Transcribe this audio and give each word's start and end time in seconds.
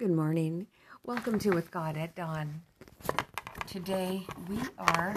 Good 0.00 0.12
morning. 0.12 0.66
Welcome 1.04 1.38
to 1.40 1.50
With 1.50 1.70
God 1.70 1.98
at 1.98 2.14
Dawn. 2.14 2.62
Today 3.66 4.24
we 4.48 4.56
are 4.78 5.14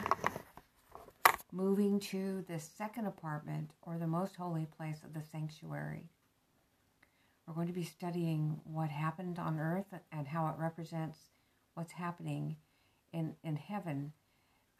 moving 1.53 2.01
to 2.01 2.43
the 2.49 2.59
second 2.59 3.05
apartment 3.05 3.69
or 3.83 3.97
the 3.97 4.07
most 4.07 4.35
holy 4.35 4.65
place 4.65 4.97
of 5.05 5.13
the 5.13 5.21
sanctuary. 5.21 6.09
We're 7.47 7.53
going 7.53 7.67
to 7.67 7.73
be 7.73 7.85
studying 7.85 8.59
what 8.65 8.89
happened 8.89 9.39
on 9.39 9.57
earth 9.57 9.85
and 10.11 10.27
how 10.27 10.47
it 10.47 10.61
represents 10.61 11.17
what's 11.75 11.93
happening 11.93 12.57
in, 13.13 13.37
in 13.41 13.55
heaven 13.55 14.11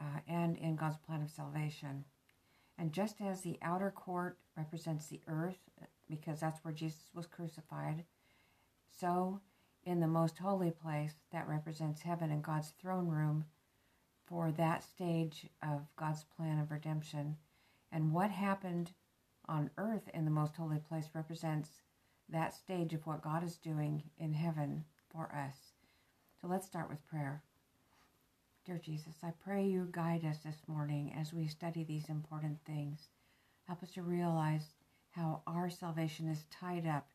uh, 0.02 0.20
and 0.28 0.58
in 0.58 0.76
God's 0.76 0.98
plan 0.98 1.22
of 1.22 1.30
salvation. 1.30 2.04
And 2.78 2.92
just 2.92 3.22
as 3.22 3.40
the 3.40 3.58
outer 3.62 3.90
court 3.90 4.38
represents 4.58 5.08
the 5.08 5.22
earth, 5.30 5.60
because 6.10 6.42
that's 6.42 6.62
where 6.66 6.74
Jesus 6.74 7.10
was 7.16 7.26
crucified, 7.26 8.04
so 9.00 9.40
in 9.86 10.00
the 10.00 10.08
most 10.08 10.38
holy 10.38 10.72
place 10.72 11.14
that 11.32 11.48
represents 11.48 12.02
heaven 12.02 12.32
and 12.32 12.44
God's 12.44 12.74
throne 12.82 13.08
room 13.08 13.46
for 14.26 14.52
that 14.52 14.84
stage 14.84 15.48
of 15.62 15.82
God's 15.96 16.24
plan 16.38 16.60
of 16.60 16.72
redemption. 16.72 17.38
And 17.92 18.14
what 18.14 18.32
happened 18.32 18.92
on 19.48 19.70
earth 19.78 20.10
in 20.14 20.26
the 20.26 20.32
most 20.32 20.56
holy 20.56 20.80
place 20.80 21.10
represents 21.14 21.70
that 22.30 22.54
stage 22.54 22.94
of 22.94 23.06
what 23.06 23.22
God 23.22 23.44
is 23.44 23.58
doing 23.58 24.04
in 24.18 24.34
heaven 24.34 24.86
for 25.12 25.30
us. 25.36 25.56
So 26.40 26.48
let's 26.48 26.66
start 26.66 26.90
with 26.90 27.06
prayer. 27.08 27.44
Dear 28.66 28.78
Jesus, 28.78 29.16
I 29.24 29.32
pray 29.44 29.66
you 29.66 29.90
guide 29.92 30.24
us 30.24 30.38
this 30.38 30.62
morning 30.68 31.14
as 31.20 31.34
we 31.34 31.48
study 31.48 31.84
these 31.84 32.08
important 32.08 32.60
things. 32.66 33.10
Help 33.68 33.84
us 33.84 33.92
to 33.92 34.02
realize 34.02 34.74
how 35.12 35.42
our 35.46 35.70
salvation 35.70 36.28
is 36.28 36.46
tied 36.50 36.88
up 36.88 37.08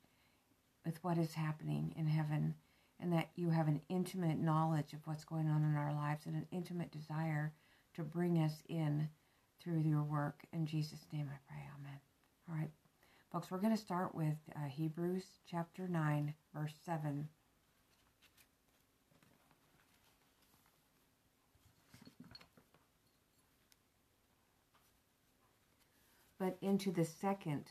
with 0.88 1.05
what 1.05 1.19
is 1.19 1.34
happening 1.34 1.92
in 1.98 2.06
heaven, 2.06 2.55
and 2.98 3.12
that 3.12 3.28
you 3.37 3.51
have 3.51 3.69
an 3.69 3.83
intimate 3.91 4.38
knowledge 4.38 4.95
of 4.95 5.01
what's 5.05 5.23
going 5.23 5.47
on 5.47 5.62
in 5.62 5.77
our 5.77 5.92
lives 5.92 6.25
and 6.25 6.34
an 6.34 6.47
intimate 6.50 6.91
desire 6.91 7.53
to 7.95 8.03
bring 8.03 8.39
us 8.39 8.62
in 8.70 9.06
through 9.61 9.80
your 9.80 10.03
work. 10.03 10.41
In 10.50 10.64
Jesus' 10.64 11.06
name 11.12 11.28
I 11.30 11.36
pray. 11.47 11.62
Amen. 11.78 12.00
All 12.48 12.56
right, 12.56 12.70
folks, 13.30 13.50
we're 13.50 13.58
going 13.58 13.77
to 13.77 13.83
start 13.83 14.14
with 14.14 14.39
uh, 14.56 14.67
Hebrews 14.67 15.25
chapter 15.47 15.86
9, 15.86 16.33
verse 16.55 16.72
7. 16.86 17.28
But 26.39 26.56
into 26.62 26.91
the 26.91 27.05
second 27.05 27.67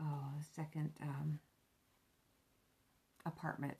oh, 0.00 0.32
second 0.54 0.92
um, 1.02 1.38
apartment. 3.26 3.74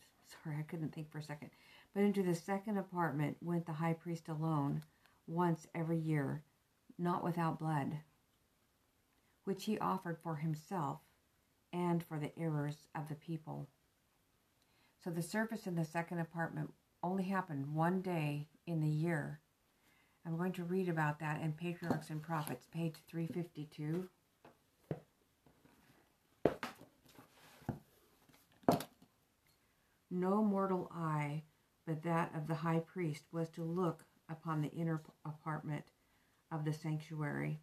Sorry, 0.44 0.56
I 0.58 0.62
couldn't 0.62 0.94
think 0.94 1.10
for 1.10 1.18
a 1.18 1.22
second. 1.22 1.50
But 1.94 2.02
into 2.02 2.22
the 2.22 2.34
second 2.34 2.78
apartment 2.78 3.36
went 3.40 3.66
the 3.66 3.72
high 3.72 3.94
priest 3.94 4.28
alone, 4.28 4.82
once 5.26 5.66
every 5.74 5.98
year, 5.98 6.42
not 6.98 7.24
without 7.24 7.58
blood, 7.58 7.98
which 9.44 9.64
he 9.64 9.78
offered 9.78 10.18
for 10.22 10.36
himself 10.36 11.00
and 11.72 12.02
for 12.02 12.18
the 12.18 12.38
errors 12.38 12.86
of 12.94 13.08
the 13.08 13.14
people. 13.14 13.68
So 15.02 15.10
the 15.10 15.22
service 15.22 15.66
in 15.66 15.76
the 15.76 15.84
second 15.84 16.18
apartment 16.18 16.72
only 17.02 17.24
happened 17.24 17.74
one 17.74 18.00
day 18.00 18.48
in 18.66 18.80
the 18.80 18.88
year. 18.88 19.40
I'm 20.26 20.36
going 20.36 20.52
to 20.52 20.64
read 20.64 20.88
about 20.88 21.20
that 21.20 21.40
in 21.40 21.52
Patriarchs 21.52 22.10
and 22.10 22.22
Prophets, 22.22 22.66
page 22.72 22.96
352. 23.08 24.08
No 30.10 30.42
mortal 30.42 30.90
eye 30.92 31.44
but 31.84 32.02
that 32.02 32.34
of 32.34 32.46
the 32.46 32.54
high 32.54 32.80
priest 32.80 33.24
was 33.32 33.48
to 33.50 33.64
look 33.64 34.04
upon 34.28 34.60
the 34.60 34.72
inner 34.72 35.02
apartment 35.24 35.84
of 36.50 36.64
the 36.64 36.72
sanctuary. 36.72 37.60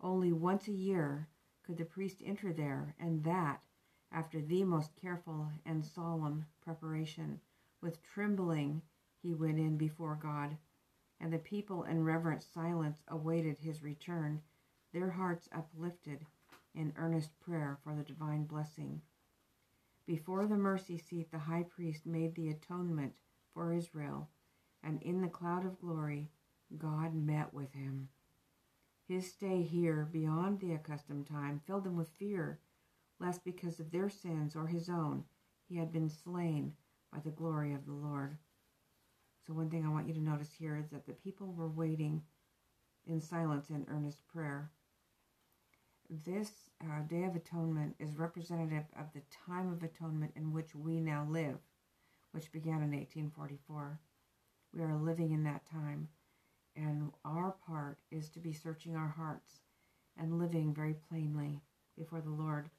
Only 0.00 0.32
once 0.32 0.66
a 0.66 0.72
year 0.72 1.28
could 1.62 1.76
the 1.76 1.84
priest 1.84 2.22
enter 2.24 2.52
there, 2.52 2.94
and 2.98 3.22
that 3.24 3.62
after 4.12 4.40
the 4.40 4.64
most 4.64 4.94
careful 4.96 5.50
and 5.64 5.84
solemn 5.84 6.46
preparation. 6.62 7.40
With 7.80 8.02
trembling 8.02 8.82
he 9.22 9.34
went 9.34 9.58
in 9.58 9.76
before 9.76 10.16
God, 10.16 10.56
and 11.20 11.32
the 11.32 11.38
people 11.38 11.84
in 11.84 12.04
reverent 12.04 12.42
silence 12.42 13.02
awaited 13.08 13.58
his 13.58 13.82
return, 13.82 14.40
their 14.92 15.10
hearts 15.10 15.48
uplifted 15.52 16.24
in 16.74 16.94
earnest 16.96 17.38
prayer 17.40 17.78
for 17.82 17.94
the 17.94 18.04
divine 18.04 18.44
blessing. 18.44 19.02
Before 20.06 20.46
the 20.46 20.56
mercy 20.56 20.98
seat, 20.98 21.32
the 21.32 21.38
high 21.38 21.64
priest 21.64 22.06
made 22.06 22.34
the 22.34 22.48
atonement 22.48 23.14
for 23.52 23.72
Israel, 23.72 24.30
and 24.82 25.02
in 25.02 25.20
the 25.20 25.28
cloud 25.28 25.66
of 25.66 25.80
glory, 25.80 26.30
God 26.78 27.14
met 27.14 27.52
with 27.52 27.72
him. 27.72 28.08
His 29.08 29.30
stay 29.32 29.62
here, 29.62 30.08
beyond 30.10 30.60
the 30.60 30.74
accustomed 30.74 31.26
time, 31.26 31.60
filled 31.66 31.86
him 31.86 31.96
with 31.96 32.08
fear, 32.08 32.60
lest 33.18 33.44
because 33.44 33.80
of 33.80 33.90
their 33.90 34.08
sins 34.08 34.54
or 34.54 34.68
his 34.68 34.88
own, 34.88 35.24
he 35.68 35.76
had 35.76 35.92
been 35.92 36.08
slain 36.08 36.74
by 37.12 37.18
the 37.20 37.30
glory 37.30 37.74
of 37.74 37.86
the 37.86 37.92
Lord. 37.92 38.36
So, 39.46 39.54
one 39.54 39.70
thing 39.70 39.84
I 39.84 39.90
want 39.90 40.08
you 40.08 40.14
to 40.14 40.20
notice 40.20 40.52
here 40.52 40.76
is 40.76 40.88
that 40.90 41.06
the 41.06 41.12
people 41.12 41.52
were 41.52 41.68
waiting 41.68 42.22
in 43.06 43.20
silence 43.20 43.70
and 43.70 43.86
earnest 43.88 44.26
prayer. 44.28 44.70
This 46.08 46.52
uh, 46.80 47.02
Day 47.08 47.24
of 47.24 47.34
Atonement 47.34 47.96
is 47.98 48.16
representative 48.16 48.84
of 48.96 49.06
the 49.12 49.22
time 49.46 49.72
of 49.72 49.82
atonement 49.82 50.32
in 50.36 50.52
which 50.52 50.72
we 50.72 51.00
now 51.00 51.26
live, 51.28 51.58
which 52.30 52.52
began 52.52 52.74
in 52.74 52.92
1844. 52.92 53.98
We 54.72 54.82
are 54.82 54.96
living 54.96 55.32
in 55.32 55.42
that 55.44 55.68
time, 55.68 56.08
and 56.76 57.10
our 57.24 57.56
part 57.66 57.98
is 58.12 58.28
to 58.30 58.38
be 58.38 58.52
searching 58.52 58.94
our 58.94 59.08
hearts 59.08 59.62
and 60.16 60.38
living 60.38 60.72
very 60.72 60.94
plainly 61.08 61.60
before 61.98 62.20
the 62.20 62.30
Lord. 62.30 62.70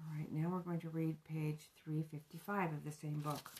All 0.00 0.16
right, 0.16 0.30
now 0.30 0.50
we're 0.50 0.60
going 0.60 0.80
to 0.80 0.90
read 0.90 1.16
page 1.24 1.62
355 1.84 2.74
of 2.74 2.84
the 2.84 2.92
same 2.92 3.18
book. 3.20 3.50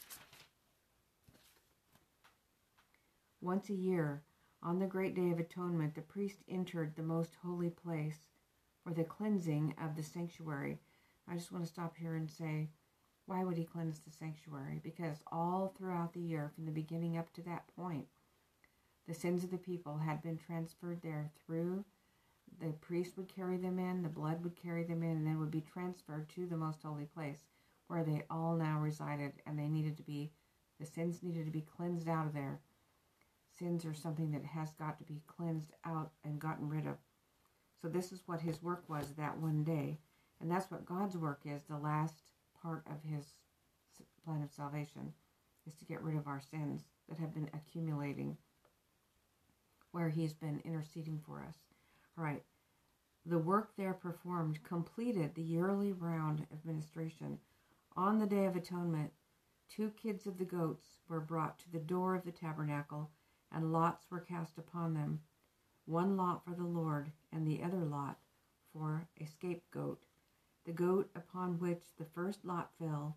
Once 3.40 3.68
a 3.68 3.74
year, 3.74 4.22
on 4.62 4.78
the 4.78 4.86
great 4.86 5.14
day 5.14 5.30
of 5.30 5.38
atonement, 5.38 5.94
the 5.94 6.02
priest 6.02 6.38
entered 6.48 6.94
the 6.94 7.02
most 7.02 7.36
holy 7.42 7.70
place 7.70 8.26
for 8.82 8.92
the 8.92 9.04
cleansing 9.04 9.74
of 9.82 9.96
the 9.96 10.02
sanctuary. 10.02 10.78
I 11.28 11.34
just 11.34 11.52
want 11.52 11.64
to 11.64 11.70
stop 11.70 11.96
here 11.96 12.14
and 12.14 12.30
say, 12.30 12.68
why 13.26 13.44
would 13.44 13.56
he 13.56 13.64
cleanse 13.64 14.00
the 14.00 14.10
sanctuary? 14.10 14.80
Because 14.82 15.18
all 15.30 15.74
throughout 15.76 16.12
the 16.14 16.20
year, 16.20 16.50
from 16.54 16.64
the 16.64 16.72
beginning 16.72 17.18
up 17.18 17.32
to 17.34 17.42
that 17.42 17.68
point, 17.76 18.06
the 19.06 19.14
sins 19.14 19.44
of 19.44 19.50
the 19.50 19.58
people 19.58 19.98
had 19.98 20.22
been 20.22 20.38
transferred 20.38 21.00
there 21.02 21.30
through 21.44 21.84
the 22.60 22.72
priest 22.80 23.16
would 23.16 23.28
carry 23.28 23.56
them 23.56 23.78
in, 23.78 24.02
the 24.02 24.08
blood 24.08 24.42
would 24.42 24.56
carry 24.56 24.82
them 24.82 25.02
in, 25.02 25.18
and 25.18 25.26
then 25.26 25.38
would 25.38 25.50
be 25.50 25.60
transferred 25.60 26.28
to 26.30 26.46
the 26.46 26.56
most 26.56 26.82
holy 26.82 27.04
place 27.04 27.44
where 27.86 28.02
they 28.02 28.24
all 28.30 28.56
now 28.56 28.80
resided, 28.80 29.32
and 29.46 29.58
they 29.58 29.68
needed 29.68 29.96
to 29.96 30.02
be, 30.02 30.32
the 30.80 30.86
sins 30.86 31.22
needed 31.22 31.44
to 31.44 31.52
be 31.52 31.66
cleansed 31.76 32.08
out 32.08 32.26
of 32.26 32.34
there 32.34 32.60
sins 33.58 33.84
are 33.84 33.94
something 33.94 34.30
that 34.32 34.44
has 34.44 34.72
got 34.74 34.98
to 34.98 35.04
be 35.04 35.22
cleansed 35.26 35.72
out 35.84 36.10
and 36.24 36.38
gotten 36.40 36.68
rid 36.68 36.86
of. 36.86 36.96
So 37.80 37.88
this 37.88 38.12
is 38.12 38.22
what 38.26 38.40
his 38.40 38.62
work 38.62 38.84
was 38.88 39.14
that 39.14 39.38
one 39.38 39.64
day. 39.64 39.98
And 40.40 40.50
that's 40.50 40.70
what 40.70 40.86
God's 40.86 41.16
work 41.16 41.40
is, 41.44 41.62
the 41.64 41.76
last 41.76 42.14
part 42.62 42.84
of 42.86 43.02
his 43.02 43.24
plan 44.24 44.42
of 44.42 44.52
salvation, 44.52 45.12
is 45.66 45.74
to 45.74 45.84
get 45.84 46.02
rid 46.02 46.16
of 46.16 46.26
our 46.26 46.40
sins 46.40 46.82
that 47.08 47.18
have 47.18 47.34
been 47.34 47.50
accumulating 47.54 48.36
where 49.92 50.08
he's 50.08 50.34
been 50.34 50.60
interceding 50.64 51.20
for 51.26 51.42
us. 51.42 51.56
All 52.16 52.24
right. 52.24 52.42
The 53.26 53.38
work 53.38 53.72
there 53.76 53.94
performed 53.94 54.62
completed 54.62 55.34
the 55.34 55.42
yearly 55.42 55.92
round 55.92 56.46
of 56.52 56.64
ministration. 56.64 57.38
On 57.96 58.18
the 58.18 58.26
Day 58.26 58.46
of 58.46 58.56
Atonement, 58.56 59.10
two 59.68 59.90
kids 59.90 60.26
of 60.26 60.38
the 60.38 60.44
goats 60.44 60.86
were 61.08 61.20
brought 61.20 61.58
to 61.58 61.70
the 61.72 61.78
door 61.78 62.14
of 62.14 62.24
the 62.24 62.32
tabernacle 62.32 63.10
and 63.52 63.72
lots 63.72 64.10
were 64.10 64.20
cast 64.20 64.58
upon 64.58 64.94
them, 64.94 65.20
one 65.86 66.16
lot 66.16 66.44
for 66.44 66.54
the 66.54 66.66
Lord, 66.66 67.12
and 67.32 67.46
the 67.46 67.62
other 67.62 67.84
lot 67.84 68.18
for 68.72 69.08
a 69.20 69.24
scapegoat. 69.24 70.04
The 70.64 70.72
goat 70.72 71.10
upon 71.14 71.58
which 71.58 71.84
the 71.96 72.04
first 72.04 72.44
lot 72.44 72.70
fell 72.78 73.16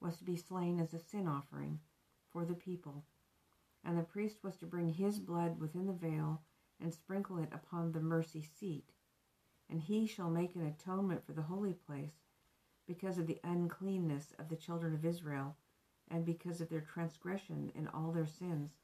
was 0.00 0.16
to 0.18 0.24
be 0.24 0.36
slain 0.36 0.78
as 0.78 0.94
a 0.94 0.98
sin 0.98 1.26
offering 1.26 1.80
for 2.30 2.44
the 2.44 2.54
people, 2.54 3.04
and 3.84 3.98
the 3.98 4.02
priest 4.02 4.38
was 4.42 4.56
to 4.58 4.66
bring 4.66 4.88
his 4.88 5.18
blood 5.18 5.58
within 5.58 5.86
the 5.86 5.92
veil 5.92 6.42
and 6.80 6.92
sprinkle 6.92 7.38
it 7.38 7.52
upon 7.52 7.92
the 7.92 8.00
mercy 8.00 8.42
seat. 8.42 8.92
And 9.68 9.80
he 9.80 10.06
shall 10.06 10.30
make 10.30 10.54
an 10.54 10.66
atonement 10.66 11.24
for 11.24 11.32
the 11.32 11.42
holy 11.42 11.72
place 11.72 12.14
because 12.86 13.18
of 13.18 13.26
the 13.26 13.40
uncleanness 13.44 14.34
of 14.38 14.48
the 14.48 14.56
children 14.56 14.94
of 14.94 15.04
Israel, 15.04 15.56
and 16.08 16.24
because 16.24 16.60
of 16.60 16.68
their 16.68 16.80
transgression 16.80 17.72
in 17.74 17.88
all 17.88 18.12
their 18.12 18.26
sins 18.26 18.74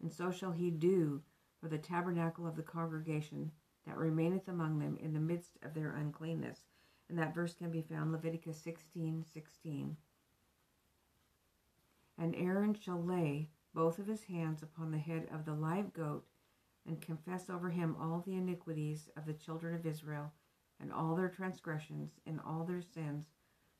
and 0.00 0.12
so 0.12 0.30
shall 0.30 0.52
he 0.52 0.70
do 0.70 1.22
for 1.60 1.68
the 1.68 1.78
tabernacle 1.78 2.46
of 2.46 2.56
the 2.56 2.62
congregation 2.62 3.50
that 3.86 3.96
remaineth 3.96 4.48
among 4.48 4.78
them 4.78 4.98
in 5.00 5.12
the 5.12 5.20
midst 5.20 5.58
of 5.62 5.74
their 5.74 5.90
uncleanness. 5.92 6.60
And 7.08 7.18
that 7.18 7.34
verse 7.34 7.54
can 7.54 7.70
be 7.70 7.82
found 7.82 8.12
Leviticus 8.12 8.60
16 8.60 9.24
16. 9.32 9.96
And 12.18 12.34
Aaron 12.34 12.74
shall 12.74 13.02
lay 13.02 13.50
both 13.74 13.98
of 13.98 14.06
his 14.06 14.24
hands 14.24 14.62
upon 14.62 14.90
the 14.90 14.98
head 14.98 15.28
of 15.32 15.44
the 15.44 15.54
live 15.54 15.92
goat 15.92 16.26
and 16.86 17.00
confess 17.00 17.50
over 17.50 17.68
him 17.68 17.96
all 18.00 18.22
the 18.24 18.36
iniquities 18.36 19.08
of 19.16 19.26
the 19.26 19.34
children 19.34 19.74
of 19.74 19.86
Israel 19.86 20.32
and 20.80 20.92
all 20.92 21.14
their 21.14 21.28
transgressions 21.28 22.12
and 22.26 22.40
all 22.46 22.64
their 22.64 22.82
sins, 22.82 23.26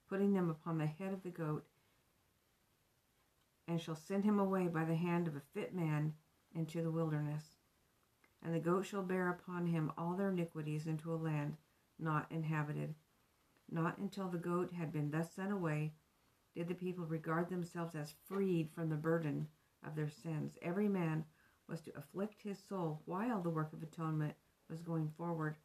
putting 0.09 0.33
them 0.33 0.51
upon 0.51 0.79
the 0.79 0.87
head 0.87 1.13
of 1.13 1.23
the 1.23 1.31
goat, 1.31 1.67
and 3.69 3.81
shall 3.81 3.97
send 3.97 4.25
him 4.25 4.39
away 4.39 4.69
by 4.69 4.85
the 4.85 4.95
hand 4.95 5.27
of 5.27 5.37
a 5.37 5.41
fit 5.41 5.75
man 5.75 6.15
into 6.55 6.83
the 6.83 6.91
wilderness. 6.91 7.57
And 8.43 8.55
the 8.55 8.61
goat 8.61 8.87
shall 8.87 9.03
bear 9.03 9.29
upon 9.31 9.67
him 9.67 9.93
all 9.99 10.15
their 10.15 10.31
iniquities 10.31 10.87
into 10.87 11.13
a 11.13 11.17
land 11.17 11.57
not 11.99 12.27
inhabited. 12.31 12.95
Not 13.71 13.99
until 13.99 14.29
the 14.29 14.39
goat 14.39 14.73
had 14.73 14.93
been 14.93 15.11
thus 15.11 15.33
sent 15.33 15.53
away 15.53 15.93
did 16.55 16.69
the 16.69 16.75
people 16.75 17.05
regard 17.05 17.51
themselves 17.51 17.95
as 17.95 18.15
freed 18.27 18.71
from 18.75 18.89
the 18.89 18.97
burden 18.97 19.47
of 19.87 19.95
their 19.95 20.09
sins. 20.09 20.57
Every 20.63 20.89
man 20.89 21.25
was 21.69 21.83
to 21.83 21.97
afflict 21.97 22.43
his 22.43 22.59
soul 22.59 23.03
while 23.05 23.43
the 23.43 23.51
work 23.51 23.73
of 23.73 23.83
atonement 23.83 24.35
was 24.71 24.81
going 24.81 25.11
forward. 25.19 25.57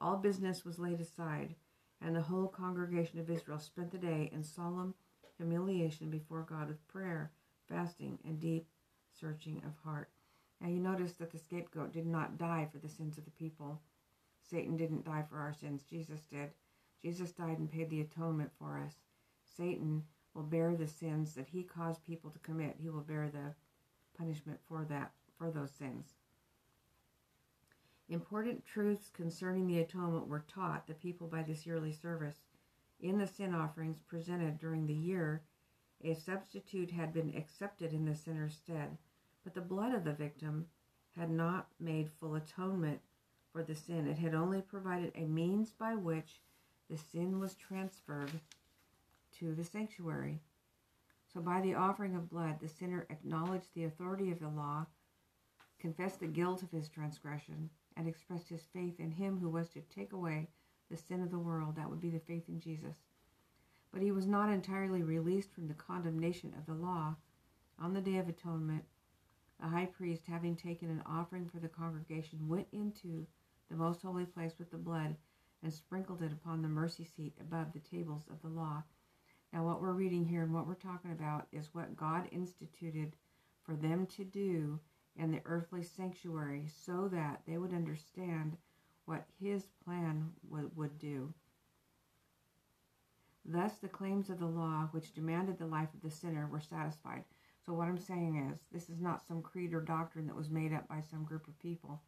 All 0.00 0.16
business 0.16 0.64
was 0.64 0.78
laid 0.78 1.00
aside, 1.00 1.54
and 2.00 2.16
the 2.16 2.22
whole 2.22 2.48
congregation 2.48 3.18
of 3.18 3.28
Israel 3.28 3.58
spent 3.58 3.90
the 3.90 3.98
day 3.98 4.30
in 4.32 4.42
solemn 4.42 4.94
humiliation 5.36 6.10
before 6.10 6.42
God 6.42 6.68
with 6.68 6.86
prayer, 6.88 7.30
fasting, 7.68 8.18
and 8.24 8.40
deep 8.40 8.66
searching 9.18 9.62
of 9.66 9.72
heart. 9.84 10.08
Now 10.60 10.68
you 10.68 10.78
notice 10.78 11.12
that 11.14 11.30
the 11.30 11.38
scapegoat 11.38 11.92
did 11.92 12.06
not 12.06 12.38
die 12.38 12.68
for 12.70 12.78
the 12.78 12.88
sins 12.88 13.18
of 13.18 13.24
the 13.24 13.30
people. 13.32 13.80
Satan 14.42 14.76
didn't 14.76 15.04
die 15.04 15.24
for 15.28 15.38
our 15.38 15.52
sins, 15.52 15.82
Jesus 15.88 16.20
did. 16.30 16.50
Jesus 17.00 17.32
died 17.32 17.58
and 17.58 17.70
paid 17.70 17.90
the 17.90 18.00
atonement 18.00 18.50
for 18.58 18.78
us. 18.78 18.94
Satan 19.56 20.04
will 20.34 20.44
bear 20.44 20.76
the 20.76 20.86
sins 20.86 21.34
that 21.34 21.48
he 21.48 21.62
caused 21.62 22.04
people 22.04 22.30
to 22.30 22.38
commit. 22.38 22.76
He 22.78 22.90
will 22.90 23.00
bear 23.00 23.28
the 23.28 23.54
punishment 24.16 24.60
for 24.68 24.84
that 24.88 25.12
for 25.36 25.50
those 25.50 25.72
sins. 25.72 26.14
Important 28.08 28.64
truths 28.64 29.10
concerning 29.12 29.66
the 29.66 29.80
atonement 29.80 30.28
were 30.28 30.44
taught 30.46 30.86
the 30.86 30.94
people 30.94 31.26
by 31.26 31.42
this 31.42 31.66
yearly 31.66 31.92
service. 31.92 32.36
In 33.02 33.18
the 33.18 33.26
sin 33.26 33.52
offerings 33.52 34.00
presented 34.00 34.58
during 34.58 34.86
the 34.86 34.94
year, 34.94 35.42
a 36.02 36.14
substitute 36.14 36.92
had 36.92 37.12
been 37.12 37.34
accepted 37.36 37.92
in 37.92 38.04
the 38.04 38.14
sinner's 38.14 38.54
stead, 38.54 38.96
but 39.42 39.54
the 39.54 39.60
blood 39.60 39.92
of 39.92 40.04
the 40.04 40.12
victim 40.12 40.68
had 41.16 41.28
not 41.28 41.68
made 41.80 42.08
full 42.08 42.36
atonement 42.36 43.00
for 43.52 43.64
the 43.64 43.74
sin. 43.74 44.06
It 44.06 44.18
had 44.18 44.34
only 44.34 44.62
provided 44.62 45.10
a 45.16 45.26
means 45.26 45.72
by 45.72 45.96
which 45.96 46.40
the 46.88 46.96
sin 46.96 47.40
was 47.40 47.56
transferred 47.56 48.40
to 49.32 49.52
the 49.52 49.64
sanctuary. 49.64 50.40
So, 51.26 51.40
by 51.40 51.60
the 51.60 51.74
offering 51.74 52.14
of 52.14 52.30
blood, 52.30 52.60
the 52.60 52.68
sinner 52.68 53.04
acknowledged 53.10 53.74
the 53.74 53.84
authority 53.84 54.30
of 54.30 54.38
the 54.38 54.48
law, 54.48 54.86
confessed 55.80 56.20
the 56.20 56.28
guilt 56.28 56.62
of 56.62 56.70
his 56.70 56.88
transgression, 56.88 57.70
and 57.96 58.06
expressed 58.06 58.48
his 58.48 58.62
faith 58.72 59.00
in 59.00 59.10
him 59.10 59.40
who 59.40 59.48
was 59.48 59.70
to 59.70 59.80
take 59.80 60.12
away 60.12 60.50
the 60.92 60.98
sin 60.98 61.22
of 61.22 61.30
the 61.30 61.38
world. 61.38 61.76
That 61.76 61.88
would 61.88 62.00
be 62.00 62.10
the 62.10 62.20
faith 62.20 62.44
in 62.48 62.60
Jesus. 62.60 62.96
But 63.92 64.02
he 64.02 64.12
was 64.12 64.26
not 64.26 64.50
entirely 64.50 65.02
released 65.02 65.52
from 65.52 65.66
the 65.66 65.74
condemnation 65.74 66.54
of 66.56 66.66
the 66.66 66.74
law. 66.74 67.16
On 67.78 67.94
the 67.94 68.00
Day 68.00 68.18
of 68.18 68.28
Atonement, 68.28 68.84
the 69.58 69.68
high 69.68 69.86
priest, 69.86 70.24
having 70.26 70.54
taken 70.54 70.90
an 70.90 71.02
offering 71.06 71.48
for 71.48 71.58
the 71.58 71.68
congregation, 71.68 72.48
went 72.48 72.68
into 72.72 73.26
the 73.70 73.76
most 73.76 74.02
holy 74.02 74.26
place 74.26 74.52
with 74.58 74.70
the 74.70 74.76
blood 74.76 75.16
and 75.62 75.72
sprinkled 75.72 76.22
it 76.22 76.32
upon 76.32 76.60
the 76.60 76.68
mercy 76.68 77.04
seat 77.04 77.32
above 77.40 77.72
the 77.72 77.80
tables 77.80 78.24
of 78.30 78.42
the 78.42 78.48
law. 78.48 78.82
Now, 79.52 79.64
what 79.64 79.80
we're 79.80 79.92
reading 79.92 80.24
here 80.26 80.42
and 80.42 80.52
what 80.52 80.66
we're 80.66 80.74
talking 80.74 81.12
about 81.12 81.46
is 81.52 81.74
what 81.74 81.96
God 81.96 82.28
instituted 82.32 83.16
for 83.64 83.74
them 83.74 84.06
to 84.16 84.24
do 84.24 84.80
in 85.16 85.30
the 85.30 85.42
earthly 85.44 85.82
sanctuary 85.82 86.66
so 86.84 87.08
that 87.08 87.42
they 87.46 87.58
would 87.58 87.72
understand 87.72 88.56
what 89.04 89.24
His 89.40 89.66
plan 89.84 90.32
would, 90.48 90.98
do. 90.98 91.32
Thus, 93.44 93.78
the 93.78 93.88
claims 93.88 94.30
of 94.30 94.38
the 94.38 94.46
law, 94.46 94.88
which 94.92 95.14
demanded 95.14 95.58
the 95.58 95.66
life 95.66 95.92
of 95.94 96.02
the 96.02 96.10
sinner, 96.10 96.46
were 96.46 96.60
satisfied. 96.60 97.24
So, 97.64 97.72
what 97.72 97.88
I'm 97.88 97.98
saying 97.98 98.50
is, 98.52 98.60
this 98.72 98.88
is 98.88 99.00
not 99.00 99.26
some 99.26 99.42
creed 99.42 99.74
or 99.74 99.80
doctrine 99.80 100.26
that 100.26 100.36
was 100.36 100.50
made 100.50 100.72
up 100.72 100.88
by 100.88 101.00
some 101.00 101.24
group 101.24 101.46
of 101.48 101.58
people. 101.58 102.00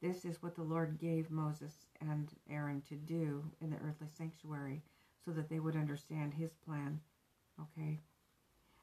This 0.00 0.24
is 0.24 0.42
what 0.42 0.54
the 0.54 0.62
Lord 0.62 0.98
gave 1.00 1.30
Moses 1.30 1.86
and 2.00 2.28
Aaron 2.50 2.82
to 2.88 2.94
do 2.94 3.42
in 3.60 3.70
the 3.70 3.78
earthly 3.78 4.08
sanctuary 4.08 4.82
so 5.24 5.30
that 5.30 5.48
they 5.48 5.60
would 5.60 5.76
understand 5.76 6.34
his 6.34 6.52
plan. 6.52 7.00
Okay? 7.60 8.00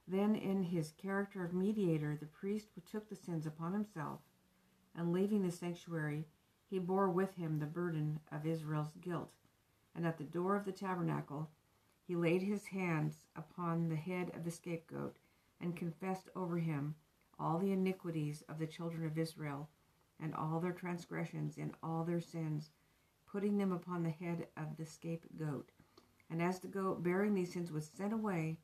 Then, 0.08 0.36
in 0.36 0.64
his 0.64 0.92
character 0.92 1.46
of 1.46 1.54
mediator, 1.54 2.18
the 2.20 2.26
priest 2.26 2.70
took 2.92 3.08
the 3.08 3.16
sins 3.16 3.46
upon 3.46 3.74
himself, 3.74 4.20
and 4.96 5.14
leaving 5.14 5.44
the 5.44 5.52
sanctuary, 5.52 6.26
he 6.72 6.80
bore 6.80 7.10
with 7.10 7.36
him 7.36 7.60
the 7.60 7.66
burden 7.66 8.18
of 8.32 8.46
Israel's 8.46 8.94
guilt. 9.02 9.34
And 9.94 10.08
at 10.08 10.18
the 10.18 10.24
door 10.24 10.56
of 10.56 10.64
the 10.64 10.72
tabernacle, 10.72 11.50
he 12.08 12.16
laid 12.16 12.42
his 12.42 12.68
hands 12.68 13.26
upon 13.36 13.90
the 13.90 13.98
head 13.98 14.32
of 14.34 14.46
the 14.46 14.52
scapegoat 14.52 15.18
and 15.60 15.76
confessed 15.76 16.30
over 16.34 16.58
him 16.58 16.96
all 17.38 17.60
the 17.60 17.74
iniquities 17.74 18.42
of 18.48 18.58
the 18.58 18.68
children 18.68 19.06
of 19.06 19.18
Israel 19.18 19.68
and 20.18 20.34
all 20.34 20.62
their 20.62 20.72
transgressions 20.72 21.58
and 21.58 21.74
all 21.84 22.06
their 22.06 22.22
sins, 22.22 22.70
putting 23.30 23.58
them 23.58 23.74
upon 23.74 24.04
the 24.04 24.10
head 24.10 24.48
of 24.56 24.78
the 24.78 24.86
scapegoat. 24.86 25.72
And 26.30 26.42
as 26.42 26.60
the 26.60 26.70
goat 26.70 27.04
bearing 27.04 27.34
these 27.34 27.52
sins 27.52 27.70
was 27.70 27.86
sent 27.86 28.14
away, 28.14 28.60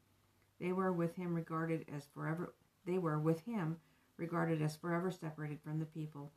they 0.62 0.71
were 0.71 0.94
with 0.94 1.13
him 1.15 1.36
regarded 1.36 1.86
as 1.94 2.06
forever 2.06 2.53
they 2.86 3.00
were 3.00 3.19
with 3.19 3.42
him 3.42 3.75
regarded 4.15 4.62
as 4.62 4.77
forever 4.77 5.12
separated 5.12 5.60
from 5.62 5.80
the 5.80 5.86
people. 5.86 6.31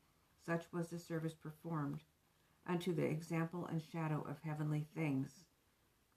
Such 0.45 0.65
was 0.73 0.89
the 0.89 0.99
service 0.99 1.35
performed 1.35 2.03
unto 2.67 2.95
the 2.95 3.05
example 3.05 3.67
and 3.67 3.83
shadow 3.83 4.25
of 4.29 4.39
heavenly 4.43 4.87
things. 4.95 5.45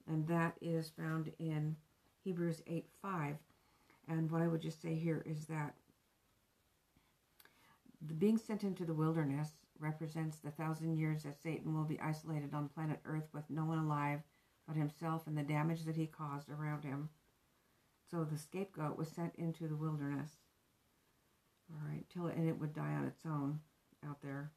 And 0.06 0.26
that 0.28 0.56
is 0.60 0.90
found 0.90 1.32
in 1.38 1.76
Hebrews 2.22 2.62
8 2.66 2.86
5. 3.02 3.36
And 4.08 4.30
what 4.30 4.42
I 4.42 4.48
would 4.48 4.60
just 4.60 4.82
say 4.82 4.94
here 4.94 5.22
is 5.26 5.46
that 5.46 5.74
the 8.06 8.14
being 8.14 8.36
sent 8.36 8.64
into 8.64 8.84
the 8.84 8.94
wilderness 8.94 9.50
represents 9.78 10.38
the 10.38 10.50
thousand 10.50 10.96
years 10.96 11.22
that 11.22 11.42
Satan 11.42 11.74
will 11.74 11.84
be 11.84 12.00
isolated 12.00 12.54
on 12.54 12.68
planet 12.68 13.00
Earth 13.04 13.28
with 13.32 13.48
no 13.48 13.64
one 13.64 13.78
alive 13.78 14.20
but 14.66 14.76
himself 14.76 15.26
and 15.26 15.36
the 15.36 15.42
damage 15.42 15.84
that 15.84 15.96
he 15.96 16.06
caused 16.06 16.48
around 16.50 16.84
him. 16.84 17.08
So 18.10 18.24
the 18.24 18.38
scapegoat 18.38 18.96
was 18.96 19.08
sent 19.08 19.34
into 19.36 19.68
the 19.68 19.76
wilderness. 19.76 20.30
All 21.70 21.88
right, 21.88 22.04
till 22.10 22.26
it, 22.26 22.36
and 22.36 22.48
it 22.48 22.58
would 22.58 22.74
die 22.74 22.92
on 22.92 23.06
its 23.06 23.24
own 23.26 23.60
out 24.08 24.20
there. 24.22 24.50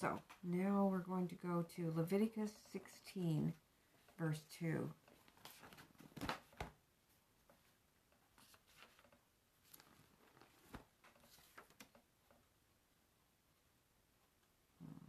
So 0.00 0.20
now 0.44 0.88
we're 0.90 0.98
going 0.98 1.28
to 1.28 1.34
go 1.34 1.64
to 1.76 1.92
Leviticus 1.96 2.52
16, 2.72 3.52
verse 4.18 4.42
2. 4.60 4.90
Hmm. 14.80 15.00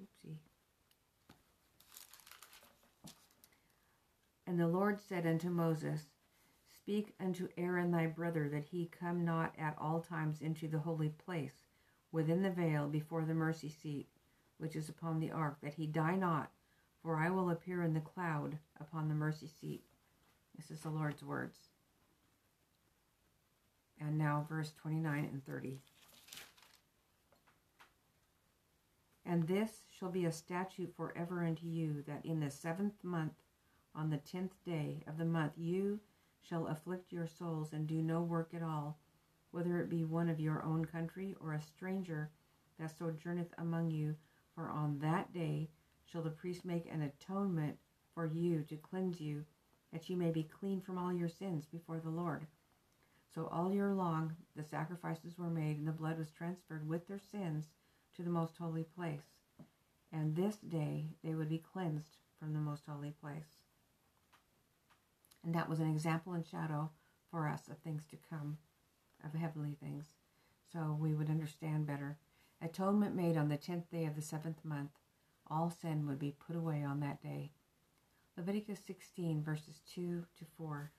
Oopsie. 0.00 0.36
And 4.46 4.58
the 4.58 4.66
Lord 4.66 4.98
said 5.00 5.26
unto 5.26 5.48
Moses, 5.48 6.02
Speak 6.88 7.12
unto 7.20 7.48
Aaron 7.58 7.90
thy 7.90 8.06
brother 8.06 8.48
that 8.48 8.64
he 8.64 8.86
come 8.86 9.22
not 9.22 9.52
at 9.58 9.76
all 9.78 10.00
times 10.00 10.40
into 10.40 10.66
the 10.66 10.78
holy 10.78 11.10
place 11.10 11.66
within 12.12 12.40
the 12.40 12.48
veil 12.48 12.88
before 12.88 13.26
the 13.26 13.34
mercy 13.34 13.68
seat 13.68 14.08
which 14.56 14.74
is 14.74 14.88
upon 14.88 15.20
the 15.20 15.30
ark, 15.30 15.58
that 15.62 15.74
he 15.74 15.86
die 15.86 16.16
not, 16.16 16.50
for 17.02 17.16
I 17.16 17.28
will 17.28 17.50
appear 17.50 17.82
in 17.82 17.92
the 17.92 18.00
cloud 18.00 18.56
upon 18.80 19.06
the 19.06 19.14
mercy 19.14 19.48
seat. 19.60 19.84
This 20.56 20.70
is 20.70 20.80
the 20.80 20.88
Lord's 20.88 21.22
words. 21.22 21.58
And 24.00 24.16
now, 24.16 24.46
verse 24.48 24.72
29 24.80 25.28
and 25.30 25.44
30. 25.44 25.78
And 29.26 29.46
this 29.46 29.82
shall 29.90 30.10
be 30.10 30.24
a 30.24 30.32
statute 30.32 30.94
forever 30.96 31.44
unto 31.44 31.66
you, 31.66 32.02
that 32.06 32.24
in 32.24 32.40
the 32.40 32.50
seventh 32.50 33.04
month, 33.04 33.34
on 33.94 34.08
the 34.08 34.16
tenth 34.16 34.54
day 34.64 35.02
of 35.06 35.18
the 35.18 35.26
month, 35.26 35.52
you 35.58 36.00
shall 36.42 36.66
afflict 36.68 37.12
your 37.12 37.26
souls 37.26 37.72
and 37.72 37.86
do 37.86 38.02
no 38.02 38.22
work 38.22 38.54
at 38.54 38.62
all, 38.62 38.98
whether 39.50 39.80
it 39.80 39.88
be 39.88 40.04
one 40.04 40.28
of 40.28 40.40
your 40.40 40.62
own 40.62 40.84
country 40.84 41.34
or 41.40 41.52
a 41.52 41.60
stranger 41.62 42.30
that 42.78 42.96
sojourneth 42.96 43.52
among 43.58 43.90
you. 43.90 44.16
For 44.54 44.68
on 44.68 44.98
that 45.00 45.32
day 45.32 45.68
shall 46.04 46.22
the 46.22 46.30
priest 46.30 46.64
make 46.64 46.86
an 46.90 47.02
atonement 47.02 47.78
for 48.14 48.26
you 48.26 48.64
to 48.68 48.76
cleanse 48.76 49.20
you, 49.20 49.44
that 49.92 50.08
you 50.08 50.16
may 50.16 50.30
be 50.30 50.42
clean 50.42 50.80
from 50.80 50.98
all 50.98 51.12
your 51.12 51.28
sins 51.28 51.64
before 51.66 52.00
the 52.00 52.10
Lord. 52.10 52.46
So 53.34 53.46
all 53.52 53.72
year 53.72 53.92
long 53.92 54.34
the 54.56 54.64
sacrifices 54.64 55.38
were 55.38 55.50
made, 55.50 55.78
and 55.78 55.86
the 55.86 55.92
blood 55.92 56.18
was 56.18 56.30
transferred 56.30 56.88
with 56.88 57.06
their 57.06 57.20
sins 57.20 57.66
to 58.16 58.22
the 58.22 58.30
most 58.30 58.56
holy 58.56 58.84
place. 58.84 59.36
and 60.10 60.34
this 60.34 60.56
day 60.56 61.04
they 61.22 61.34
would 61.34 61.48
be 61.48 61.62
cleansed 61.72 62.16
from 62.40 62.52
the 62.52 62.58
most 62.58 62.82
holy 62.86 63.12
place. 63.20 63.57
And 65.44 65.54
that 65.54 65.68
was 65.68 65.80
an 65.80 65.90
example 65.90 66.32
and 66.32 66.44
shadow 66.44 66.90
for 67.30 67.48
us 67.48 67.68
of 67.68 67.78
things 67.78 68.04
to 68.10 68.16
come, 68.30 68.58
of 69.24 69.38
heavenly 69.38 69.76
things, 69.80 70.06
so 70.72 70.96
we 70.98 71.14
would 71.14 71.30
understand 71.30 71.86
better. 71.86 72.18
Atonement 72.60 73.14
made 73.14 73.36
on 73.36 73.48
the 73.48 73.56
tenth 73.56 73.90
day 73.90 74.04
of 74.04 74.16
the 74.16 74.22
seventh 74.22 74.64
month, 74.64 74.90
all 75.50 75.70
sin 75.70 76.06
would 76.06 76.18
be 76.18 76.34
put 76.46 76.56
away 76.56 76.82
on 76.82 77.00
that 77.00 77.22
day. 77.22 77.50
Leviticus 78.36 78.80
16, 78.86 79.42
verses 79.42 79.80
2 79.94 80.24
to 80.38 80.44
4. 80.56 80.90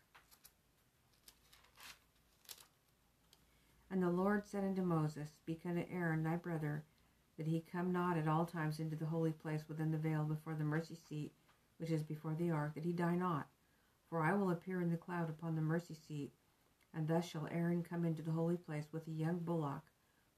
And 3.92 4.04
the 4.04 4.10
Lord 4.10 4.46
said 4.46 4.64
unto 4.64 4.82
Moses, 4.82 5.30
Speak 5.30 5.62
unto 5.66 5.84
Aaron 5.92 6.24
thy 6.24 6.36
brother, 6.36 6.84
that 7.38 7.48
he 7.48 7.64
come 7.72 7.92
not 7.92 8.18
at 8.18 8.28
all 8.28 8.46
times 8.46 8.80
into 8.80 8.96
the 8.96 9.06
holy 9.06 9.32
place 9.32 9.64
within 9.68 9.92
the 9.92 9.98
veil 9.98 10.24
before 10.24 10.54
the 10.54 10.64
mercy 10.64 10.96
seat, 10.96 11.32
which 11.78 11.90
is 11.90 12.04
before 12.04 12.36
the 12.36 12.52
ark, 12.52 12.76
that 12.76 12.84
he 12.84 12.92
die 12.92 13.16
not. 13.16 13.48
For 14.10 14.24
I 14.24 14.34
will 14.34 14.50
appear 14.50 14.82
in 14.82 14.90
the 14.90 14.98
cloud 14.98 15.30
upon 15.30 15.56
the 15.56 15.62
mercy 15.62 15.94
seat, 15.94 16.34
and 16.94 17.08
thus 17.08 17.26
shall 17.26 17.48
Aaron 17.52 17.84
come 17.84 18.06
into 18.06 18.24
the 18.24 18.32
holy 18.32 18.58
place 18.58 18.92
with 18.92 19.08
a 19.08 19.12
young 19.12 19.38
bullock 19.38 19.84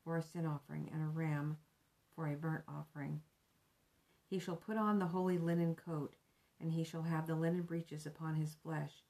for 0.03 0.17
a 0.17 0.21
sin 0.21 0.45
offering, 0.45 0.89
and 0.91 1.01
a 1.01 1.07
ram 1.07 1.57
for 2.13 2.27
a 2.27 2.35
burnt 2.35 2.65
offering. 2.67 3.21
He 4.27 4.39
shall 4.39 4.57
put 4.57 4.75
on 4.75 4.99
the 4.99 5.07
holy 5.07 5.37
linen 5.37 5.75
coat, 5.75 6.15
and 6.59 6.71
he 6.73 6.83
shall 6.83 7.03
have 7.03 7.27
the 7.27 7.35
linen 7.35 7.61
breeches 7.61 8.05
upon 8.05 8.35
his 8.35 8.55
flesh, 8.55 9.05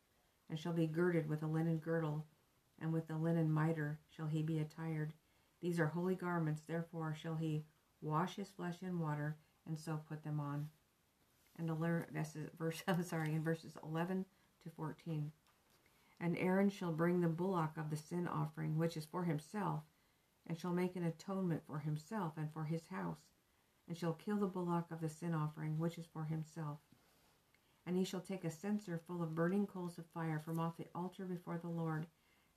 and 0.47 0.59
shall 0.59 0.73
be 0.73 0.85
girded 0.85 1.27
with 1.27 1.41
a 1.41 1.47
linen 1.47 1.79
girdle, 1.79 2.27
and 2.77 2.93
with 2.93 3.07
the 3.07 3.17
linen 3.17 3.51
mitre 3.51 3.99
shall 4.09 4.27
he 4.27 4.43
be 4.43 4.59
attired. 4.59 5.13
These 5.59 5.79
are 5.79 5.87
holy 5.87 6.15
garments, 6.15 6.61
therefore 6.67 7.15
shall 7.15 7.35
he 7.35 7.65
wash 7.99 8.35
his 8.35 8.51
flesh 8.51 8.83
in 8.83 8.99
water, 8.99 9.37
and 9.65 9.79
so 9.79 10.01
put 10.07 10.23
them 10.23 10.39
on. 10.39 10.69
And 11.57 11.67
the 11.67 12.05
this 12.11 12.35
is 12.35 12.49
verse 12.57 12.83
I'm 12.87 13.01
sorry, 13.01 13.33
in 13.33 13.43
verses 13.43 13.75
eleven 13.83 14.25
to 14.63 14.69
fourteen. 14.69 15.31
And 16.19 16.37
Aaron 16.37 16.69
shall 16.69 16.91
bring 16.91 17.21
the 17.21 17.27
bullock 17.27 17.77
of 17.77 17.89
the 17.89 17.97
sin 17.97 18.27
offering, 18.27 18.77
which 18.77 18.95
is 18.95 19.05
for 19.05 19.23
himself, 19.23 19.81
and 20.45 20.57
shall 20.57 20.73
make 20.73 20.95
an 20.95 21.03
atonement 21.03 21.63
for 21.65 21.79
himself 21.79 22.33
and 22.37 22.51
for 22.51 22.65
his 22.65 22.87
house, 22.89 23.21
and 23.87 23.97
shall 23.97 24.13
kill 24.13 24.37
the 24.37 24.47
bullock 24.47 24.85
of 24.91 25.01
the 25.01 25.09
sin 25.09 25.33
offering, 25.33 25.79
which 25.79 25.97
is 25.97 26.05
for 26.05 26.25
himself. 26.25 26.79
And 27.85 27.97
he 27.97 28.03
shall 28.03 28.21
take 28.21 28.43
a 28.43 28.51
censer 28.51 29.01
full 29.07 29.23
of 29.23 29.33
burning 29.33 29.65
coals 29.65 29.97
of 29.97 30.05
fire 30.13 30.39
from 30.39 30.59
off 30.59 30.77
the 30.77 30.87
altar 30.93 31.25
before 31.25 31.57
the 31.57 31.67
Lord, 31.67 32.05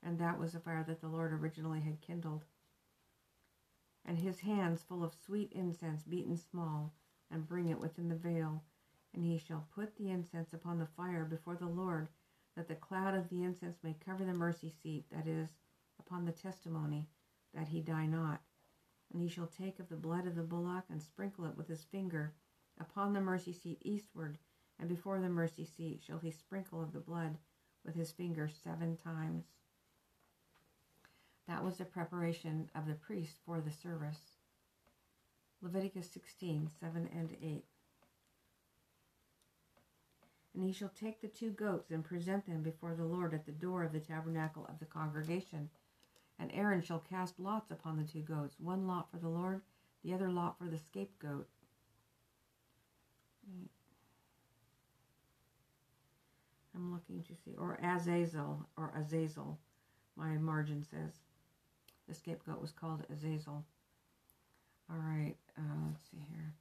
and 0.02 0.18
that 0.18 0.38
was 0.38 0.52
the 0.52 0.60
fire 0.60 0.84
that 0.86 1.00
the 1.00 1.08
Lord 1.08 1.32
originally 1.32 1.80
had 1.80 2.02
kindled. 2.02 2.44
And 4.04 4.18
his 4.18 4.40
hands 4.40 4.82
full 4.82 5.02
of 5.02 5.14
sweet 5.14 5.50
incense 5.52 6.02
beaten 6.02 6.36
small, 6.36 6.92
and 7.30 7.48
bring 7.48 7.68
it 7.68 7.80
within 7.80 8.10
the 8.10 8.14
veil. 8.14 8.62
And 9.14 9.24
he 9.24 9.38
shall 9.38 9.66
put 9.74 9.96
the 9.96 10.10
incense 10.10 10.52
upon 10.52 10.78
the 10.78 10.88
fire 10.96 11.24
before 11.24 11.54
the 11.54 11.68
Lord, 11.68 12.08
that 12.56 12.68
the 12.68 12.74
cloud 12.74 13.14
of 13.14 13.28
the 13.28 13.42
incense 13.42 13.78
may 13.82 13.96
cover 14.04 14.24
the 14.24 14.34
mercy 14.34 14.70
seat, 14.82 15.06
that 15.10 15.26
is, 15.26 15.48
upon 15.98 16.24
the 16.24 16.32
testimony, 16.32 17.08
that 17.54 17.68
he 17.68 17.80
die 17.80 18.06
not. 18.06 18.40
And 19.12 19.22
he 19.22 19.28
shall 19.28 19.46
take 19.46 19.78
of 19.78 19.88
the 19.88 19.96
blood 19.96 20.26
of 20.26 20.34
the 20.34 20.42
bullock 20.42 20.84
and 20.90 21.00
sprinkle 21.00 21.44
it 21.46 21.56
with 21.56 21.68
his 21.68 21.84
finger 21.84 22.32
upon 22.80 23.12
the 23.12 23.20
mercy 23.20 23.52
seat 23.52 23.78
eastward, 23.82 24.38
and 24.78 24.88
before 24.88 25.20
the 25.20 25.28
mercy 25.28 25.64
seat 25.64 26.02
shall 26.04 26.18
he 26.18 26.30
sprinkle 26.30 26.82
of 26.82 26.92
the 26.92 26.98
blood 26.98 27.38
with 27.84 27.94
his 27.94 28.10
finger 28.10 28.48
seven 28.48 28.96
times. 28.96 29.44
That 31.46 31.62
was 31.62 31.76
the 31.76 31.84
preparation 31.84 32.70
of 32.74 32.86
the 32.86 32.94
priest 32.94 33.38
for 33.44 33.60
the 33.60 33.70
service. 33.70 34.38
Leviticus 35.62 36.10
16, 36.10 36.70
7 36.80 37.08
and 37.14 37.36
8. 37.42 37.64
And 40.54 40.62
he 40.62 40.72
shall 40.72 40.90
take 40.90 41.20
the 41.20 41.28
two 41.28 41.50
goats 41.50 41.90
and 41.90 42.04
present 42.04 42.46
them 42.46 42.62
before 42.62 42.94
the 42.94 43.04
Lord 43.04 43.34
at 43.34 43.44
the 43.44 43.52
door 43.52 43.82
of 43.82 43.92
the 43.92 44.00
tabernacle 44.00 44.66
of 44.68 44.78
the 44.78 44.84
congregation. 44.84 45.68
And 46.38 46.50
Aaron 46.54 46.82
shall 46.82 47.00
cast 47.00 47.40
lots 47.40 47.70
upon 47.70 47.96
the 47.96 48.04
two 48.04 48.22
goats, 48.22 48.56
one 48.58 48.86
lot 48.86 49.10
for 49.10 49.18
the 49.18 49.28
Lord, 49.28 49.62
the 50.04 50.14
other 50.14 50.30
lot 50.30 50.56
for 50.58 50.68
the 50.68 50.78
scapegoat. 50.78 51.48
I'm 56.74 56.92
looking 56.92 57.22
to 57.22 57.34
see, 57.44 57.56
or 57.56 57.78
Azazel, 57.82 58.68
or 58.76 58.92
Azazel, 58.96 59.58
my 60.16 60.36
margin 60.36 60.84
says. 60.84 61.12
The 62.08 62.14
scapegoat 62.14 62.60
was 62.60 62.72
called 62.72 63.04
Azazel. 63.12 63.64
All 64.90 64.96
right, 64.98 65.36
uh, 65.56 65.86
let's 65.88 66.10
see 66.10 66.22
here. 66.30 66.52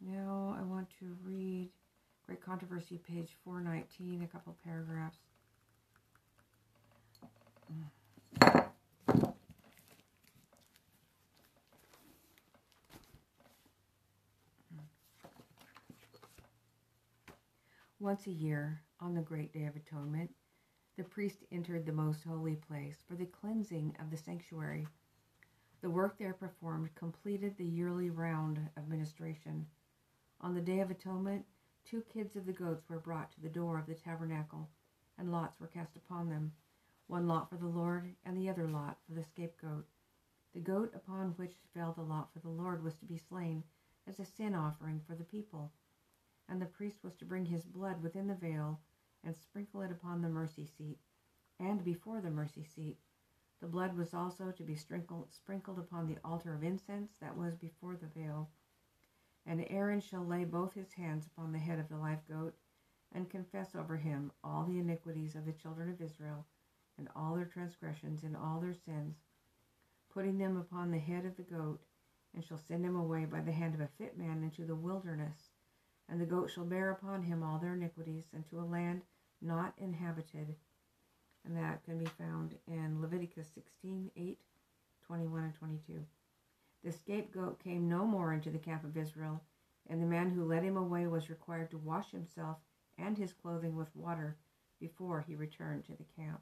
Now 0.00 0.56
I 0.58 0.62
want 0.62 0.88
to 0.98 1.16
read 1.24 1.70
Great 2.30 2.42
Controversy, 2.42 2.96
page 2.96 3.36
419, 3.44 4.22
a 4.22 4.26
couple 4.28 4.56
paragraphs. 4.64 5.18
Once 17.98 18.28
a 18.28 18.30
year, 18.30 18.80
on 19.00 19.12
the 19.16 19.20
great 19.20 19.52
day 19.52 19.64
of 19.64 19.74
atonement, 19.74 20.30
the 20.96 21.02
priest 21.02 21.38
entered 21.50 21.84
the 21.84 21.90
most 21.90 22.22
holy 22.22 22.54
place 22.54 22.98
for 23.08 23.16
the 23.16 23.26
cleansing 23.26 23.96
of 23.98 24.08
the 24.12 24.16
sanctuary. 24.16 24.86
The 25.80 25.90
work 25.90 26.16
there 26.16 26.34
performed 26.34 26.94
completed 26.94 27.56
the 27.56 27.66
yearly 27.66 28.08
round 28.08 28.60
of 28.76 28.86
ministration. 28.86 29.66
On 30.40 30.54
the 30.54 30.60
day 30.60 30.78
of 30.78 30.92
atonement, 30.92 31.44
two 31.84 32.02
kids 32.02 32.36
of 32.36 32.46
the 32.46 32.52
goats 32.52 32.88
were 32.88 32.98
brought 32.98 33.30
to 33.32 33.40
the 33.40 33.48
door 33.48 33.78
of 33.78 33.86
the 33.86 33.94
tabernacle, 33.94 34.68
and 35.18 35.30
lots 35.30 35.60
were 35.60 35.66
cast 35.66 35.96
upon 35.96 36.28
them, 36.28 36.52
one 37.06 37.26
lot 37.26 37.48
for 37.48 37.56
the 37.56 37.66
Lord, 37.66 38.14
and 38.24 38.36
the 38.36 38.48
other 38.48 38.66
lot 38.66 38.98
for 39.06 39.14
the 39.14 39.22
scapegoat. 39.22 39.86
The 40.52 40.60
goat 40.60 40.92
upon 40.94 41.30
which 41.30 41.56
fell 41.74 41.92
the 41.92 42.02
lot 42.02 42.32
for 42.32 42.40
the 42.40 42.48
Lord 42.48 42.82
was 42.82 42.94
to 42.96 43.06
be 43.06 43.16
slain 43.16 43.64
as 44.06 44.18
a 44.18 44.24
sin 44.24 44.54
offering 44.54 45.00
for 45.06 45.14
the 45.14 45.24
people 45.24 45.72
and 46.50 46.60
the 46.60 46.66
priest 46.66 47.04
was 47.04 47.14
to 47.14 47.24
bring 47.24 47.46
his 47.46 47.64
blood 47.64 48.02
within 48.02 48.26
the 48.26 48.34
veil 48.34 48.80
and 49.22 49.36
sprinkle 49.36 49.82
it 49.82 49.92
upon 49.92 50.20
the 50.20 50.28
mercy 50.28 50.66
seat 50.66 50.98
and 51.60 51.84
before 51.84 52.20
the 52.20 52.30
mercy 52.30 52.64
seat. 52.64 52.98
The 53.60 53.68
blood 53.68 53.96
was 53.96 54.12
also 54.12 54.50
to 54.50 54.64
be 54.64 54.74
sprinkled, 54.74 55.32
sprinkled 55.32 55.78
upon 55.78 56.06
the 56.06 56.18
altar 56.24 56.52
of 56.52 56.64
incense 56.64 57.12
that 57.20 57.36
was 57.36 57.54
before 57.54 57.96
the 57.96 58.08
veil. 58.08 58.48
And 59.46 59.66
Aaron 59.70 60.00
shall 60.00 60.24
lay 60.24 60.44
both 60.44 60.74
his 60.74 60.92
hands 60.92 61.26
upon 61.26 61.52
the 61.52 61.58
head 61.58 61.78
of 61.78 61.88
the 61.88 61.96
live 61.96 62.26
goat 62.28 62.54
and 63.12 63.30
confess 63.30 63.74
over 63.74 63.96
him 63.96 64.32
all 64.44 64.64
the 64.64 64.78
iniquities 64.78 65.34
of 65.34 65.44
the 65.44 65.52
children 65.52 65.90
of 65.90 66.00
Israel 66.00 66.46
and 66.98 67.08
all 67.16 67.34
their 67.34 67.46
transgressions 67.46 68.22
and 68.22 68.36
all 68.36 68.60
their 68.60 68.74
sins, 68.74 69.16
putting 70.12 70.38
them 70.38 70.56
upon 70.56 70.90
the 70.90 70.98
head 70.98 71.24
of 71.24 71.36
the 71.36 71.42
goat, 71.42 71.80
and 72.34 72.44
shall 72.44 72.58
send 72.58 72.84
him 72.84 72.94
away 72.94 73.24
by 73.24 73.40
the 73.40 73.52
hand 73.52 73.74
of 73.74 73.80
a 73.80 73.88
fit 73.98 74.16
man 74.16 74.42
into 74.42 74.64
the 74.64 74.76
wilderness 74.76 75.50
and 76.10 76.20
the 76.20 76.26
goat 76.26 76.50
shall 76.50 76.64
bear 76.64 76.90
upon 76.90 77.22
him 77.22 77.42
all 77.42 77.58
their 77.58 77.74
iniquities 77.74 78.24
into 78.34 78.58
a 78.58 78.66
land 78.66 79.02
not 79.40 79.74
inhabited. 79.78 80.56
And 81.44 81.56
that 81.56 81.84
can 81.84 81.98
be 81.98 82.06
found 82.06 82.56
in 82.66 83.00
Leviticus 83.00 83.48
16 83.54 84.10
8, 84.16 84.38
21, 85.06 85.44
and 85.44 85.54
22. 85.54 86.04
The 86.82 86.92
scapegoat 86.92 87.58
came 87.58 87.88
no 87.88 88.06
more 88.06 88.32
into 88.32 88.50
the 88.50 88.58
camp 88.58 88.84
of 88.84 88.96
Israel, 88.96 89.42
and 89.88 90.02
the 90.02 90.06
man 90.06 90.30
who 90.30 90.44
led 90.44 90.62
him 90.62 90.76
away 90.76 91.06
was 91.06 91.28
required 91.28 91.70
to 91.70 91.78
wash 91.78 92.10
himself 92.10 92.58
and 92.96 93.18
his 93.18 93.32
clothing 93.32 93.76
with 93.76 93.94
water 93.94 94.36
before 94.78 95.20
he 95.20 95.34
returned 95.34 95.84
to 95.84 95.92
the 95.92 96.04
camp. 96.16 96.40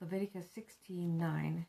Leviticus 0.00 0.46
16 0.54 1.16
9 1.16 1.66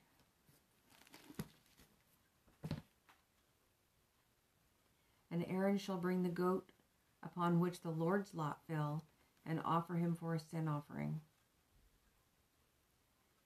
And 5.32 5.46
Aaron 5.48 5.78
shall 5.78 5.98
bring 5.98 6.24
the 6.24 6.30
goat 6.30 6.70
upon 7.24 7.60
which 7.60 7.82
the 7.82 7.90
Lord's 7.90 8.34
lot 8.34 8.60
fell 8.68 9.04
and 9.46 9.62
offer 9.64 9.96
him 9.96 10.14
for 10.14 10.36
a 10.36 10.40
sin 10.40 10.68
offering. 10.68 11.22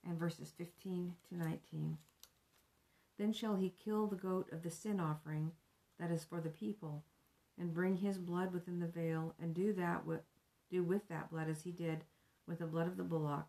And 0.08 0.18
verses 0.18 0.54
15 0.58 1.14
to 1.30 1.36
19. 1.36 1.98
Then 3.18 3.34
shall 3.34 3.56
he 3.56 3.74
kill 3.84 4.08
the 4.08 4.16
goat 4.16 4.52
of 4.52 4.64
the 4.64 4.70
sin 4.70 5.00
offering 5.00 5.52
that 6.00 6.12
is 6.12 6.24
for 6.24 6.40
the 6.40 6.50
people, 6.50 7.04
and 7.60 7.74
bring 7.74 7.98
his 7.98 8.18
blood 8.20 8.54
within 8.54 8.80
the 8.80 8.88
veil, 8.88 9.34
and 9.42 9.54
do 9.54 9.74
that 9.74 10.06
with, 10.06 10.22
do 10.70 10.84
with 10.84 11.08
that 11.10 11.32
blood 11.32 11.50
as 11.50 11.64
he 11.64 11.72
did 11.72 12.04
with 12.48 12.60
the 12.60 12.68
blood 12.68 12.88
of 12.88 12.98
the 12.98 13.04
bullock, 13.04 13.48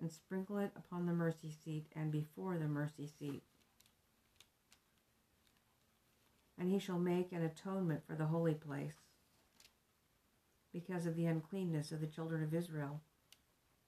and 0.00 0.10
sprinkle 0.10 0.58
it 0.58 0.72
upon 0.76 1.06
the 1.06 1.12
mercy 1.12 1.50
seat 1.64 1.86
and 1.94 2.10
before 2.10 2.58
the 2.58 2.66
mercy 2.66 3.06
seat 3.06 3.44
and 6.58 6.70
he 6.70 6.78
shall 6.78 6.98
make 6.98 7.32
an 7.32 7.42
atonement 7.42 8.02
for 8.06 8.14
the 8.14 8.26
holy 8.26 8.54
place 8.54 8.94
because 10.72 11.06
of 11.06 11.16
the 11.16 11.26
uncleanness 11.26 11.92
of 11.92 12.00
the 12.00 12.06
children 12.06 12.42
of 12.42 12.54
Israel, 12.54 13.00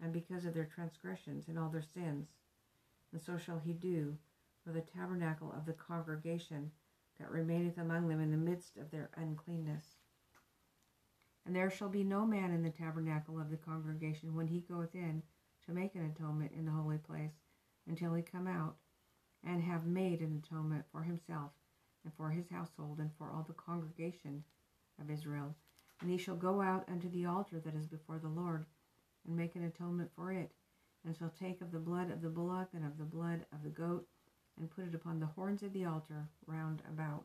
and 0.03 0.12
because 0.12 0.45
of 0.45 0.55
their 0.55 0.69
transgressions 0.75 1.49
and 1.49 1.59
all 1.59 1.69
their 1.69 1.83
sins. 1.83 2.29
And 3.12 3.21
so 3.21 3.37
shall 3.37 3.59
he 3.59 3.73
do 3.73 4.17
for 4.65 4.73
the 4.73 4.81
tabernacle 4.81 5.53
of 5.57 5.65
the 5.65 5.73
congregation 5.73 6.71
that 7.19 7.31
remaineth 7.31 7.79
among 7.79 8.09
them 8.09 8.21
in 8.21 8.31
the 8.31 8.37
midst 8.37 8.76
of 8.76 8.91
their 8.91 9.11
uncleanness. 9.17 9.85
And 11.47 11.55
there 11.55 11.71
shall 11.71 11.88
be 11.88 12.05
no 12.05 12.26
man 12.26 12.53
in 12.53 12.62
the 12.62 12.71
tabernacle 12.71 13.41
of 13.41 13.50
the 13.50 13.57
congregation 13.57 14.35
when 14.35 14.49
he 14.49 14.65
goeth 14.69 14.95
in 14.95 15.23
to 15.65 15.73
make 15.73 15.95
an 15.95 16.05
atonement 16.05 16.53
in 16.53 16.65
the 16.65 16.73
holy 16.73 16.99
place 16.99 17.35
until 17.88 18.15
he 18.15 18.23
come 18.23 18.47
out 18.47 18.76
and 19.45 19.62
have 19.62 19.87
made 19.87 20.21
an 20.21 20.43
atonement 20.45 20.85
for 20.91 21.03
himself 21.03 21.53
and 22.05 22.12
for 22.15 22.31
his 22.31 22.49
household 22.50 22.99
and 22.99 23.11
for 23.17 23.31
all 23.31 23.45
the 23.47 23.53
congregation 23.55 24.43
of 25.00 25.11
Israel. 25.11 25.55
And 26.00 26.11
he 26.11 26.19
shall 26.19 26.37
go 26.37 26.61
out 26.61 26.85
unto 26.88 27.09
the 27.09 27.26
altar 27.26 27.61
that 27.61 27.75
is 27.75 27.87
before 27.87 28.19
the 28.19 28.29
Lord 28.29 28.67
and 29.26 29.37
make 29.37 29.54
an 29.54 29.64
atonement 29.64 30.11
for 30.14 30.33
it, 30.33 30.50
and 31.04 31.16
shall 31.16 31.33
take 31.40 31.61
of 31.61 31.73
the 31.73 31.78
blood 31.78 32.11
of 32.11 32.23
the 32.23 32.28
bullock 32.28 32.68
and 32.75 32.85
of 32.85 32.99
the 32.99 33.04
blood 33.04 33.47
of 33.52 33.62
the 33.62 33.68
goat 33.68 34.06
and 34.59 34.71
put 34.71 34.87
it 34.87 34.95
upon 34.95 35.21
the 35.21 35.26
horns 35.26 35.62
of 35.62 35.73
the 35.73 35.85
altar 35.85 36.28
round 36.47 36.83
about. 36.90 37.25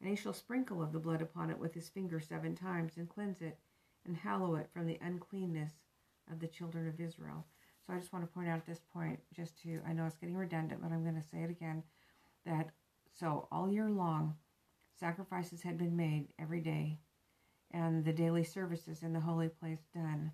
And 0.00 0.08
he 0.10 0.16
shall 0.16 0.32
sprinkle 0.32 0.82
of 0.82 0.92
the 0.92 0.98
blood 0.98 1.22
upon 1.22 1.50
it 1.50 1.58
with 1.58 1.74
his 1.74 1.88
finger 1.88 2.20
seven 2.20 2.54
times, 2.54 2.96
and 2.96 3.08
cleanse 3.08 3.40
it, 3.40 3.58
and 4.06 4.16
hallow 4.16 4.54
it 4.56 4.68
from 4.72 4.86
the 4.86 4.98
uncleanness 5.02 5.72
of 6.30 6.38
the 6.40 6.46
children 6.46 6.86
of 6.86 7.00
Israel. 7.00 7.46
So 7.86 7.94
I 7.94 7.98
just 7.98 8.12
want 8.12 8.24
to 8.24 8.32
point 8.32 8.48
out 8.48 8.58
at 8.58 8.66
this 8.66 8.82
point, 8.92 9.18
just 9.34 9.60
to, 9.62 9.80
I 9.86 9.92
know 9.92 10.06
it's 10.06 10.16
getting 10.16 10.36
redundant, 10.36 10.82
but 10.82 10.92
I'm 10.92 11.02
going 11.02 11.20
to 11.20 11.28
say 11.28 11.38
it 11.42 11.50
again, 11.50 11.82
that 12.46 12.70
so 13.18 13.48
all 13.50 13.68
year 13.70 13.88
long, 13.90 14.34
sacrifices 15.00 15.62
had 15.62 15.78
been 15.78 15.96
made 15.96 16.28
every 16.38 16.60
day, 16.60 16.98
and 17.72 18.04
the 18.04 18.12
daily 18.12 18.44
services 18.44 19.02
in 19.02 19.12
the 19.12 19.20
holy 19.20 19.48
place 19.48 19.86
done, 19.94 20.32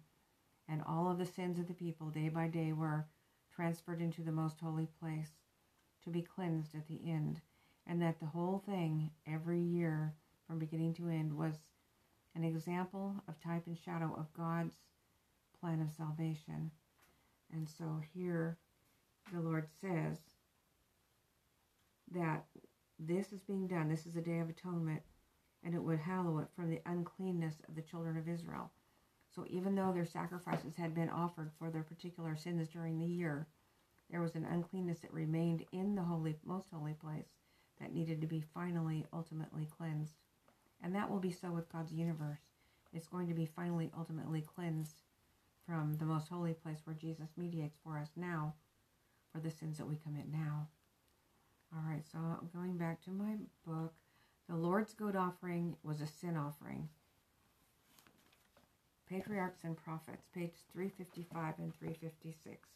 and 0.69 0.83
all 0.87 1.11
of 1.11 1.19
the 1.19 1.27
sins 1.27 1.59
of 1.59 1.69
the 1.69 1.75
people 1.75 2.09
day 2.09 2.29
by 2.29 2.49
day 2.49 2.73
were 2.73 3.07
transferred 3.55 4.01
into 4.01 4.23
the 4.23 4.33
most 4.33 4.61
holy 4.61 4.89
place 5.01 5.33
to 6.03 6.11
be 6.11 6.23
cleansed 6.23 6.75
at 6.75 6.87
the 6.89 7.01
end, 7.07 7.41
and 7.87 8.01
that 8.01 8.21
the 8.21 8.27
whole 8.27 8.63
thing, 8.67 9.11
every 9.27 9.61
year 9.61 10.15
from 10.47 10.59
beginning 10.59 10.95
to 10.95 11.09
end, 11.09 11.33
was 11.33 11.55
an 12.35 12.45
example 12.45 13.15
of 13.29 13.41
type 13.41 13.67
and 13.67 13.79
shadow 13.79 14.15
of 14.17 14.33
God's 14.37 14.75
plan 15.61 15.81
of 15.81 15.93
salvation. 15.93 16.71
And 17.53 17.69
so 17.69 18.01
here 18.13 18.59
the 19.33 19.41
Lord 19.41 19.69
says 19.81 20.19
that 22.13 22.45
this 22.99 23.33
is 23.33 23.43
being 23.43 23.67
done, 23.67 23.89
this 23.89 24.07
is 24.07 24.17
a 24.17 24.21
day 24.21 24.39
of 24.41 24.49
atonement, 24.49 25.03
and 25.65 25.75
it 25.75 25.83
would 25.83 25.99
hallow 25.99 26.39
it 26.39 26.49
from 26.55 26.71
the 26.71 26.81
uncleanness 26.87 27.55
of 27.69 27.75
the 27.75 27.83
children 27.83 28.17
of 28.17 28.29
Israel. 28.29 28.71
So 29.35 29.45
even 29.49 29.75
though 29.75 29.93
their 29.93 30.05
sacrifices 30.05 30.77
had 30.77 30.95
been 30.95 31.09
offered 31.09 31.51
for 31.59 31.71
their 31.71 31.83
particular 31.83 32.37
sins 32.37 32.69
during 32.69 32.99
the 32.99 33.07
year, 33.07 33.49
there 34.11 34.21
was 34.21 34.35
an 34.35 34.45
uncleanness 34.45 35.01
that 35.01 35.13
remained 35.13 35.65
in 35.73 35.95
the 35.95 36.03
holy, 36.03 36.37
most 36.45 36.69
holy 36.73 36.93
place 36.93 37.27
that 37.81 37.93
needed 37.93 38.21
to 38.21 38.27
be 38.27 38.45
finally, 38.55 39.07
ultimately 39.13 39.67
cleansed. 39.77 40.15
And 40.83 40.95
that 40.95 41.11
will 41.11 41.19
be 41.19 41.33
so 41.33 41.51
with 41.51 41.73
God's 41.73 41.93
universe. 41.93 42.41
It's 42.93 43.09
going 43.09 43.27
to 43.29 43.35
be 43.35 43.47
finally, 43.47 43.91
ultimately 43.97 44.43
cleansed 44.43 45.01
from 45.67 45.95
the 45.95 46.05
most 46.05 46.29
holy 46.29 46.53
place 46.53 46.79
where 46.85 46.95
Jesus 46.95 47.31
mediates 47.37 47.79
for 47.83 47.99
us 47.99 48.11
now 48.15 48.55
for 49.33 49.41
the 49.41 49.51
sins 49.51 49.79
that 49.79 49.89
we 49.89 49.97
commit 49.97 50.31
now. 50.31 50.69
All 51.75 51.83
right, 51.91 52.05
so 52.13 52.19
I'm 52.19 52.51
going 52.55 52.77
back 52.77 53.03
to 53.05 53.11
my 53.11 53.35
book, 53.67 53.95
the 54.49 54.57
Lord's 54.57 54.93
goat 54.93 55.17
offering 55.17 55.77
was 55.83 56.01
a 56.01 56.07
sin 56.07 56.37
offering. 56.37 56.89
Patriarchs 59.09 59.65
and 59.65 59.77
Prophets, 59.77 60.27
page 60.35 60.55
355 60.73 61.55
and 61.59 61.75
356. 61.75 62.69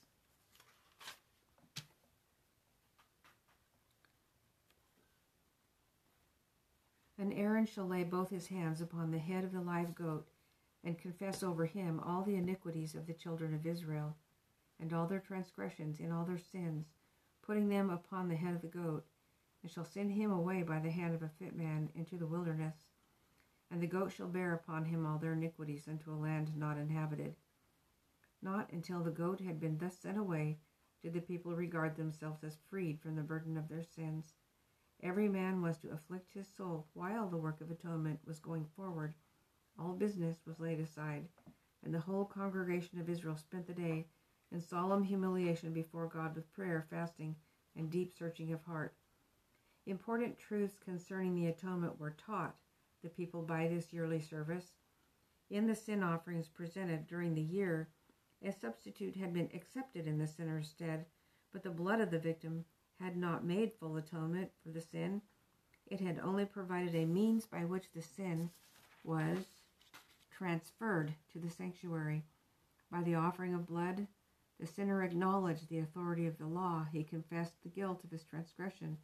And 7.18 7.32
Aaron 7.32 7.66
shall 7.66 7.86
lay 7.86 8.04
both 8.04 8.30
his 8.30 8.46
hands 8.46 8.80
upon 8.80 9.10
the 9.10 9.18
head 9.18 9.42
of 9.42 9.52
the 9.52 9.60
live 9.60 9.94
goat, 9.94 10.28
and 10.84 10.96
confess 10.96 11.42
over 11.42 11.66
him 11.66 12.00
all 12.06 12.22
the 12.22 12.36
iniquities 12.36 12.94
of 12.94 13.06
the 13.06 13.12
children 13.12 13.52
of 13.52 13.66
Israel, 13.66 14.16
and 14.80 14.92
all 14.92 15.06
their 15.06 15.18
transgressions 15.18 15.98
and 15.98 16.12
all 16.12 16.24
their 16.24 16.38
sins, 16.38 16.86
putting 17.42 17.68
them 17.68 17.90
upon 17.90 18.28
the 18.28 18.36
head 18.36 18.54
of 18.54 18.62
the 18.62 18.68
goat, 18.68 19.04
and 19.62 19.70
shall 19.70 19.84
send 19.84 20.12
him 20.12 20.30
away 20.30 20.62
by 20.62 20.78
the 20.78 20.90
hand 20.90 21.14
of 21.14 21.22
a 21.22 21.28
fit 21.28 21.54
man 21.56 21.90
into 21.94 22.16
the 22.16 22.26
wilderness 22.26 22.76
and 23.70 23.82
the 23.82 23.86
goat 23.86 24.12
shall 24.12 24.28
bear 24.28 24.54
upon 24.54 24.84
him 24.86 25.04
all 25.04 25.18
their 25.18 25.34
iniquities 25.34 25.88
unto 25.88 26.12
a 26.12 26.16
land 26.16 26.56
not 26.56 26.78
inhabited. 26.78 27.34
Not 28.40 28.72
until 28.72 29.02
the 29.02 29.10
goat 29.10 29.40
had 29.40 29.60
been 29.60 29.78
thus 29.78 29.98
sent 29.98 30.16
away 30.18 30.58
did 31.02 31.12
the 31.12 31.20
people 31.20 31.54
regard 31.54 31.96
themselves 31.96 32.42
as 32.42 32.58
freed 32.68 33.00
from 33.00 33.14
the 33.14 33.22
burden 33.22 33.56
of 33.56 33.68
their 33.68 33.84
sins. 33.84 34.34
Every 35.00 35.28
man 35.28 35.62
was 35.62 35.78
to 35.78 35.92
afflict 35.92 36.32
his 36.32 36.48
soul 36.48 36.88
while 36.94 37.28
the 37.28 37.36
work 37.36 37.60
of 37.60 37.70
atonement 37.70 38.20
was 38.26 38.40
going 38.40 38.66
forward. 38.74 39.14
All 39.78 39.92
business 39.92 40.38
was 40.44 40.58
laid 40.58 40.80
aside, 40.80 41.28
and 41.84 41.94
the 41.94 42.00
whole 42.00 42.24
congregation 42.24 42.98
of 42.98 43.08
Israel 43.08 43.36
spent 43.36 43.66
the 43.66 43.74
day 43.74 44.08
in 44.50 44.60
solemn 44.60 45.04
humiliation 45.04 45.72
before 45.72 46.08
God 46.08 46.34
with 46.34 46.52
prayer, 46.52 46.84
fasting, 46.90 47.36
and 47.76 47.90
deep 47.90 48.12
searching 48.12 48.52
of 48.52 48.64
heart. 48.64 48.97
Important 49.88 50.38
truths 50.38 50.76
concerning 50.84 51.34
the 51.34 51.46
atonement 51.46 51.98
were 51.98 52.10
taught 52.10 52.54
the 53.02 53.08
people 53.08 53.40
by 53.40 53.66
this 53.68 53.90
yearly 53.90 54.20
service. 54.20 54.66
In 55.48 55.66
the 55.66 55.74
sin 55.74 56.02
offerings 56.02 56.46
presented 56.46 57.06
during 57.06 57.34
the 57.34 57.40
year, 57.40 57.88
a 58.44 58.52
substitute 58.52 59.16
had 59.16 59.32
been 59.32 59.48
accepted 59.54 60.06
in 60.06 60.18
the 60.18 60.26
sinner's 60.26 60.68
stead, 60.68 61.06
but 61.54 61.62
the 61.62 61.70
blood 61.70 62.02
of 62.02 62.10
the 62.10 62.18
victim 62.18 62.66
had 63.00 63.16
not 63.16 63.46
made 63.46 63.72
full 63.80 63.96
atonement 63.96 64.50
for 64.62 64.68
the 64.68 64.82
sin. 64.82 65.22
It 65.86 66.00
had 66.00 66.20
only 66.22 66.44
provided 66.44 66.94
a 66.94 67.06
means 67.06 67.46
by 67.46 67.64
which 67.64 67.90
the 67.94 68.02
sin 68.02 68.50
was 69.04 69.38
transferred 70.30 71.14
to 71.32 71.38
the 71.38 71.48
sanctuary. 71.48 72.24
By 72.92 73.02
the 73.04 73.14
offering 73.14 73.54
of 73.54 73.66
blood, 73.66 74.06
the 74.60 74.66
sinner 74.66 75.02
acknowledged 75.02 75.70
the 75.70 75.78
authority 75.78 76.26
of 76.26 76.36
the 76.36 76.46
law. 76.46 76.86
He 76.92 77.04
confessed 77.04 77.62
the 77.62 77.70
guilt 77.70 78.04
of 78.04 78.10
his 78.10 78.24
transgression. 78.24 78.98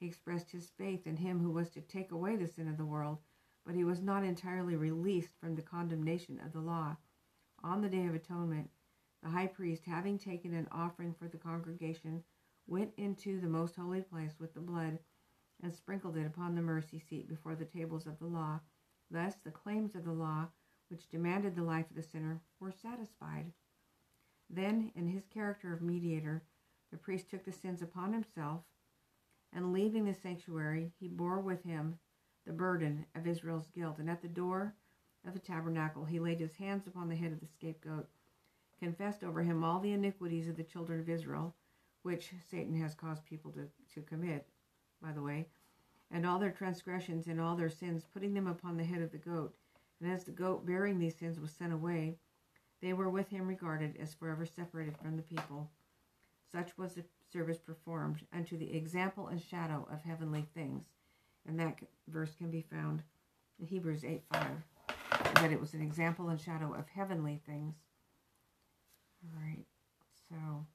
He 0.00 0.06
expressed 0.06 0.50
his 0.50 0.70
faith 0.70 1.06
in 1.06 1.18
him 1.18 1.38
who 1.38 1.50
was 1.50 1.70
to 1.70 1.80
take 1.80 2.10
away 2.10 2.34
the 2.34 2.48
sin 2.48 2.66
of 2.66 2.76
the 2.76 2.84
world 2.84 3.18
but 3.64 3.74
he 3.74 3.84
was 3.84 4.02
not 4.02 4.24
entirely 4.24 4.74
released 4.74 5.36
from 5.38 5.54
the 5.54 5.62
condemnation 5.62 6.40
of 6.40 6.52
the 6.52 6.60
law. 6.60 6.96
On 7.62 7.82
the 7.82 7.88
Day 7.88 8.06
of 8.06 8.14
Atonement, 8.14 8.70
the 9.22 9.28
high 9.28 9.46
priest, 9.46 9.84
having 9.84 10.18
taken 10.18 10.54
an 10.54 10.66
offering 10.72 11.14
for 11.14 11.28
the 11.28 11.36
congregation, 11.36 12.24
went 12.66 12.92
into 12.96 13.40
the 13.40 13.48
most 13.48 13.76
holy 13.76 14.00
place 14.00 14.40
with 14.40 14.54
the 14.54 14.60
blood 14.60 14.98
and 15.62 15.74
sprinkled 15.74 16.16
it 16.16 16.26
upon 16.26 16.54
the 16.54 16.62
mercy 16.62 16.98
seat 16.98 17.28
before 17.28 17.54
the 17.54 17.66
tables 17.66 18.06
of 18.06 18.18
the 18.18 18.26
law. 18.26 18.60
Thus, 19.10 19.34
the 19.36 19.50
claims 19.50 19.94
of 19.94 20.04
the 20.04 20.12
law, 20.12 20.48
which 20.88 21.08
demanded 21.10 21.54
the 21.54 21.62
life 21.62 21.90
of 21.90 21.96
the 21.96 22.02
sinner, 22.02 22.40
were 22.58 22.72
satisfied. 22.72 23.52
Then, 24.48 24.90
in 24.94 25.06
his 25.06 25.26
character 25.26 25.72
of 25.72 25.82
mediator, 25.82 26.42
the 26.90 26.96
priest 26.96 27.28
took 27.28 27.44
the 27.44 27.52
sins 27.52 27.82
upon 27.82 28.12
himself, 28.12 28.62
and 29.52 29.72
leaving 29.72 30.04
the 30.04 30.14
sanctuary, 30.14 30.92
he 30.98 31.08
bore 31.08 31.40
with 31.40 31.62
him 31.64 31.98
the 32.46 32.52
burden 32.52 33.06
of 33.14 33.26
Israel's 33.26 33.68
guilt. 33.74 33.98
And 33.98 34.08
at 34.08 34.22
the 34.22 34.28
door 34.28 34.74
of 35.26 35.34
the 35.34 35.40
tabernacle, 35.40 36.04
he 36.04 36.20
laid 36.20 36.40
his 36.40 36.56
hands 36.56 36.86
upon 36.86 37.08
the 37.08 37.16
head 37.16 37.32
of 37.32 37.40
the 37.40 37.46
scapegoat, 37.46 38.08
confessed 38.78 39.22
over 39.22 39.42
him 39.42 39.62
all 39.62 39.80
the 39.80 39.92
iniquities 39.92 40.48
of 40.48 40.56
the 40.56 40.62
children 40.62 41.00
of 41.00 41.08
Israel, 41.08 41.54
which 42.02 42.32
Satan 42.50 42.80
has 42.80 42.94
caused 42.94 43.26
people 43.26 43.50
to, 43.52 43.68
to 43.94 44.00
commit, 44.02 44.46
by 45.02 45.12
the 45.12 45.22
way, 45.22 45.46
and 46.10 46.26
all 46.26 46.38
their 46.38 46.50
transgressions 46.50 47.26
and 47.26 47.40
all 47.40 47.56
their 47.56 47.70
sins, 47.70 48.06
putting 48.12 48.34
them 48.34 48.46
upon 48.46 48.76
the 48.76 48.84
head 48.84 49.02
of 49.02 49.12
the 49.12 49.18
goat. 49.18 49.54
And 50.00 50.10
as 50.10 50.24
the 50.24 50.30
goat 50.30 50.64
bearing 50.64 50.98
these 50.98 51.16
sins 51.16 51.38
was 51.38 51.50
sent 51.50 51.72
away, 51.72 52.16
they 52.80 52.94
were 52.94 53.10
with 53.10 53.28
him 53.28 53.46
regarded 53.46 53.96
as 54.00 54.14
forever 54.14 54.46
separated 54.46 54.96
from 54.96 55.16
the 55.16 55.22
people. 55.22 55.70
Such 56.50 56.76
was 56.78 56.94
the 56.94 57.04
service 57.32 57.58
performed 57.58 58.22
unto 58.32 58.56
the 58.58 58.74
example 58.76 59.28
and 59.28 59.40
shadow 59.40 59.86
of 59.92 60.02
heavenly 60.02 60.46
things. 60.54 60.84
And 61.46 61.58
that 61.58 61.78
verse 62.08 62.34
can 62.36 62.50
be 62.50 62.62
found 62.62 63.02
in 63.58 63.66
Hebrews 63.66 64.04
8 64.04 64.22
5. 64.32 64.46
That 65.34 65.52
it 65.52 65.60
was 65.60 65.74
an 65.74 65.82
example 65.82 66.28
and 66.28 66.40
shadow 66.40 66.74
of 66.74 66.88
heavenly 66.88 67.40
things. 67.46 67.74
All 69.22 69.40
right, 69.42 69.64
so 70.28 70.66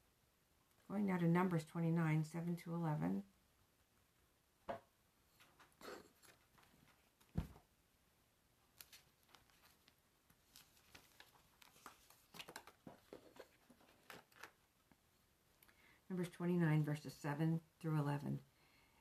going 0.90 1.06
now 1.06 1.18
to 1.18 1.28
Numbers 1.28 1.66
29 1.66 2.24
7 2.32 2.56
to 2.64 2.74
11. 2.74 3.24
Numbers 16.16 16.32
29, 16.38 16.86
verses 16.86 17.14
7 17.22 17.60
through 17.82 18.00
11. 18.00 18.40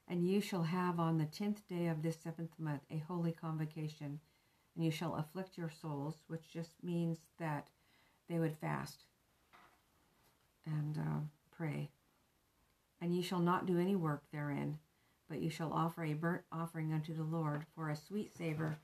And 0.09 0.29
you 0.29 0.41
shall 0.41 0.65
have 0.65 0.99
on 0.99 1.17
the 1.17 1.27
tenth 1.27 1.63
day 1.69 1.87
of 1.87 2.03
this 2.03 2.17
seventh 2.21 2.59
month 2.59 2.81
a 2.91 3.05
holy 3.07 3.31
convocation, 3.31 4.19
and 4.75 4.85
you 4.85 4.91
shall 4.91 5.15
afflict 5.15 5.57
your 5.57 5.71
souls, 5.71 6.25
which 6.27 6.51
just 6.53 6.73
means 6.83 7.19
that 7.39 7.69
they 8.29 8.41
would 8.41 8.57
fast 8.57 9.05
and 10.67 10.99
uh, 10.99 11.21
pray. 11.57 11.89
And 13.01 13.15
ye 13.15 13.23
shall 13.23 13.39
not 13.39 13.65
do 13.65 13.79
any 13.79 13.95
work 13.95 14.25
therein, 14.33 14.81
but 15.29 15.41
ye 15.41 15.49
shall 15.49 15.73
offer 15.73 16.03
a 16.03 16.15
burnt 16.15 16.43
offering 16.51 16.93
unto 16.93 17.15
the 17.15 17.23
Lord 17.23 17.65
for 17.77 17.91
a 17.91 17.97
sweet 17.97 18.37
savor, 18.37 18.77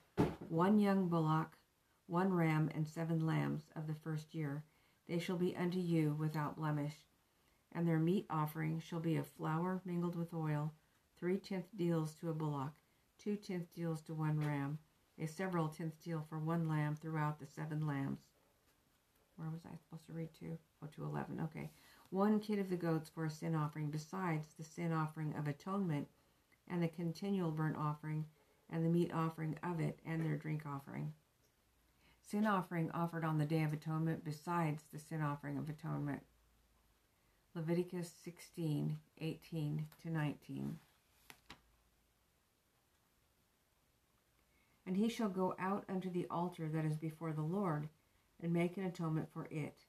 one 0.49 0.79
young 0.79 1.09
bullock, 1.09 1.59
one 2.07 2.33
ram, 2.33 2.71
and 2.77 2.87
seven 2.87 3.27
lambs 3.27 3.65
of 3.75 3.89
the 3.89 3.97
first 4.05 4.37
year. 4.37 4.63
They 5.09 5.19
shall 5.19 5.37
be 5.37 5.57
unto 5.57 5.81
you 5.81 6.15
without 6.17 6.55
blemish. 6.55 6.95
And 7.73 7.87
their 7.87 7.99
meat 7.99 8.27
offering 8.29 8.81
shall 8.81 9.01
be 9.01 9.17
of 9.17 9.27
flour 9.27 9.81
mingled 9.85 10.17
with 10.17 10.35
oil, 10.35 10.73
three 11.19 11.39
tenth 11.39 11.67
deals 11.77 12.15
to 12.17 12.31
a 12.31 12.35
bullock, 12.35 12.73
two 13.19 13.37
tenth 13.37 13.73
deals 13.75 14.03
to 14.03 14.15
one 14.15 14.41
ram, 14.41 14.79
a 15.19 15.27
several 15.27 15.69
tenth 15.69 16.03
deal 16.03 16.25
for 16.29 16.39
one 16.39 16.69
lamb 16.69 16.97
throughout 16.97 17.39
the 17.39 17.47
seven 17.47 17.87
lambs. 17.87 18.21
Where 19.37 19.51
was 19.51 19.61
I 19.65 19.77
supposed 19.77 20.07
to 20.07 20.13
read 20.13 20.35
to? 20.41 20.59
Oh, 20.83 20.89
to 20.97 21.05
11. 21.05 21.41
Okay. 21.45 21.71
One 22.11 22.41
kid 22.41 22.59
of 22.59 22.69
the 22.69 22.77
goats 22.77 23.09
for 23.09 23.25
a 23.25 23.31
sin 23.31 23.55
offering, 23.55 23.91
besides 23.91 24.49
the 24.59 24.65
sin 24.65 24.93
offering 24.93 25.35
of 25.37 25.47
atonement, 25.47 26.09
and 26.69 26.83
the 26.83 26.89
continual 26.89 27.51
burnt 27.51 27.77
offering, 27.77 28.27
and 28.69 28.85
the 28.85 28.91
meat 28.91 29.13
offering 29.15 29.57
of 29.63 29.81
it, 29.81 30.01
and 30.05 30.25
their 30.25 30.37
drink 30.37 30.63
offering. 30.67 31.13
Sin 32.21 32.47
offering 32.47 32.91
offered 32.93 33.25
on 33.25 33.39
the 33.39 33.47
Day 33.47 33.63
of 33.63 33.73
Atonement, 33.73 34.25
besides 34.25 34.85
the 34.93 34.99
sin 34.99 35.23
offering 35.23 35.57
of 35.57 35.69
atonement. 35.69 36.23
Leviticus 37.57 38.13
16, 38.25 38.97
18 39.21 39.87
to 40.03 40.11
19. 40.11 40.79
And 44.87 44.97
he 44.97 45.09
shall 45.09 45.29
go 45.29 45.57
out 45.59 45.85
unto 45.89 46.09
the 46.09 46.29
altar 46.31 46.69
that 46.69 46.85
is 46.85 46.97
before 46.97 47.33
the 47.33 47.43
Lord, 47.43 47.89
and 48.41 48.53
make 48.53 48.77
an 48.77 48.85
atonement 48.85 49.29
for 49.33 49.49
it, 49.51 49.81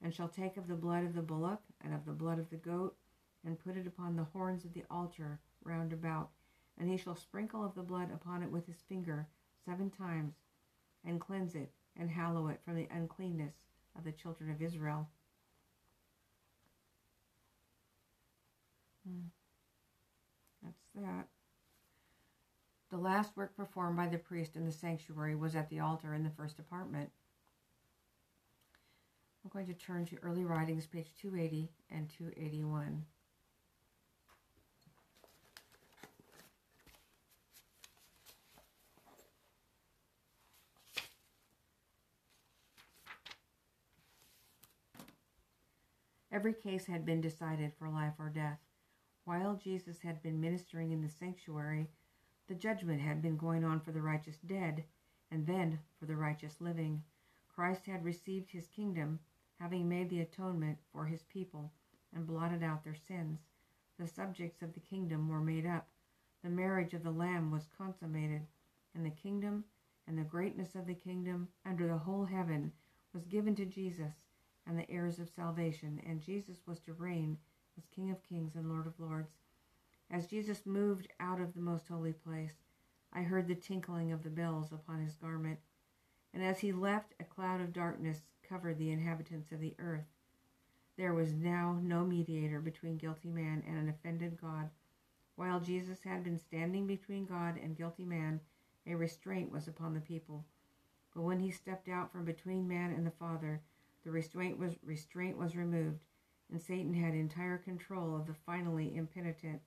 and 0.00 0.14
shall 0.14 0.28
take 0.28 0.56
of 0.56 0.68
the 0.68 0.76
blood 0.76 1.04
of 1.04 1.14
the 1.14 1.20
bullock 1.22 1.62
and 1.82 1.92
of 1.92 2.04
the 2.04 2.12
blood 2.12 2.38
of 2.38 2.50
the 2.50 2.56
goat, 2.56 2.96
and 3.44 3.58
put 3.58 3.76
it 3.76 3.86
upon 3.88 4.14
the 4.14 4.28
horns 4.32 4.64
of 4.64 4.72
the 4.72 4.84
altar 4.88 5.40
round 5.64 5.92
about, 5.92 6.30
and 6.78 6.88
he 6.88 6.96
shall 6.96 7.16
sprinkle 7.16 7.64
of 7.64 7.74
the 7.74 7.82
blood 7.82 8.12
upon 8.12 8.44
it 8.44 8.50
with 8.50 8.66
his 8.66 8.80
finger 8.88 9.26
seven 9.64 9.90
times, 9.90 10.34
and 11.04 11.20
cleanse 11.20 11.56
it, 11.56 11.72
and 11.96 12.10
hallow 12.10 12.46
it 12.46 12.60
from 12.64 12.76
the 12.76 12.88
uncleanness 12.92 13.54
of 13.96 14.04
the 14.04 14.12
children 14.12 14.52
of 14.52 14.62
Israel. 14.62 15.08
Hmm. 19.08 19.28
That's 20.62 20.82
that. 20.96 21.28
The 22.90 22.98
last 22.98 23.36
work 23.36 23.56
performed 23.56 23.96
by 23.96 24.08
the 24.08 24.18
priest 24.18 24.56
in 24.56 24.64
the 24.64 24.72
sanctuary 24.72 25.34
was 25.34 25.54
at 25.54 25.68
the 25.68 25.80
altar 25.80 26.14
in 26.14 26.24
the 26.24 26.30
first 26.30 26.58
apartment. 26.58 27.10
I'm 29.44 29.50
going 29.50 29.66
to 29.66 29.74
turn 29.74 30.04
to 30.06 30.16
early 30.22 30.44
writings, 30.44 30.86
page 30.86 31.08
280 31.20 31.70
and 31.90 32.08
281. 32.10 33.04
Every 46.30 46.52
case 46.52 46.86
had 46.86 47.06
been 47.06 47.20
decided 47.20 47.72
for 47.78 47.88
life 47.88 48.12
or 48.18 48.28
death. 48.28 48.58
While 49.28 49.56
Jesus 49.56 50.00
had 50.00 50.22
been 50.22 50.40
ministering 50.40 50.90
in 50.90 51.02
the 51.02 51.10
sanctuary, 51.10 51.90
the 52.46 52.54
judgment 52.54 53.02
had 53.02 53.20
been 53.20 53.36
going 53.36 53.62
on 53.62 53.78
for 53.78 53.92
the 53.92 54.00
righteous 54.00 54.38
dead, 54.38 54.86
and 55.30 55.46
then 55.46 55.80
for 56.00 56.06
the 56.06 56.16
righteous 56.16 56.62
living. 56.62 57.04
Christ 57.46 57.84
had 57.84 58.06
received 58.06 58.50
his 58.50 58.66
kingdom, 58.68 59.20
having 59.60 59.86
made 59.86 60.08
the 60.08 60.22
atonement 60.22 60.78
for 60.90 61.04
his 61.04 61.24
people 61.24 61.70
and 62.14 62.26
blotted 62.26 62.62
out 62.62 62.84
their 62.84 62.94
sins. 62.94 63.40
The 63.98 64.06
subjects 64.06 64.62
of 64.62 64.72
the 64.72 64.80
kingdom 64.80 65.28
were 65.28 65.42
made 65.42 65.66
up. 65.66 65.90
The 66.42 66.48
marriage 66.48 66.94
of 66.94 67.02
the 67.02 67.10
Lamb 67.10 67.50
was 67.50 67.68
consummated, 67.76 68.46
and 68.94 69.04
the 69.04 69.10
kingdom 69.10 69.66
and 70.06 70.16
the 70.16 70.22
greatness 70.22 70.74
of 70.74 70.86
the 70.86 70.94
kingdom 70.94 71.48
under 71.66 71.86
the 71.86 71.98
whole 71.98 72.24
heaven 72.24 72.72
was 73.12 73.26
given 73.26 73.54
to 73.56 73.66
Jesus 73.66 74.14
and 74.66 74.78
the 74.78 74.90
heirs 74.90 75.18
of 75.18 75.28
salvation, 75.28 76.00
and 76.06 76.22
Jesus 76.22 76.66
was 76.66 76.80
to 76.80 76.94
reign 76.94 77.36
King 77.94 78.10
of 78.10 78.22
kings 78.22 78.54
and 78.54 78.68
Lord 78.68 78.86
of 78.86 78.98
lords. 78.98 79.32
As 80.10 80.26
Jesus 80.26 80.64
moved 80.64 81.08
out 81.20 81.40
of 81.40 81.54
the 81.54 81.60
most 81.60 81.88
holy 81.88 82.12
place, 82.12 82.54
I 83.12 83.22
heard 83.22 83.46
the 83.46 83.54
tinkling 83.54 84.12
of 84.12 84.22
the 84.22 84.30
bells 84.30 84.72
upon 84.72 85.02
his 85.02 85.14
garment, 85.14 85.58
and 86.32 86.42
as 86.42 86.60
he 86.60 86.72
left, 86.72 87.14
a 87.20 87.24
cloud 87.24 87.60
of 87.60 87.72
darkness 87.72 88.22
covered 88.42 88.78
the 88.78 88.90
inhabitants 88.90 89.52
of 89.52 89.60
the 89.60 89.74
earth. 89.78 90.06
There 90.96 91.14
was 91.14 91.32
now 91.32 91.78
no 91.82 92.04
mediator 92.04 92.60
between 92.60 92.96
guilty 92.96 93.30
man 93.30 93.62
and 93.66 93.76
an 93.78 93.88
offended 93.88 94.40
God. 94.40 94.70
While 95.36 95.60
Jesus 95.60 96.02
had 96.02 96.24
been 96.24 96.38
standing 96.38 96.86
between 96.86 97.24
God 97.24 97.56
and 97.62 97.76
guilty 97.76 98.04
man, 98.04 98.40
a 98.86 98.96
restraint 98.96 99.52
was 99.52 99.68
upon 99.68 99.94
the 99.94 100.00
people. 100.00 100.44
But 101.14 101.22
when 101.22 101.40
he 101.40 101.50
stepped 101.50 101.88
out 101.88 102.10
from 102.10 102.24
between 102.24 102.66
man 102.66 102.92
and 102.92 103.06
the 103.06 103.12
Father, 103.12 103.60
the 104.04 104.10
restraint 104.10 104.58
was, 104.58 104.74
restraint 104.82 105.36
was 105.36 105.54
removed, 105.54 106.00
and 106.50 106.60
Satan 106.60 106.94
had 106.94 107.14
entire 107.14 107.58
control 107.58 108.16
of 108.16 108.26
the 108.26 108.34
finally 108.34 108.96
impenitent. 108.96 109.60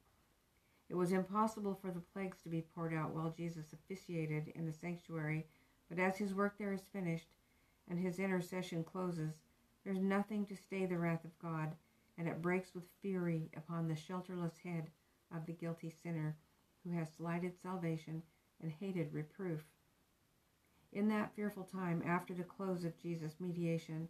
It 0.90 0.96
was 0.96 1.12
impossible 1.12 1.76
for 1.76 1.92
the 1.92 2.02
plagues 2.14 2.42
to 2.44 2.50
be 2.50 2.66
poured 2.76 2.94
out 2.94 3.14
while 3.14 3.30
Jesus 3.30 3.74
officiated 3.74 4.52
in 4.56 4.66
the 4.66 4.74
sanctuary, 4.74 5.48
but 5.88 6.00
as 6.00 6.18
his 6.18 6.34
work 6.34 6.58
there 6.58 6.74
is 6.74 6.82
finished 6.92 7.30
and 7.88 8.00
his 8.00 8.20
intercession 8.20 8.84
closes, 8.84 9.36
there's 9.84 10.00
nothing 10.00 10.46
to 10.46 10.56
stay 10.56 10.86
the 10.86 10.98
wrath 10.98 11.26
of 11.26 11.38
God, 11.40 11.76
and 12.18 12.28
it 12.28 12.42
breaks 12.42 12.76
with 12.76 12.84
fury 13.02 13.50
upon 13.56 13.88
the 13.88 13.96
shelterless 13.96 14.58
head 14.64 14.90
of 15.34 15.46
the 15.46 15.54
guilty 15.54 15.90
sinner 16.04 16.38
who 16.84 16.92
has 16.92 17.08
slighted 17.12 17.54
salvation 17.62 18.22
and 18.62 18.72
hated 18.72 19.14
reproof. 19.14 19.64
In 20.94 21.08
that 21.08 21.34
fearful 21.36 21.64
time 21.64 22.04
after 22.06 22.34
the 22.34 22.44
close 22.44 22.84
of 22.84 22.98
Jesus' 23.02 23.40
mediation, 23.40 24.10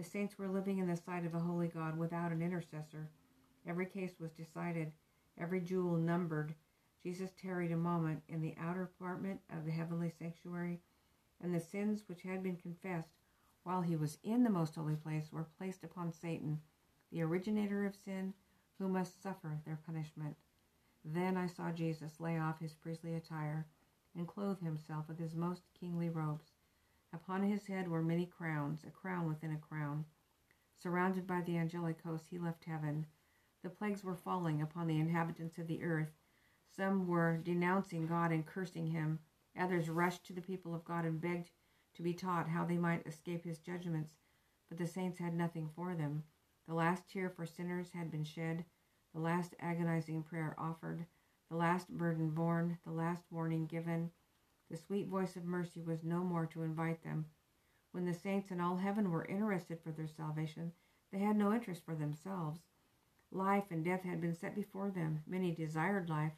the 0.00 0.08
saints 0.08 0.38
were 0.38 0.48
living 0.48 0.78
in 0.78 0.88
the 0.88 0.96
sight 0.96 1.26
of 1.26 1.34
a 1.34 1.38
holy 1.38 1.68
God 1.68 1.98
without 1.98 2.32
an 2.32 2.40
intercessor. 2.40 3.10
Every 3.66 3.84
case 3.84 4.14
was 4.18 4.30
decided, 4.32 4.92
every 5.38 5.60
jewel 5.60 5.98
numbered. 5.98 6.54
Jesus 7.02 7.32
tarried 7.38 7.70
a 7.70 7.76
moment 7.76 8.22
in 8.26 8.40
the 8.40 8.54
outer 8.58 8.84
apartment 8.84 9.42
of 9.54 9.66
the 9.66 9.70
heavenly 9.70 10.10
sanctuary, 10.18 10.80
and 11.42 11.54
the 11.54 11.60
sins 11.60 12.04
which 12.06 12.22
had 12.22 12.42
been 12.42 12.56
confessed 12.56 13.12
while 13.62 13.82
he 13.82 13.94
was 13.94 14.16
in 14.24 14.42
the 14.42 14.48
most 14.48 14.74
holy 14.74 14.96
place 14.96 15.30
were 15.30 15.48
placed 15.58 15.84
upon 15.84 16.14
Satan, 16.14 16.62
the 17.12 17.20
originator 17.20 17.84
of 17.84 17.94
sin, 17.94 18.32
who 18.78 18.88
must 18.88 19.22
suffer 19.22 19.60
their 19.66 19.80
punishment. 19.84 20.34
Then 21.04 21.36
I 21.36 21.46
saw 21.46 21.72
Jesus 21.72 22.20
lay 22.20 22.38
off 22.38 22.58
his 22.58 22.72
priestly 22.72 23.16
attire 23.16 23.66
and 24.16 24.26
clothe 24.26 24.62
himself 24.62 25.08
with 25.08 25.18
his 25.18 25.34
most 25.34 25.64
kingly 25.78 26.08
robes. 26.08 26.49
Upon 27.12 27.42
his 27.42 27.66
head 27.66 27.88
were 27.88 28.02
many 28.02 28.26
crowns, 28.26 28.84
a 28.84 28.90
crown 28.90 29.26
within 29.26 29.52
a 29.52 29.58
crown. 29.58 30.04
Surrounded 30.76 31.26
by 31.26 31.40
the 31.42 31.58
angelic 31.58 32.00
host, 32.02 32.28
he 32.28 32.38
left 32.38 32.64
heaven. 32.64 33.06
The 33.62 33.70
plagues 33.70 34.04
were 34.04 34.14
falling 34.14 34.62
upon 34.62 34.86
the 34.86 34.98
inhabitants 34.98 35.58
of 35.58 35.66
the 35.66 35.82
earth. 35.82 36.16
Some 36.68 37.06
were 37.06 37.36
denouncing 37.36 38.06
God 38.06 38.32
and 38.32 38.46
cursing 38.46 38.86
him. 38.86 39.18
Others 39.56 39.90
rushed 39.90 40.24
to 40.26 40.32
the 40.32 40.40
people 40.40 40.74
of 40.74 40.84
God 40.84 41.04
and 41.04 41.20
begged 41.20 41.50
to 41.94 42.02
be 42.02 42.14
taught 42.14 42.48
how 42.48 42.64
they 42.64 42.78
might 42.78 43.06
escape 43.06 43.44
his 43.44 43.58
judgments. 43.58 44.16
But 44.68 44.78
the 44.78 44.86
saints 44.86 45.18
had 45.18 45.34
nothing 45.34 45.68
for 45.68 45.94
them. 45.94 46.24
The 46.66 46.74
last 46.74 47.08
tear 47.08 47.28
for 47.28 47.44
sinners 47.44 47.90
had 47.90 48.10
been 48.10 48.24
shed, 48.24 48.64
the 49.12 49.20
last 49.20 49.56
agonizing 49.58 50.22
prayer 50.22 50.54
offered, 50.56 51.04
the 51.48 51.56
last 51.56 51.88
burden 51.88 52.30
borne, 52.30 52.78
the 52.84 52.92
last 52.92 53.24
warning 53.30 53.66
given. 53.66 54.12
The 54.70 54.76
sweet 54.76 55.08
voice 55.08 55.36
of 55.36 55.44
mercy 55.44 55.82
was 55.82 56.04
no 56.04 56.22
more 56.22 56.46
to 56.46 56.62
invite 56.62 57.02
them. 57.02 57.26
When 57.90 58.04
the 58.04 58.14
saints 58.14 58.52
in 58.52 58.60
all 58.60 58.76
heaven 58.76 59.10
were 59.10 59.24
interested 59.24 59.80
for 59.80 59.90
their 59.90 60.06
salvation, 60.06 60.72
they 61.10 61.18
had 61.18 61.36
no 61.36 61.52
interest 61.52 61.84
for 61.84 61.96
themselves. 61.96 62.60
Life 63.32 63.72
and 63.72 63.84
death 63.84 64.04
had 64.04 64.20
been 64.20 64.34
set 64.34 64.54
before 64.54 64.90
them. 64.90 65.24
Many 65.26 65.52
desired 65.52 66.08
life, 66.08 66.34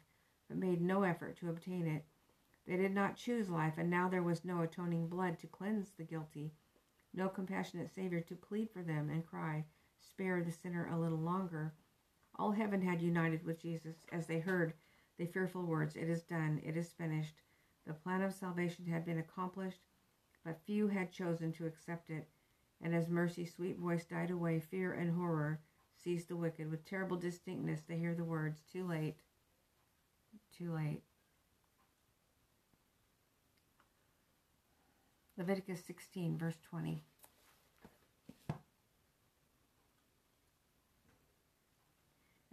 but 0.47 0.57
made 0.57 0.81
no 0.81 1.03
effort 1.03 1.37
to 1.37 1.49
obtain 1.49 1.85
it. 1.85 2.05
They 2.65 2.75
did 2.75 2.91
not 2.91 3.17
choose 3.17 3.49
life, 3.49 3.77
and 3.77 3.89
now 3.89 4.09
there 4.09 4.23
was 4.23 4.43
no 4.43 4.61
atoning 4.61 5.09
blood 5.09 5.37
to 5.39 5.47
cleanse 5.47 5.91
the 5.91 6.03
guilty, 6.03 6.53
no 7.13 7.29
compassionate 7.29 7.93
Savior 7.93 8.21
to 8.21 8.35
plead 8.35 8.71
for 8.71 8.81
them 8.81 9.11
and 9.11 9.25
cry, 9.25 9.65
Spare 9.99 10.43
the 10.43 10.51
sinner 10.51 10.87
a 10.87 10.99
little 10.99 11.19
longer. 11.19 11.73
All 12.35 12.51
heaven 12.51 12.81
had 12.81 12.99
united 12.99 13.43
with 13.45 13.61
Jesus 13.61 14.07
as 14.11 14.25
they 14.25 14.39
heard 14.39 14.73
the 15.17 15.27
fearful 15.27 15.63
words, 15.67 15.95
It 15.95 16.09
is 16.09 16.23
done, 16.23 16.61
it 16.63 16.75
is 16.75 16.91
finished. 16.93 17.41
The 17.85 17.93
plan 17.93 18.21
of 18.21 18.33
salvation 18.33 18.85
had 18.85 19.05
been 19.05 19.17
accomplished, 19.17 19.81
but 20.43 20.61
few 20.65 20.87
had 20.87 21.11
chosen 21.11 21.51
to 21.53 21.65
accept 21.65 22.09
it. 22.09 22.29
And 22.81 22.93
as 22.93 23.09
mercy's 23.09 23.53
sweet 23.53 23.77
voice 23.77 24.05
died 24.05 24.31
away, 24.31 24.59
fear 24.59 24.93
and 24.93 25.15
horror 25.15 25.59
seized 25.95 26.27
the 26.27 26.35
wicked. 26.35 26.69
With 26.69 26.85
terrible 26.85 27.17
distinctness, 27.17 27.81
they 27.81 27.97
hear 27.97 28.15
the 28.15 28.23
words, 28.23 28.61
Too 28.71 28.85
late, 28.85 29.15
too 30.57 30.71
late. 30.71 31.03
Leviticus 35.37 35.83
16, 35.85 36.37
verse 36.37 36.57
20. 36.69 37.03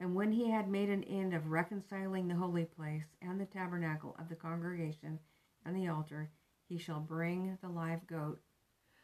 And 0.01 0.15
when 0.15 0.33
he 0.33 0.51
had 0.51 0.71
made 0.71 0.89
an 0.89 1.05
end 1.05 1.35
of 1.35 1.51
reconciling 1.51 2.27
the 2.27 2.35
holy 2.35 2.65
place 2.65 3.05
and 3.21 3.39
the 3.39 3.45
tabernacle 3.45 4.17
of 4.19 4.31
the 4.31 4.35
congregation 4.35 5.19
and 5.67 5.77
the 5.77 5.89
altar, 5.89 6.31
he 6.67 6.79
shall 6.79 7.01
bring 7.01 7.59
the 7.61 7.69
live 7.69 8.07
goat. 8.07 8.41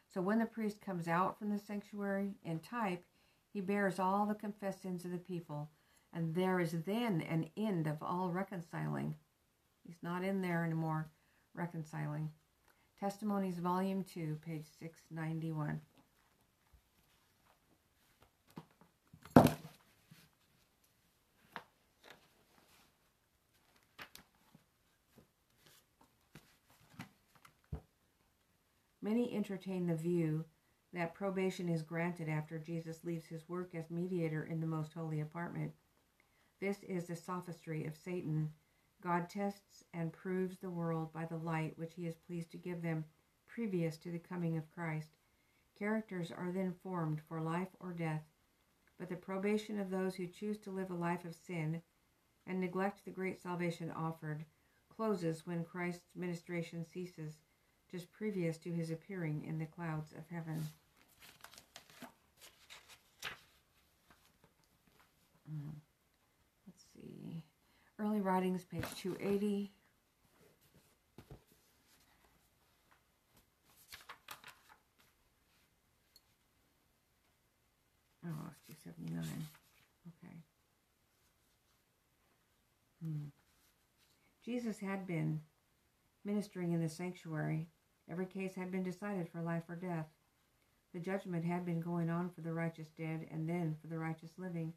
So 0.08 0.22
when 0.22 0.38
the 0.38 0.46
priest 0.46 0.80
comes 0.80 1.06
out 1.06 1.38
from 1.38 1.50
the 1.50 1.58
sanctuary 1.58 2.36
in 2.42 2.60
type, 2.60 3.04
he 3.52 3.60
bears 3.60 3.98
all 3.98 4.24
the 4.24 4.34
confessions 4.34 5.04
of 5.04 5.10
the 5.10 5.18
people, 5.18 5.68
and 6.14 6.34
there 6.34 6.60
is 6.60 6.72
then 6.86 7.20
an 7.20 7.50
end 7.58 7.86
of 7.86 8.02
all 8.02 8.30
reconciling. 8.30 9.16
He's 9.86 10.02
not 10.02 10.24
in 10.24 10.40
there 10.40 10.64
anymore, 10.64 11.10
reconciling. 11.54 12.30
Testimonies, 12.98 13.58
Volume 13.58 14.02
2, 14.02 14.38
page 14.46 14.64
691. 14.78 15.80
Many 29.06 29.32
entertain 29.32 29.86
the 29.86 29.94
view 29.94 30.44
that 30.92 31.14
probation 31.14 31.68
is 31.68 31.84
granted 31.84 32.28
after 32.28 32.58
Jesus 32.58 33.04
leaves 33.04 33.26
his 33.26 33.48
work 33.48 33.72
as 33.72 33.88
mediator 33.88 34.42
in 34.42 34.58
the 34.58 34.66
most 34.66 34.94
holy 34.94 35.20
apartment. 35.20 35.74
This 36.58 36.82
is 36.82 37.06
the 37.06 37.14
sophistry 37.14 37.86
of 37.86 37.96
Satan. 37.96 38.52
God 39.00 39.28
tests 39.28 39.84
and 39.94 40.12
proves 40.12 40.58
the 40.58 40.70
world 40.70 41.12
by 41.12 41.24
the 41.24 41.36
light 41.36 41.78
which 41.78 41.94
he 41.94 42.08
is 42.08 42.16
pleased 42.16 42.50
to 42.50 42.58
give 42.58 42.82
them 42.82 43.04
previous 43.46 43.96
to 43.98 44.10
the 44.10 44.18
coming 44.18 44.56
of 44.56 44.72
Christ. 44.72 45.20
Characters 45.78 46.32
are 46.32 46.50
then 46.50 46.74
formed 46.82 47.20
for 47.28 47.40
life 47.40 47.76
or 47.78 47.92
death, 47.92 48.24
but 48.98 49.08
the 49.08 49.14
probation 49.14 49.78
of 49.78 49.88
those 49.88 50.16
who 50.16 50.26
choose 50.26 50.58
to 50.58 50.72
live 50.72 50.90
a 50.90 50.94
life 50.94 51.24
of 51.24 51.36
sin 51.36 51.80
and 52.44 52.58
neglect 52.58 53.04
the 53.04 53.12
great 53.12 53.40
salvation 53.40 53.92
offered 53.92 54.46
closes 54.88 55.46
when 55.46 55.62
Christ's 55.62 56.16
ministration 56.16 56.84
ceases 56.84 57.36
just 57.90 58.12
previous 58.12 58.58
to 58.58 58.70
his 58.70 58.90
appearing 58.90 59.44
in 59.46 59.58
the 59.58 59.66
clouds 59.66 60.12
of 60.12 60.24
heaven. 60.30 60.66
Mm. 65.50 65.74
Let's 66.66 66.84
see. 66.94 67.42
Early 67.98 68.20
Writings, 68.20 68.64
page 68.64 68.84
280. 69.00 69.70
Oh, 78.24 78.50
it's 78.68 78.82
279. 78.82 79.24
Okay. 80.24 80.34
Hmm. 83.04 83.28
Jesus 84.44 84.78
had 84.78 85.06
been 85.06 85.40
ministering 86.24 86.72
in 86.72 86.82
the 86.82 86.88
sanctuary 86.88 87.68
Every 88.08 88.26
case 88.26 88.54
had 88.54 88.70
been 88.70 88.84
decided 88.84 89.28
for 89.28 89.42
life 89.42 89.64
or 89.68 89.76
death. 89.76 90.06
The 90.92 91.00
judgment 91.00 91.44
had 91.44 91.64
been 91.64 91.80
going 91.80 92.08
on 92.08 92.30
for 92.30 92.40
the 92.40 92.52
righteous 92.52 92.90
dead 92.96 93.26
and 93.30 93.48
then 93.48 93.76
for 93.80 93.88
the 93.88 93.98
righteous 93.98 94.38
living. 94.38 94.72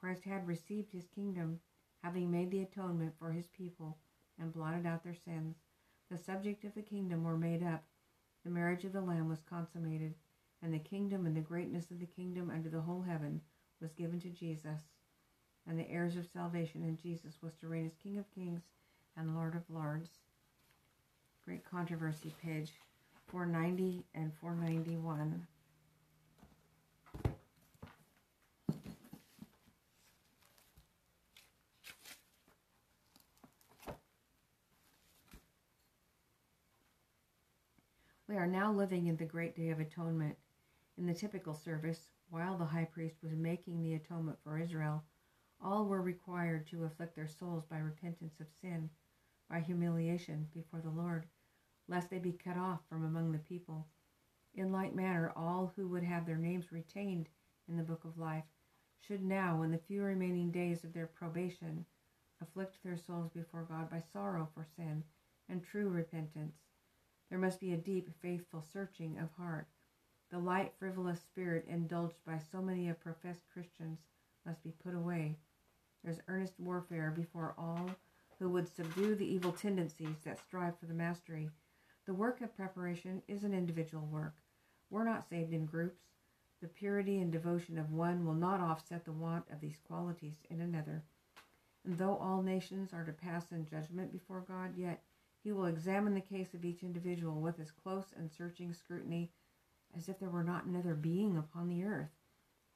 Christ 0.00 0.24
had 0.24 0.46
received 0.46 0.90
his 0.90 1.08
kingdom, 1.08 1.60
having 2.02 2.30
made 2.30 2.50
the 2.50 2.60
atonement 2.60 3.14
for 3.18 3.32
his 3.32 3.46
people 3.48 3.98
and 4.38 4.52
blotted 4.52 4.86
out 4.86 5.04
their 5.04 5.14
sins. 5.14 5.56
The 6.10 6.18
subject 6.18 6.64
of 6.64 6.74
the 6.74 6.82
kingdom 6.82 7.22
were 7.22 7.36
made 7.36 7.62
up. 7.62 7.84
The 8.44 8.50
marriage 8.50 8.84
of 8.84 8.92
the 8.92 9.02
Lamb 9.02 9.28
was 9.28 9.42
consummated, 9.42 10.14
and 10.62 10.72
the 10.72 10.78
kingdom 10.78 11.26
and 11.26 11.36
the 11.36 11.40
greatness 11.40 11.90
of 11.90 11.98
the 12.00 12.06
kingdom 12.06 12.50
under 12.50 12.68
the 12.68 12.82
whole 12.82 13.02
heaven 13.02 13.40
was 13.80 13.92
given 13.92 14.20
to 14.20 14.30
Jesus. 14.30 14.82
And 15.66 15.78
the 15.78 15.90
heirs 15.90 16.16
of 16.16 16.26
salvation 16.26 16.82
in 16.82 16.96
Jesus 16.96 17.42
was 17.42 17.54
to 17.56 17.68
reign 17.68 17.86
as 17.86 17.96
King 17.96 18.18
of 18.18 18.30
kings 18.30 18.62
and 19.16 19.34
Lord 19.34 19.54
of 19.54 19.68
lords. 19.68 20.20
Great 21.46 21.64
Controversy, 21.64 22.34
page 22.42 22.72
490 23.28 24.04
and 24.16 24.32
491. 24.40 25.46
We 38.26 38.34
are 38.34 38.48
now 38.48 38.72
living 38.72 39.06
in 39.06 39.16
the 39.16 39.24
great 39.24 39.54
day 39.54 39.70
of 39.70 39.78
atonement. 39.78 40.34
In 40.98 41.06
the 41.06 41.14
typical 41.14 41.54
service, 41.54 42.08
while 42.28 42.58
the 42.58 42.64
high 42.64 42.88
priest 42.92 43.18
was 43.22 43.34
making 43.36 43.84
the 43.84 43.94
atonement 43.94 44.38
for 44.42 44.58
Israel, 44.58 45.04
all 45.62 45.84
were 45.84 46.02
required 46.02 46.66
to 46.70 46.82
afflict 46.82 47.14
their 47.14 47.28
souls 47.28 47.62
by 47.70 47.78
repentance 47.78 48.40
of 48.40 48.48
sin, 48.60 48.90
by 49.48 49.60
humiliation 49.60 50.48
before 50.52 50.80
the 50.80 50.90
Lord, 50.90 51.24
lest 51.88 52.10
they 52.10 52.18
be 52.18 52.32
cut 52.32 52.56
off 52.56 52.80
from 52.88 53.04
among 53.04 53.32
the 53.32 53.38
people. 53.38 53.86
In 54.54 54.72
like 54.72 54.94
manner, 54.94 55.32
all 55.36 55.72
who 55.76 55.86
would 55.88 56.02
have 56.02 56.26
their 56.26 56.36
names 56.36 56.72
retained 56.72 57.28
in 57.68 57.76
the 57.76 57.82
book 57.82 58.04
of 58.04 58.18
life 58.18 58.44
should 59.00 59.22
now, 59.22 59.62
in 59.62 59.70
the 59.70 59.78
few 59.78 60.02
remaining 60.02 60.50
days 60.50 60.82
of 60.82 60.92
their 60.92 61.06
probation, 61.06 61.84
afflict 62.40 62.82
their 62.82 62.96
souls 62.96 63.30
before 63.30 63.62
God 63.68 63.90
by 63.90 64.00
sorrow 64.12 64.48
for 64.54 64.64
sin 64.76 65.04
and 65.48 65.62
true 65.62 65.88
repentance. 65.88 66.56
There 67.30 67.38
must 67.38 67.60
be 67.60 67.72
a 67.72 67.76
deep, 67.76 68.08
faithful 68.20 68.62
searching 68.62 69.18
of 69.18 69.32
heart. 69.32 69.68
The 70.30 70.38
light, 70.38 70.72
frivolous 70.78 71.20
spirit 71.20 71.66
indulged 71.68 72.24
by 72.26 72.38
so 72.38 72.60
many 72.60 72.88
of 72.88 73.00
professed 73.00 73.42
Christians 73.52 74.00
must 74.44 74.62
be 74.64 74.72
put 74.82 74.94
away. 74.94 75.36
There's 76.02 76.20
earnest 76.28 76.58
warfare 76.58 77.12
before 77.14 77.54
all 77.56 77.90
who 78.38 78.48
would 78.50 78.68
subdue 78.68 79.14
the 79.14 79.26
evil 79.26 79.52
tendencies 79.52 80.16
that 80.24 80.38
strive 80.38 80.78
for 80.78 80.86
the 80.86 80.94
mastery 80.94 81.50
the 82.06 82.14
work 82.14 82.40
of 82.40 82.56
preparation 82.56 83.20
is 83.28 83.42
an 83.42 83.52
individual 83.52 84.06
work. 84.06 84.36
We're 84.90 85.04
not 85.04 85.28
saved 85.28 85.52
in 85.52 85.66
groups. 85.66 86.02
The 86.62 86.68
purity 86.68 87.18
and 87.18 87.32
devotion 87.32 87.78
of 87.78 87.92
one 87.92 88.24
will 88.24 88.34
not 88.34 88.60
offset 88.60 89.04
the 89.04 89.12
want 89.12 89.44
of 89.52 89.60
these 89.60 89.80
qualities 89.86 90.36
in 90.48 90.60
another. 90.60 91.02
And 91.84 91.98
though 91.98 92.16
all 92.16 92.42
nations 92.42 92.92
are 92.92 93.04
to 93.04 93.12
pass 93.12 93.50
in 93.50 93.66
judgment 93.66 94.12
before 94.12 94.44
God, 94.46 94.76
yet 94.76 95.02
he 95.42 95.52
will 95.52 95.66
examine 95.66 96.14
the 96.14 96.20
case 96.20 96.54
of 96.54 96.64
each 96.64 96.82
individual 96.82 97.40
with 97.40 97.60
as 97.60 97.70
close 97.70 98.06
and 98.16 98.30
searching 98.30 98.72
scrutiny 98.72 99.30
as 99.96 100.08
if 100.08 100.18
there 100.18 100.30
were 100.30 100.44
not 100.44 100.64
another 100.64 100.94
being 100.94 101.36
upon 101.36 101.68
the 101.68 101.84
earth. 101.84 102.10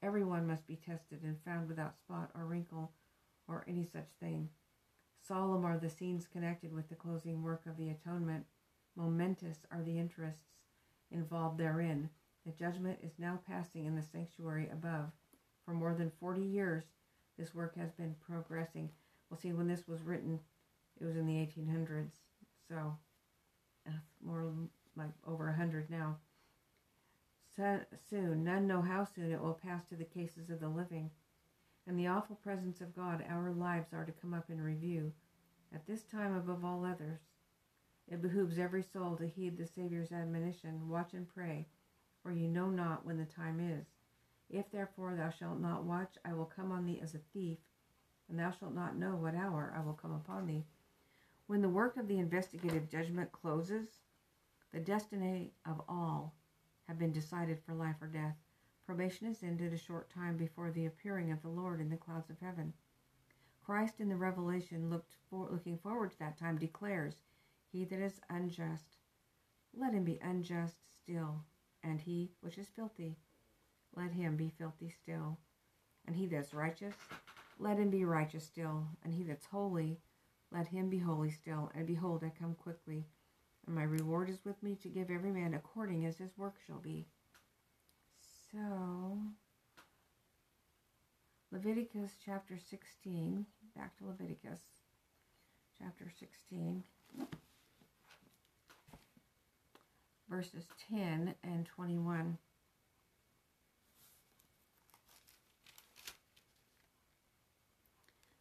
Everyone 0.03 0.47
must 0.47 0.67
be 0.67 0.75
tested 0.75 1.21
and 1.23 1.37
found 1.45 1.67
without 1.67 1.97
spot 1.97 2.31
or 2.35 2.45
wrinkle 2.45 2.91
or 3.47 3.63
any 3.67 3.85
such 3.85 4.07
thing. 4.19 4.49
Solemn 5.19 5.65
are 5.65 5.77
the 5.77 5.89
scenes 5.89 6.27
connected 6.27 6.73
with 6.73 6.89
the 6.89 6.95
closing 6.95 7.43
work 7.43 7.65
of 7.65 7.77
the 7.77 7.89
atonement. 7.89 8.45
Momentous 8.95 9.59
are 9.71 9.81
the 9.81 9.97
interests 9.97 10.45
involved 11.11 11.57
therein. 11.57 12.09
The 12.45 12.51
judgment 12.51 12.99
is 13.03 13.19
now 13.19 13.39
passing 13.47 13.85
in 13.85 13.95
the 13.95 14.01
sanctuary 14.01 14.69
above. 14.71 15.11
For 15.65 15.73
more 15.73 15.93
than 15.93 16.11
40 16.19 16.41
years, 16.41 16.83
this 17.37 17.53
work 17.53 17.75
has 17.77 17.91
been 17.91 18.15
progressing. 18.19 18.89
Well, 19.29 19.39
see, 19.39 19.53
when 19.53 19.67
this 19.67 19.87
was 19.87 20.01
written, 20.01 20.39
it 20.99 21.05
was 21.05 21.15
in 21.15 21.25
the 21.25 21.35
1800s, 21.35 22.11
so 22.67 22.97
uh, 23.87 23.91
more 24.23 24.51
like 24.95 25.11
over 25.25 25.45
100 25.45 25.89
now. 25.89 26.17
So, 27.55 27.79
soon, 28.09 28.43
none 28.43 28.67
know 28.67 28.81
how 28.81 29.05
soon 29.05 29.31
it 29.31 29.41
will 29.41 29.59
pass 29.61 29.83
to 29.85 29.95
the 29.95 30.03
cases 30.05 30.49
of 30.49 30.59
the 30.59 30.69
living. 30.69 31.11
In 31.87 31.97
the 31.97 32.07
awful 32.07 32.35
presence 32.37 32.81
of 32.81 32.95
God, 32.95 33.23
our 33.29 33.51
lives 33.51 33.93
are 33.93 34.05
to 34.05 34.11
come 34.11 34.33
up 34.33 34.49
in 34.49 34.61
review. 34.61 35.11
At 35.73 35.87
this 35.87 36.03
time, 36.03 36.35
above 36.35 36.63
all 36.63 36.85
others, 36.85 37.19
it 38.11 38.21
behooves 38.21 38.59
every 38.59 38.83
soul 38.83 39.15
to 39.15 39.25
heed 39.25 39.57
the 39.57 39.65
Saviour's 39.65 40.11
admonition 40.11 40.89
Watch 40.89 41.13
and 41.13 41.25
pray, 41.25 41.65
for 42.21 42.33
you 42.33 42.49
know 42.49 42.69
not 42.69 43.05
when 43.05 43.17
the 43.17 43.23
time 43.23 43.61
is. 43.61 43.85
If 44.49 44.69
therefore 44.69 45.15
thou 45.15 45.29
shalt 45.29 45.61
not 45.61 45.85
watch, 45.85 46.17
I 46.25 46.33
will 46.33 46.45
come 46.45 46.73
on 46.73 46.85
thee 46.85 46.99
as 47.01 47.15
a 47.15 47.21
thief, 47.33 47.57
and 48.27 48.37
thou 48.37 48.51
shalt 48.51 48.75
not 48.75 48.97
know 48.97 49.15
what 49.15 49.33
hour 49.33 49.73
I 49.73 49.79
will 49.79 49.93
come 49.93 50.11
upon 50.11 50.45
thee. 50.45 50.65
When 51.47 51.61
the 51.61 51.69
work 51.69 51.95
of 51.95 52.09
the 52.09 52.19
investigative 52.19 52.89
judgment 52.89 53.31
closes, 53.31 54.01
the 54.73 54.81
destiny 54.81 55.53
of 55.65 55.81
all 55.87 56.33
have 56.89 56.99
been 56.99 57.13
decided 57.13 57.59
for 57.65 57.73
life 57.73 58.01
or 58.01 58.07
death. 58.07 58.35
Probation 58.85 59.27
is 59.27 59.41
ended 59.41 59.71
a 59.71 59.77
short 59.77 60.09
time 60.09 60.35
before 60.35 60.69
the 60.69 60.85
appearing 60.85 61.31
of 61.31 61.41
the 61.41 61.47
Lord 61.47 61.79
in 61.79 61.89
the 61.89 61.95
clouds 61.95 62.29
of 62.29 62.39
heaven. 62.41 62.73
Christ 63.63 64.01
in 64.01 64.09
the 64.09 64.17
Revelation, 64.17 64.89
looked 64.89 65.15
for, 65.29 65.47
looking 65.49 65.77
forward 65.77 66.11
to 66.11 66.19
that 66.19 66.37
time, 66.37 66.57
declares, 66.57 67.15
he 67.71 67.85
that 67.85 67.99
is 67.99 68.19
unjust, 68.29 68.97
let 69.73 69.93
him 69.93 70.03
be 70.03 70.19
unjust 70.21 70.75
still, 71.01 71.45
and 71.83 72.01
he 72.01 72.31
which 72.41 72.57
is 72.57 72.67
filthy, 72.75 73.17
let 73.95 74.11
him 74.11 74.35
be 74.35 74.51
filthy 74.57 74.89
still. 74.89 75.37
And 76.05 76.15
he 76.15 76.25
that's 76.25 76.53
righteous, 76.53 76.95
let 77.59 77.77
him 77.77 77.89
be 77.89 78.05
righteous 78.05 78.43
still, 78.43 78.87
and 79.03 79.13
he 79.13 79.23
that's 79.23 79.45
holy, 79.45 79.99
let 80.51 80.67
him 80.67 80.89
be 80.89 80.97
holy 80.97 81.29
still. 81.29 81.71
And 81.75 81.85
behold, 81.85 82.23
I 82.25 82.31
come 82.37 82.55
quickly, 82.55 83.05
and 83.65 83.75
my 83.75 83.83
reward 83.83 84.29
is 84.29 84.43
with 84.43 84.61
me 84.63 84.75
to 84.81 84.89
give 84.89 85.09
every 85.09 85.31
man 85.31 85.53
according 85.53 86.05
as 86.05 86.17
his 86.17 86.37
work 86.37 86.55
shall 86.65 86.79
be. 86.79 87.07
So, 88.51 89.17
Leviticus 91.51 92.11
chapter 92.25 92.57
16, 92.57 93.45
back 93.75 93.97
to 93.97 94.07
Leviticus 94.07 94.61
chapter 95.77 96.11
16, 96.19 96.83
verses 100.31 100.63
10 100.89 101.35
and 101.43 101.65
21. 101.65 102.37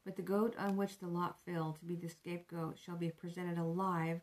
But 0.05 0.15
the 0.15 0.23
goat 0.23 0.55
on 0.57 0.77
which 0.77 1.01
the 1.01 1.09
lot 1.09 1.41
fell 1.45 1.73
to 1.73 1.85
be 1.85 1.97
the 1.97 2.09
scapegoat 2.09 2.79
shall 2.79 2.97
be 2.97 3.11
presented 3.11 3.59
alive 3.59 4.21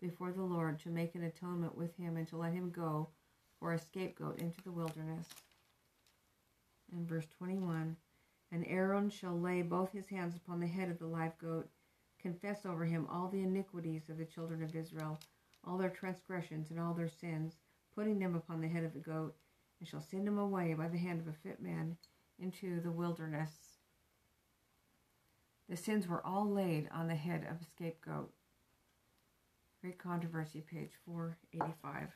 before 0.00 0.32
the 0.32 0.42
Lord 0.42 0.80
to 0.80 0.88
make 0.88 1.14
an 1.14 1.24
atonement 1.24 1.76
with 1.76 1.94
him 1.96 2.16
and 2.16 2.26
to 2.28 2.38
let 2.38 2.54
him 2.54 2.70
go 2.70 3.08
for 3.60 3.74
a 3.74 3.78
scapegoat 3.78 4.40
into 4.40 4.62
the 4.62 4.72
wilderness. 4.72 5.28
In 6.90 7.06
verse 7.06 7.26
21, 7.38 7.96
and 8.50 8.64
Aaron 8.66 9.10
shall 9.10 9.38
lay 9.38 9.60
both 9.60 9.92
his 9.92 10.08
hands 10.08 10.36
upon 10.36 10.58
the 10.58 10.66
head 10.66 10.88
of 10.88 10.98
the 10.98 11.06
live 11.06 11.36
goat, 11.38 11.68
confess 12.18 12.64
over 12.64 12.86
him 12.86 13.06
all 13.10 13.28
the 13.28 13.42
iniquities 13.42 14.08
of 14.08 14.16
the 14.16 14.24
children 14.24 14.62
of 14.62 14.74
Israel, 14.74 15.18
all 15.66 15.78
their 15.78 15.90
transgressions 15.90 16.70
and 16.70 16.78
all 16.78 16.94
their 16.94 17.08
sins, 17.08 17.54
putting 17.94 18.18
them 18.18 18.34
upon 18.34 18.60
the 18.60 18.68
head 18.68 18.84
of 18.84 18.92
the 18.92 18.98
goat, 18.98 19.34
and 19.78 19.88
shall 19.88 20.00
send 20.00 20.26
him 20.26 20.38
away 20.38 20.74
by 20.74 20.88
the 20.88 20.98
hand 20.98 21.20
of 21.20 21.28
a 21.28 21.32
fit 21.32 21.60
man 21.60 21.96
into 22.38 22.80
the 22.80 22.90
wilderness. 22.90 23.50
The 25.68 25.76
sins 25.76 26.06
were 26.06 26.24
all 26.24 26.48
laid 26.48 26.88
on 26.92 27.08
the 27.08 27.14
head 27.14 27.46
of 27.50 27.60
a 27.60 27.70
scapegoat. 27.70 28.32
Great 29.80 29.98
Controversy, 29.98 30.60
page 30.60 30.92
485. 31.06 32.08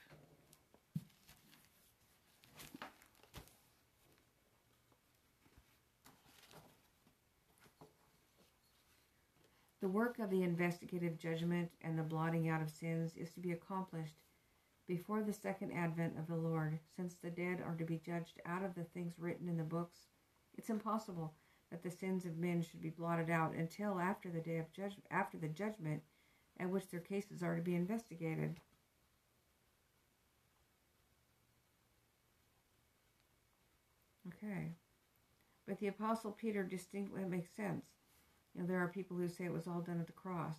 The 9.80 9.88
work 9.88 10.18
of 10.18 10.30
the 10.30 10.42
investigative 10.42 11.18
judgment 11.18 11.70
and 11.82 11.96
the 11.96 12.02
blotting 12.02 12.48
out 12.48 12.60
of 12.60 12.70
sins 12.70 13.16
is 13.16 13.30
to 13.32 13.40
be 13.40 13.52
accomplished 13.52 14.16
before 14.88 15.22
the 15.22 15.32
second 15.32 15.72
advent 15.72 16.18
of 16.18 16.26
the 16.26 16.36
Lord. 16.36 16.80
Since 16.96 17.14
the 17.14 17.30
dead 17.30 17.62
are 17.64 17.76
to 17.76 17.84
be 17.84 17.98
judged 17.98 18.40
out 18.44 18.64
of 18.64 18.74
the 18.74 18.82
things 18.82 19.18
written 19.18 19.48
in 19.48 19.56
the 19.56 19.62
books, 19.62 20.08
it's 20.56 20.70
impossible 20.70 21.34
that 21.70 21.82
the 21.82 21.90
sins 21.90 22.24
of 22.24 22.38
men 22.38 22.62
should 22.62 22.80
be 22.80 22.90
blotted 22.90 23.30
out 23.30 23.54
until 23.54 24.00
after 24.00 24.30
the 24.30 24.40
day 24.40 24.58
of 24.58 24.72
judgment, 24.72 25.06
after 25.10 25.38
the 25.38 25.48
judgment 25.48 26.02
at 26.58 26.70
which 26.70 26.88
their 26.88 27.00
cases 27.00 27.42
are 27.42 27.54
to 27.54 27.62
be 27.62 27.76
investigated. 27.76 28.58
Okay. 34.26 34.72
But 35.66 35.78
the 35.78 35.88
Apostle 35.88 36.32
Peter 36.32 36.64
distinctly 36.64 37.24
makes 37.24 37.50
sense. 37.54 37.86
You 38.54 38.62
know, 38.62 38.66
there 38.66 38.82
are 38.82 38.88
people 38.88 39.16
who 39.16 39.28
say 39.28 39.44
it 39.44 39.52
was 39.52 39.66
all 39.66 39.80
done 39.80 40.00
at 40.00 40.06
the 40.06 40.12
cross. 40.12 40.56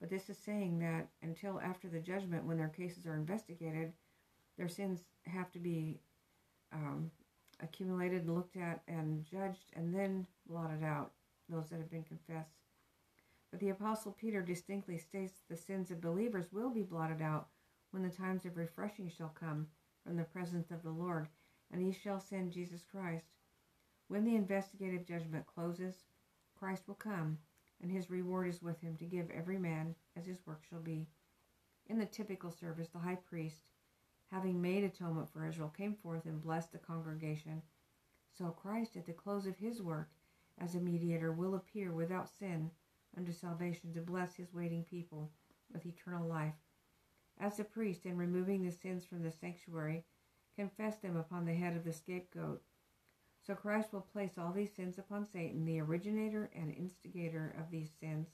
But 0.00 0.10
this 0.10 0.28
is 0.28 0.38
saying 0.38 0.80
that 0.80 1.08
until 1.22 1.60
after 1.60 1.88
the 1.88 2.00
judgment, 2.00 2.44
when 2.44 2.58
their 2.58 2.68
cases 2.68 3.06
are 3.06 3.14
investigated, 3.14 3.92
their 4.58 4.68
sins 4.68 5.00
have 5.26 5.50
to 5.52 5.58
be 5.58 6.00
um, 6.72 7.10
accumulated 7.62 8.28
looked 8.28 8.56
at 8.56 8.82
and 8.88 9.24
judged 9.24 9.70
and 9.74 9.94
then 9.94 10.26
blotted 10.48 10.82
out, 10.82 11.12
those 11.48 11.68
that 11.68 11.78
have 11.78 11.90
been 11.90 12.02
confessed. 12.02 12.56
But 13.50 13.60
the 13.60 13.68
Apostle 13.68 14.12
Peter 14.12 14.42
distinctly 14.42 14.98
states 14.98 15.42
the 15.48 15.56
sins 15.56 15.90
of 15.90 16.00
believers 16.00 16.52
will 16.52 16.70
be 16.70 16.82
blotted 16.82 17.20
out 17.20 17.48
when 17.90 18.02
the 18.02 18.10
times 18.10 18.44
of 18.44 18.56
refreshing 18.56 19.08
shall 19.08 19.34
come 19.38 19.66
from 20.02 20.16
the 20.16 20.24
presence 20.24 20.70
of 20.70 20.82
the 20.82 20.90
Lord, 20.90 21.28
and 21.70 21.82
he 21.82 21.92
shall 21.92 22.18
send 22.18 22.52
Jesus 22.52 22.84
Christ. 22.90 23.26
When 24.08 24.24
the 24.24 24.34
investigative 24.34 25.06
judgment 25.06 25.46
closes, 25.46 25.94
Christ 26.62 26.86
will 26.86 26.94
come, 26.94 27.38
and 27.80 27.90
his 27.90 28.08
reward 28.08 28.46
is 28.46 28.62
with 28.62 28.80
him 28.80 28.96
to 28.98 29.04
give 29.04 29.28
every 29.32 29.58
man 29.58 29.96
as 30.16 30.26
his 30.26 30.46
work 30.46 30.62
shall 30.70 30.78
be. 30.78 31.08
In 31.88 31.98
the 31.98 32.06
typical 32.06 32.52
service, 32.52 32.86
the 32.86 33.00
high 33.00 33.16
priest, 33.16 33.64
having 34.30 34.62
made 34.62 34.84
atonement 34.84 35.28
for 35.32 35.44
Israel, 35.44 35.74
came 35.76 35.96
forth 35.96 36.24
and 36.24 36.40
blessed 36.40 36.70
the 36.70 36.78
congregation. 36.78 37.62
So 38.38 38.50
Christ, 38.50 38.96
at 38.96 39.06
the 39.06 39.12
close 39.12 39.44
of 39.44 39.56
his 39.56 39.82
work 39.82 40.10
as 40.56 40.76
a 40.76 40.78
mediator, 40.78 41.32
will 41.32 41.56
appear 41.56 41.90
without 41.90 42.28
sin 42.28 42.70
unto 43.16 43.32
salvation 43.32 43.92
to 43.94 44.00
bless 44.00 44.36
his 44.36 44.54
waiting 44.54 44.84
people 44.84 45.32
with 45.72 45.84
eternal 45.84 46.28
life. 46.28 46.54
As 47.40 47.56
the 47.56 47.64
priest, 47.64 48.06
in 48.06 48.16
removing 48.16 48.62
the 48.62 48.70
sins 48.70 49.04
from 49.04 49.24
the 49.24 49.32
sanctuary, 49.32 50.04
confessed 50.54 51.02
them 51.02 51.16
upon 51.16 51.44
the 51.44 51.54
head 51.54 51.76
of 51.76 51.82
the 51.82 51.92
scapegoat, 51.92 52.62
so 53.46 53.54
Christ 53.54 53.92
will 53.92 54.06
place 54.12 54.32
all 54.38 54.52
these 54.52 54.72
sins 54.72 54.98
upon 54.98 55.26
Satan, 55.26 55.64
the 55.64 55.80
originator 55.80 56.48
and 56.54 56.72
instigator 56.72 57.54
of 57.58 57.70
these 57.70 57.90
sins, 57.98 58.28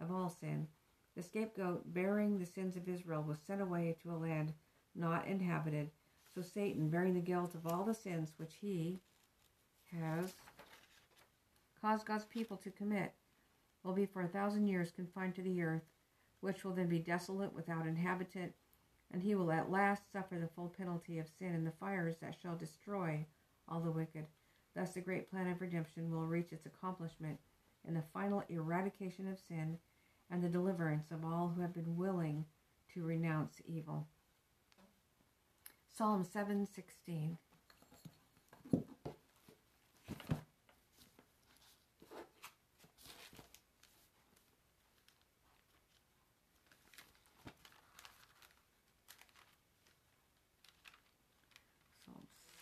of 0.00 0.12
all 0.12 0.28
sin. 0.28 0.68
The 1.16 1.22
scapegoat, 1.22 1.92
bearing 1.92 2.38
the 2.38 2.46
sins 2.46 2.76
of 2.76 2.88
Israel, 2.88 3.22
was 3.22 3.38
sent 3.46 3.60
away 3.60 3.96
to 4.02 4.12
a 4.12 4.16
land 4.16 4.52
not 4.94 5.26
inhabited. 5.26 5.90
So 6.34 6.40
Satan, 6.40 6.88
bearing 6.88 7.14
the 7.14 7.20
guilt 7.20 7.54
of 7.54 7.66
all 7.66 7.84
the 7.84 7.94
sins 7.94 8.32
which 8.36 8.54
he 8.60 9.00
has 9.92 10.32
caused 11.80 12.06
God's 12.06 12.24
people 12.24 12.56
to 12.58 12.70
commit, 12.70 13.12
will 13.82 13.92
be 13.92 14.06
for 14.06 14.22
a 14.22 14.28
thousand 14.28 14.68
years 14.68 14.92
confined 14.92 15.34
to 15.34 15.42
the 15.42 15.62
earth, 15.62 15.82
which 16.40 16.64
will 16.64 16.72
then 16.72 16.88
be 16.88 17.00
desolate 17.00 17.52
without 17.52 17.86
inhabitant, 17.86 18.54
and 19.12 19.20
he 19.20 19.34
will 19.34 19.50
at 19.50 19.70
last 19.70 20.10
suffer 20.12 20.38
the 20.38 20.48
full 20.54 20.68
penalty 20.68 21.18
of 21.18 21.26
sin 21.28 21.54
in 21.54 21.64
the 21.64 21.72
fires 21.72 22.16
that 22.22 22.36
shall 22.40 22.54
destroy 22.54 23.26
all 23.68 23.80
the 23.80 23.90
wicked. 23.90 24.26
Thus, 24.74 24.92
the 24.92 25.00
great 25.00 25.30
plan 25.30 25.48
of 25.48 25.60
redemption 25.60 26.10
will 26.10 26.26
reach 26.26 26.52
its 26.52 26.66
accomplishment 26.66 27.38
in 27.86 27.94
the 27.94 28.04
final 28.12 28.42
eradication 28.48 29.28
of 29.28 29.38
sin 29.38 29.78
and 30.30 30.42
the 30.42 30.48
deliverance 30.48 31.10
of 31.10 31.24
all 31.24 31.52
who 31.54 31.60
have 31.60 31.74
been 31.74 31.96
willing 31.96 32.44
to 32.94 33.02
renounce 33.02 33.60
evil. 33.66 34.06
Psalm 35.94 36.24
716. 36.24 37.36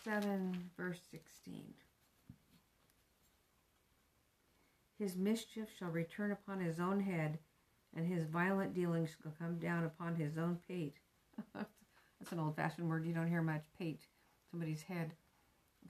7, 0.11 0.69
verse 0.77 0.99
16. 1.09 1.63
His 4.99 5.15
mischief 5.15 5.69
shall 5.79 5.87
return 5.87 6.33
upon 6.33 6.59
his 6.59 6.81
own 6.81 6.99
head, 6.99 7.39
and 7.95 8.05
his 8.05 8.25
violent 8.25 8.73
dealings 8.73 9.15
shall 9.21 9.31
come 9.39 9.57
down 9.57 9.85
upon 9.85 10.15
his 10.15 10.37
own 10.37 10.59
pate. 10.67 10.97
That's 11.53 12.31
an 12.31 12.39
old 12.39 12.57
fashioned 12.57 12.89
word 12.89 13.05
you 13.05 13.13
don't 13.13 13.29
hear 13.29 13.41
much. 13.41 13.63
Pate, 13.79 14.01
somebody's 14.51 14.83
head. 14.83 15.13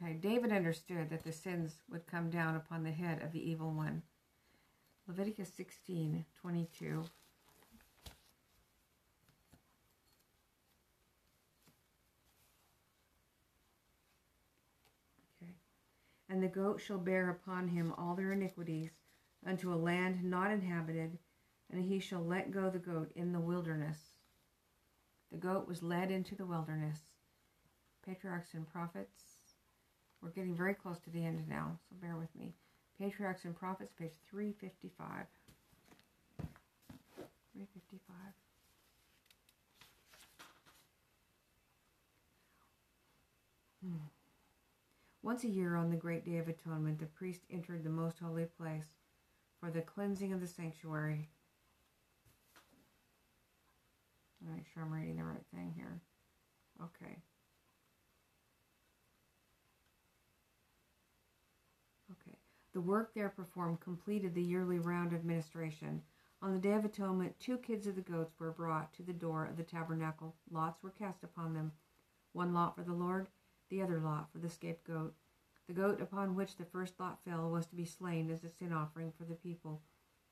Okay, 0.01 0.13
David 0.13 0.51
understood 0.51 1.09
that 1.09 1.23
the 1.23 1.31
sins 1.31 1.81
would 1.89 2.05
come 2.05 2.29
down 2.29 2.55
upon 2.55 2.83
the 2.83 2.91
head 2.91 3.23
of 3.23 3.31
the 3.31 3.49
evil 3.49 3.71
one. 3.71 4.03
Leviticus 5.07 5.51
16 5.57 6.25
22. 6.39 7.03
Okay. 15.41 15.51
And 16.31 16.41
the 16.41 16.47
goat 16.47 16.79
shall 16.79 16.97
bear 16.97 17.29
upon 17.29 17.67
him 17.67 17.93
all 17.97 18.15
their 18.15 18.31
iniquities 18.31 18.91
unto 19.45 19.73
a 19.73 19.75
land 19.75 20.23
not 20.23 20.49
inhabited, 20.49 21.17
and 21.69 21.83
he 21.83 21.99
shall 21.99 22.23
let 22.23 22.51
go 22.51 22.69
the 22.69 22.79
goat 22.79 23.11
in 23.17 23.33
the 23.33 23.39
wilderness. 23.41 23.97
The 25.29 25.37
goat 25.37 25.67
was 25.67 25.83
led 25.83 26.09
into 26.09 26.35
the 26.35 26.45
wilderness. 26.45 26.99
Patriarchs 28.05 28.53
and 28.53 28.65
Prophets. 28.65 29.23
We're 30.21 30.29
getting 30.29 30.55
very 30.55 30.73
close 30.73 30.99
to 30.99 31.09
the 31.09 31.25
end 31.25 31.43
now, 31.49 31.77
so 31.89 31.97
bear 32.01 32.15
with 32.15 32.33
me. 32.33 32.53
Patriarchs 32.97 33.43
and 33.43 33.53
Prophets, 33.53 33.91
page 33.99 34.13
355. 34.29 35.25
355. 36.37 38.15
Hmm. 43.83 44.20
Once 45.23 45.43
a 45.43 45.47
year 45.47 45.75
on 45.75 45.89
the 45.89 45.95
great 45.95 46.25
day 46.25 46.37
of 46.37 46.47
atonement, 46.47 46.99
the 46.99 47.05
priest 47.05 47.41
entered 47.51 47.83
the 47.83 47.89
most 47.89 48.19
holy 48.19 48.45
place 48.45 48.87
for 49.59 49.69
the 49.69 49.81
cleansing 49.81 50.33
of 50.33 50.41
the 50.41 50.47
sanctuary. 50.47 51.29
Make 54.41 54.65
sure 54.73 54.81
I'm 54.83 54.91
reading 54.91 55.17
the 55.17 55.23
right 55.23 55.45
thing 55.53 55.71
here. 55.75 56.01
Okay. 56.81 57.19
Okay. 62.11 62.37
The 62.73 62.81
work 62.81 63.13
there 63.13 63.29
performed 63.29 63.79
completed 63.79 64.33
the 64.33 64.41
yearly 64.41 64.79
round 64.79 65.13
of 65.13 65.23
ministration. 65.23 66.01
On 66.41 66.51
the 66.51 66.59
Day 66.59 66.73
of 66.73 66.83
Atonement, 66.83 67.39
two 67.39 67.57
kids 67.57 67.85
of 67.85 67.95
the 67.95 68.01
goats 68.01 68.33
were 68.39 68.49
brought 68.49 68.91
to 68.93 69.03
the 69.03 69.13
door 69.13 69.45
of 69.45 69.57
the 69.57 69.63
tabernacle. 69.63 70.35
Lots 70.49 70.81
were 70.81 70.89
cast 70.89 71.23
upon 71.23 71.53
them, 71.53 71.71
one 72.33 72.51
lot 72.51 72.75
for 72.75 72.81
the 72.81 72.93
Lord, 72.93 73.27
the 73.71 73.81
other 73.81 73.99
lot 73.99 74.27
for 74.31 74.37
the 74.37 74.49
scapegoat. 74.49 75.15
The 75.67 75.73
goat 75.73 76.01
upon 76.01 76.35
which 76.35 76.57
the 76.57 76.65
first 76.65 76.99
lot 76.99 77.19
fell 77.25 77.49
was 77.49 77.65
to 77.67 77.75
be 77.75 77.85
slain 77.85 78.29
as 78.29 78.43
a 78.43 78.49
sin 78.49 78.71
offering 78.71 79.13
for 79.17 79.23
the 79.23 79.35
people, 79.35 79.81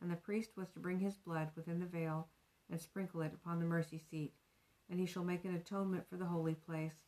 and 0.02 0.12
the 0.12 0.16
priest 0.16 0.52
was 0.56 0.70
to 0.70 0.80
bring 0.80 1.00
his 1.00 1.16
blood 1.16 1.50
within 1.56 1.80
the 1.80 1.86
veil 1.86 2.28
and 2.70 2.80
sprinkle 2.80 3.22
it 3.22 3.34
upon 3.34 3.60
the 3.60 3.66
mercy 3.66 3.98
seat, 4.12 4.34
and 4.90 5.00
he 5.00 5.06
shall 5.06 5.24
make 5.24 5.46
an 5.46 5.56
atonement 5.56 6.04
for 6.08 6.18
the 6.18 6.26
holy 6.26 6.54
place, 6.54 7.06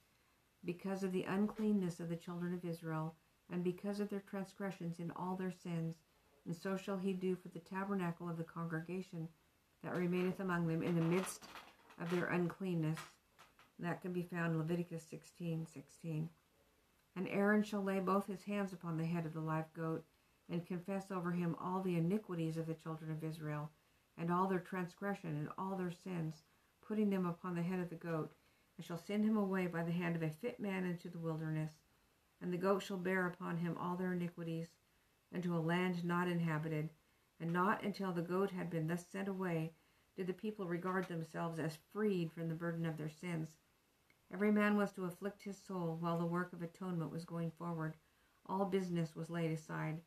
because 0.64 1.04
of 1.04 1.12
the 1.12 1.24
uncleanness 1.24 2.00
of 2.00 2.10
the 2.10 2.16
children 2.16 2.54
of 2.54 2.64
Israel, 2.64 3.14
and 3.52 3.64
because 3.64 4.00
of 4.00 4.10
their 4.10 4.24
transgressions 4.28 5.00
in 5.00 5.12
all 5.12 5.36
their 5.36 5.52
sins, 5.52 5.98
and 6.46 6.56
so 6.56 6.78
shall 6.78 6.98
he 6.98 7.14
do 7.14 7.36
for 7.36 7.50
the 7.50 7.60
tabernacle 7.60 8.30
of 8.30 8.38
the 8.38 8.44
congregation 8.44 9.28
that 9.84 9.96
remaineth 9.96 10.40
among 10.40 10.68
them 10.68 10.82
in 10.82 10.96
the 10.96 11.02
midst 11.02 11.44
of 12.00 12.10
their 12.10 12.28
uncleanness. 12.28 12.98
That 13.82 14.02
can 14.02 14.14
be 14.14 14.22
found 14.22 14.54
in 14.54 14.60
Leviticus 14.60 15.04
16 15.10 15.66
16. 15.66 16.30
And 17.16 17.28
Aaron 17.28 17.64
shall 17.64 17.82
lay 17.82 18.00
both 18.00 18.28
his 18.28 18.44
hands 18.44 18.74
upon 18.74 18.96
the 18.96 19.06
head 19.06 19.26
of 19.26 19.34
the 19.34 19.42
live 19.42 19.74
goat, 19.74 20.06
and 20.48 20.66
confess 20.66 21.10
over 21.10 21.32
him 21.32 21.56
all 21.60 21.82
the 21.82 21.98
iniquities 21.98 22.58
of 22.58 22.68
the 22.68 22.76
children 22.76 23.10
of 23.10 23.24
Israel, 23.24 23.72
and 24.18 24.32
all 24.32 24.48
their 24.48 24.60
transgression 24.60 25.36
and 25.36 25.50
all 25.58 25.76
their 25.76 25.92
sins, 25.92 26.44
putting 26.82 27.10
them 27.10 27.26
upon 27.26 27.56
the 27.56 27.64
head 27.64 27.80
of 27.80 27.90
the 27.90 27.96
goat, 27.96 28.32
and 28.78 28.86
shall 28.86 29.00
send 29.00 29.26
him 29.26 29.36
away 29.36 29.66
by 29.66 29.84
the 29.84 29.92
hand 29.92 30.16
of 30.16 30.22
a 30.22 30.30
fit 30.30 30.60
man 30.60 30.86
into 30.86 31.10
the 31.10 31.20
wilderness. 31.20 31.72
And 32.40 32.54
the 32.54 32.58
goat 32.58 32.84
shall 32.84 32.98
bear 32.98 33.26
upon 33.26 33.58
him 33.58 33.78
all 33.80 33.96
their 33.96 34.14
iniquities, 34.14 34.68
unto 35.34 35.56
a 35.56 35.60
land 35.60 36.06
not 36.06 36.28
inhabited. 36.28 36.90
And 37.40 37.52
not 37.52 37.84
until 37.84 38.12
the 38.12 38.22
goat 38.22 38.52
had 38.52 38.70
been 38.70 38.86
thus 38.86 39.08
sent 39.08 39.28
away 39.28 39.74
did 40.16 40.28
the 40.28 40.34
people 40.34 40.68
regard 40.68 41.08
themselves 41.08 41.58
as 41.58 41.80
freed 41.92 42.32
from 42.32 42.48
the 42.48 42.54
burden 42.54 42.86
of 42.86 42.98
their 42.98 43.10
sins. 43.10 43.56
Every 44.34 44.52
man 44.52 44.78
was 44.78 44.92
to 44.94 45.06
afflict 45.06 45.44
his 45.44 45.58
soul 45.58 45.98
while 46.00 46.18
the 46.18 46.26
work 46.26 46.54
of 46.54 46.62
atonement 46.62 47.12
was 47.12 47.26
going 47.26 47.52
forward. 47.58 47.96
All 48.46 48.66
business 48.66 49.16
was 49.16 49.30
laid 49.30 49.52
aside. 49.52 49.98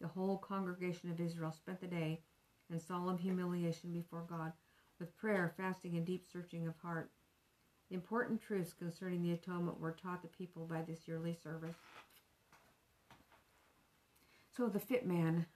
The 0.00 0.08
whole 0.08 0.38
congregation 0.38 1.10
of 1.10 1.20
Israel 1.20 1.52
spent 1.52 1.80
the 1.80 1.86
day 1.86 2.20
in 2.70 2.78
solemn 2.78 3.18
humiliation 3.18 3.92
before 3.92 4.24
God, 4.28 4.52
with 4.98 5.16
prayer, 5.16 5.52
fasting, 5.56 5.96
and 5.96 6.06
deep 6.06 6.26
searching 6.30 6.66
of 6.66 6.74
heart. 6.82 7.10
Important 7.90 8.40
truths 8.40 8.72
concerning 8.72 9.22
the 9.22 9.32
atonement 9.32 9.80
were 9.80 9.92
taught 9.92 10.22
the 10.22 10.28
people 10.28 10.66
by 10.66 10.82
this 10.82 11.08
yearly 11.08 11.36
service. 11.42 11.76
So, 14.56 14.68
the 14.68 14.78
fit 14.78 15.06
man, 15.06 15.46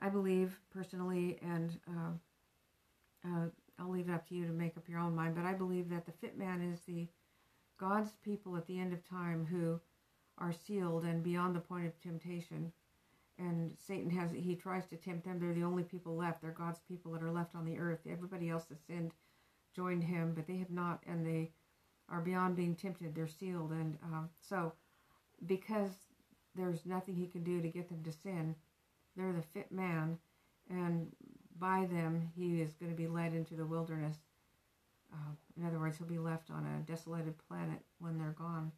I 0.00 0.08
believe 0.08 0.58
personally, 0.72 1.38
and 1.42 1.78
uh, 1.88 3.28
uh, 3.28 3.46
I'll 3.78 3.90
leave 3.90 4.08
it 4.08 4.14
up 4.14 4.28
to 4.28 4.34
you 4.34 4.46
to 4.46 4.52
make 4.52 4.76
up 4.76 4.88
your 4.88 5.00
own 5.00 5.14
mind, 5.14 5.34
but 5.34 5.44
I 5.44 5.54
believe 5.54 5.88
that 5.90 6.06
the 6.06 6.12
fit 6.12 6.38
man 6.38 6.62
is 6.62 6.80
the 6.86 7.08
God's 7.82 8.12
people 8.24 8.56
at 8.56 8.64
the 8.68 8.78
end 8.78 8.92
of 8.92 9.08
time 9.08 9.44
who 9.44 9.80
are 10.38 10.52
sealed 10.52 11.02
and 11.02 11.20
beyond 11.20 11.56
the 11.56 11.60
point 11.60 11.84
of 11.84 12.00
temptation. 12.00 12.72
And 13.40 13.74
Satan 13.76 14.08
has, 14.10 14.30
he 14.30 14.54
tries 14.54 14.86
to 14.86 14.96
tempt 14.96 15.24
them. 15.24 15.40
They're 15.40 15.52
the 15.52 15.64
only 15.64 15.82
people 15.82 16.14
left. 16.14 16.42
They're 16.42 16.52
God's 16.52 16.78
people 16.86 17.10
that 17.10 17.24
are 17.24 17.32
left 17.32 17.56
on 17.56 17.64
the 17.64 17.78
earth. 17.78 17.98
Everybody 18.08 18.50
else 18.50 18.66
has 18.68 18.78
sinned, 18.86 19.10
joined 19.74 20.04
him, 20.04 20.32
but 20.32 20.46
they 20.46 20.58
have 20.58 20.70
not, 20.70 21.00
and 21.08 21.26
they 21.26 21.50
are 22.08 22.20
beyond 22.20 22.54
being 22.54 22.76
tempted. 22.76 23.16
They're 23.16 23.26
sealed. 23.26 23.72
And 23.72 23.98
um, 24.04 24.30
so, 24.40 24.74
because 25.44 25.90
there's 26.54 26.86
nothing 26.86 27.16
he 27.16 27.26
can 27.26 27.42
do 27.42 27.60
to 27.60 27.68
get 27.68 27.88
them 27.88 28.04
to 28.04 28.12
sin, 28.12 28.54
they're 29.16 29.32
the 29.32 29.42
fit 29.42 29.72
man. 29.72 30.18
And 30.70 31.10
by 31.58 31.88
them, 31.90 32.30
he 32.36 32.60
is 32.60 32.74
going 32.74 32.92
to 32.92 32.96
be 32.96 33.08
led 33.08 33.34
into 33.34 33.56
the 33.56 33.66
wilderness 33.66 34.18
uh, 35.12 35.32
in 35.56 35.66
other 35.66 35.78
words, 35.78 35.98
he'll 35.98 36.06
be 36.06 36.18
left 36.18 36.50
on 36.50 36.64
a 36.64 36.90
desolated 36.90 37.34
planet 37.48 37.80
when 37.98 38.18
they're 38.18 38.36
gone. 38.38 38.72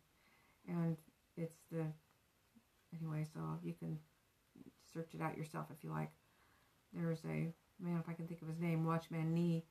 And 0.69 0.97
it's 1.37 1.59
the, 1.71 1.85
anyway, 2.99 3.25
so 3.33 3.41
you 3.63 3.75
can 3.75 3.99
search 4.93 5.15
it 5.15 5.23
out 5.23 5.37
yourself 5.37 5.67
if 5.71 5.85
you 5.85 5.91
like. 5.91 6.11
There's 6.93 7.25
a 7.25 7.53
man, 7.81 7.99
if 8.01 8.09
I 8.09 8.15
can 8.15 8.27
think 8.27 8.43
of 8.43 8.49
his 8.49 8.61
name, 8.61 8.85
Watchman 8.85 9.35
Nee, 9.35 9.65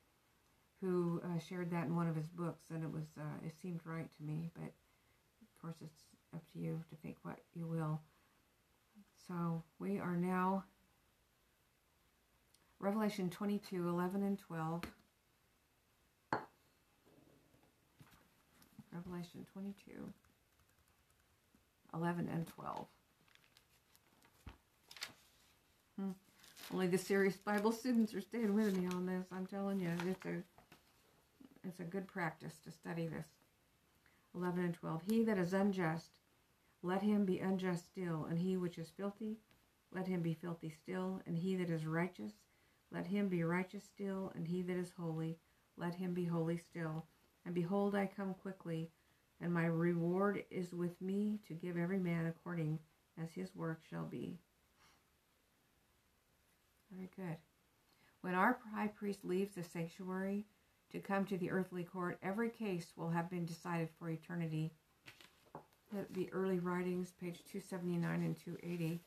who 0.81 1.21
uh, 1.23 1.39
shared 1.39 1.71
that 1.71 1.85
in 1.85 1.95
one 1.95 2.07
of 2.07 2.15
his 2.15 2.27
books, 2.27 2.65
and 2.69 2.83
it 2.83 2.91
was, 2.91 3.05
uh, 3.17 3.45
it 3.45 3.53
seemed 3.61 3.79
right 3.85 4.09
to 4.17 4.23
me, 4.23 4.51
but 4.53 4.63
of 4.65 5.61
course 5.61 5.77
it's 5.81 6.03
up 6.33 6.43
to 6.51 6.59
you 6.59 6.83
to 6.89 6.95
think 6.97 7.17
what 7.23 7.39
you 7.53 7.65
will. 7.65 8.01
So 9.27 9.63
we 9.79 9.99
are 9.99 10.17
now 10.17 10.65
Revelation 12.79 13.29
22, 13.29 13.87
11 13.87 14.23
and 14.23 14.37
12. 14.37 14.83
Revelation 18.93 19.45
22, 19.53 19.91
11 21.93 22.29
and 22.31 22.47
12. 22.47 22.85
Hmm. 25.99 26.11
Only 26.73 26.87
the 26.87 26.97
serious 26.97 27.35
Bible 27.37 27.71
students 27.71 28.13
are 28.13 28.21
staying 28.21 28.53
with 28.53 28.75
me 28.77 28.87
on 28.87 29.05
this. 29.05 29.25
I'm 29.31 29.45
telling 29.45 29.79
you, 29.79 29.89
it's 30.07 30.25
a 30.25 30.43
it's 31.65 31.79
a 31.79 31.83
good 31.83 32.07
practice 32.07 32.55
to 32.65 32.71
study 32.71 33.07
this. 33.07 33.27
11 34.35 34.63
and 34.63 34.73
12. 34.73 35.01
He 35.07 35.23
that 35.23 35.37
is 35.37 35.53
unjust, 35.53 36.19
let 36.81 37.01
him 37.01 37.25
be 37.25 37.39
unjust 37.39 37.85
still, 37.87 38.25
and 38.29 38.39
he 38.39 38.57
which 38.57 38.77
is 38.77 38.91
filthy, 38.97 39.37
let 39.93 40.07
him 40.07 40.21
be 40.21 40.33
filthy 40.33 40.69
still, 40.69 41.21
and 41.25 41.37
he 41.37 41.55
that 41.55 41.69
is 41.69 41.85
righteous, 41.85 42.33
let 42.91 43.07
him 43.07 43.29
be 43.29 43.43
righteous 43.43 43.83
still, 43.83 44.31
and 44.35 44.47
he 44.47 44.61
that 44.63 44.75
is 44.75 44.91
holy, 44.97 45.37
let 45.77 45.95
him 45.95 46.13
be 46.13 46.25
holy 46.25 46.57
still. 46.57 47.05
And 47.45 47.53
behold, 47.53 47.95
I 47.95 48.05
come 48.05 48.33
quickly, 48.35 48.89
and 49.41 49.53
my 49.53 49.65
reward 49.65 50.43
is 50.49 50.73
with 50.73 51.01
me 51.01 51.39
to 51.47 51.53
give 51.53 51.77
every 51.77 51.99
man 51.99 52.27
according 52.27 52.79
as 53.21 53.31
his 53.31 53.55
work 53.55 53.81
shall 53.89 54.05
be. 54.05 54.37
Very 56.91 57.09
good. 57.15 57.37
When 58.21 58.35
our 58.35 58.59
high 58.73 58.87
priest 58.87 59.25
leaves 59.25 59.55
the 59.55 59.63
sanctuary 59.63 60.45
to 60.91 60.99
come 60.99 61.25
to 61.25 61.37
the 61.37 61.51
earthly 61.51 61.83
court, 61.83 62.17
every 62.23 62.49
case 62.49 62.93
will 62.95 63.09
have 63.09 63.29
been 63.29 63.45
decided 63.45 63.89
for 63.99 64.09
eternity. 64.09 64.71
The, 66.11 66.29
early 66.31 66.59
writings, 66.59 67.11
page 67.19 67.39
279 67.51 68.23
and 68.23 68.35
280. 68.35 68.99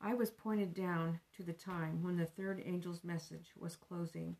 I 0.00 0.14
was 0.14 0.30
pointed 0.30 0.74
down 0.74 1.18
to 1.36 1.42
the 1.42 1.52
time 1.52 2.02
when 2.02 2.16
the 2.16 2.26
third 2.26 2.62
angel's 2.64 3.02
message 3.02 3.50
was 3.58 3.74
closing 3.74 4.36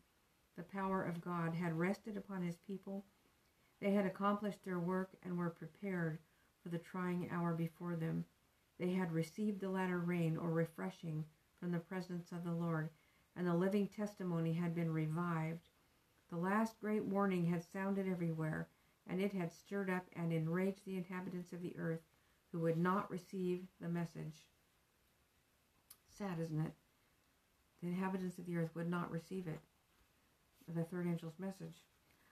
the 0.59 0.77
power 0.77 1.01
of 1.01 1.21
God 1.21 1.53
had 1.53 1.79
rested 1.79 2.17
upon 2.17 2.43
his 2.43 2.57
people. 2.67 3.05
They 3.79 3.91
had 3.91 4.05
accomplished 4.05 4.65
their 4.65 4.77
work 4.77 5.09
and 5.23 5.37
were 5.37 5.49
prepared 5.49 6.19
for 6.61 6.67
the 6.67 6.77
trying 6.77 7.29
hour 7.31 7.53
before 7.53 7.95
them. 7.95 8.25
They 8.77 8.91
had 8.91 9.13
received 9.13 9.61
the 9.61 9.69
latter 9.69 9.99
rain 9.99 10.35
or 10.35 10.49
refreshing 10.49 11.23
from 11.61 11.71
the 11.71 11.79
presence 11.79 12.33
of 12.33 12.43
the 12.43 12.51
Lord, 12.51 12.89
and 13.37 13.47
the 13.47 13.53
living 13.53 13.87
testimony 13.87 14.51
had 14.51 14.75
been 14.75 14.91
revived. 14.91 15.69
The 16.29 16.35
last 16.35 16.77
great 16.81 17.05
warning 17.05 17.45
had 17.45 17.63
sounded 17.63 18.05
everywhere, 18.05 18.67
and 19.07 19.21
it 19.21 19.31
had 19.31 19.53
stirred 19.53 19.89
up 19.89 20.07
and 20.11 20.33
enraged 20.33 20.83
the 20.85 20.97
inhabitants 20.97 21.53
of 21.53 21.61
the 21.61 21.75
earth 21.77 22.01
who 22.51 22.59
would 22.59 22.77
not 22.77 23.09
receive 23.09 23.65
the 23.79 23.87
message. 23.87 24.45
Sad, 26.09 26.37
isn't 26.41 26.59
it? 26.59 26.73
The 27.81 27.87
inhabitants 27.87 28.37
of 28.37 28.45
the 28.45 28.57
earth 28.57 28.75
would 28.75 28.89
not 28.89 29.09
receive 29.09 29.47
it 29.47 29.61
the 30.73 30.83
third 30.83 31.07
angel's 31.07 31.39
message. 31.39 31.83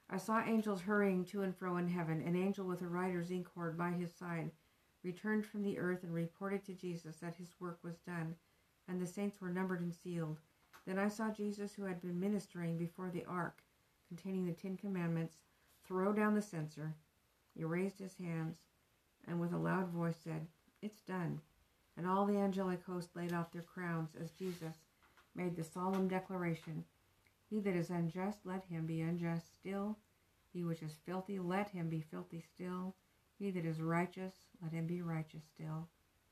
I 0.09 0.17
saw 0.17 0.41
angels 0.43 0.81
hurrying 0.81 1.25
to 1.25 1.41
and 1.41 1.55
fro 1.55 1.77
in 1.77 1.87
heaven. 1.87 2.21
An 2.21 2.35
angel 2.35 2.65
with 2.65 2.81
a 2.81 2.87
writer's 2.87 3.31
inkhorn 3.31 3.75
by 3.75 3.91
his 3.91 4.13
side 4.13 4.51
returned 5.03 5.45
from 5.45 5.63
the 5.63 5.77
earth 5.77 6.03
and 6.03 6.13
reported 6.13 6.63
to 6.65 6.73
Jesus 6.73 7.17
that 7.17 7.35
his 7.35 7.55
work 7.59 7.79
was 7.83 7.99
done, 7.99 8.35
and 8.87 9.01
the 9.01 9.07
saints 9.07 9.41
were 9.41 9.49
numbered 9.49 9.81
and 9.81 9.93
sealed. 9.93 10.39
Then 10.85 10.97
I 10.97 11.09
saw 11.09 11.31
Jesus, 11.31 11.73
who 11.73 11.83
had 11.83 12.01
been 12.01 12.19
ministering 12.19 12.77
before 12.77 13.09
the 13.09 13.25
ark 13.25 13.61
containing 14.07 14.45
the 14.45 14.53
Ten 14.53 14.77
Commandments, 14.77 15.35
throw 15.85 16.13
down 16.13 16.35
the 16.35 16.41
censer. 16.41 16.95
He 17.53 17.63
raised 17.63 17.99
his 17.99 18.15
hands 18.15 18.59
and 19.27 19.39
with 19.39 19.53
a 19.53 19.57
loud 19.57 19.89
voice 19.89 20.17
said, 20.23 20.47
It's 20.81 21.01
done. 21.01 21.41
And 21.97 22.07
all 22.07 22.25
the 22.25 22.37
angelic 22.37 22.83
host 22.83 23.15
laid 23.15 23.33
off 23.33 23.51
their 23.51 23.63
crowns 23.63 24.11
as 24.21 24.31
Jesus 24.31 24.75
made 25.35 25.55
the 25.55 25.63
solemn 25.63 26.07
declaration 26.07 26.85
he 27.49 27.59
that 27.61 27.75
is 27.75 27.89
unjust, 27.89 28.39
let 28.45 28.65
him 28.65 28.85
be 28.85 29.01
unjust 29.01 29.53
still. 29.55 29.97
He 30.53 30.63
which 30.63 30.81
is 30.81 30.97
filthy, 31.05 31.39
let 31.39 31.69
him 31.69 31.89
be 31.89 32.01
filthy 32.01 32.41
still. 32.41 32.95
He 33.39 33.51
that 33.51 33.65
is 33.65 33.81
righteous, 33.81 34.33
let 34.61 34.73
him 34.73 34.87
be 34.87 35.01
righteous 35.01 35.43
still. 35.53 35.87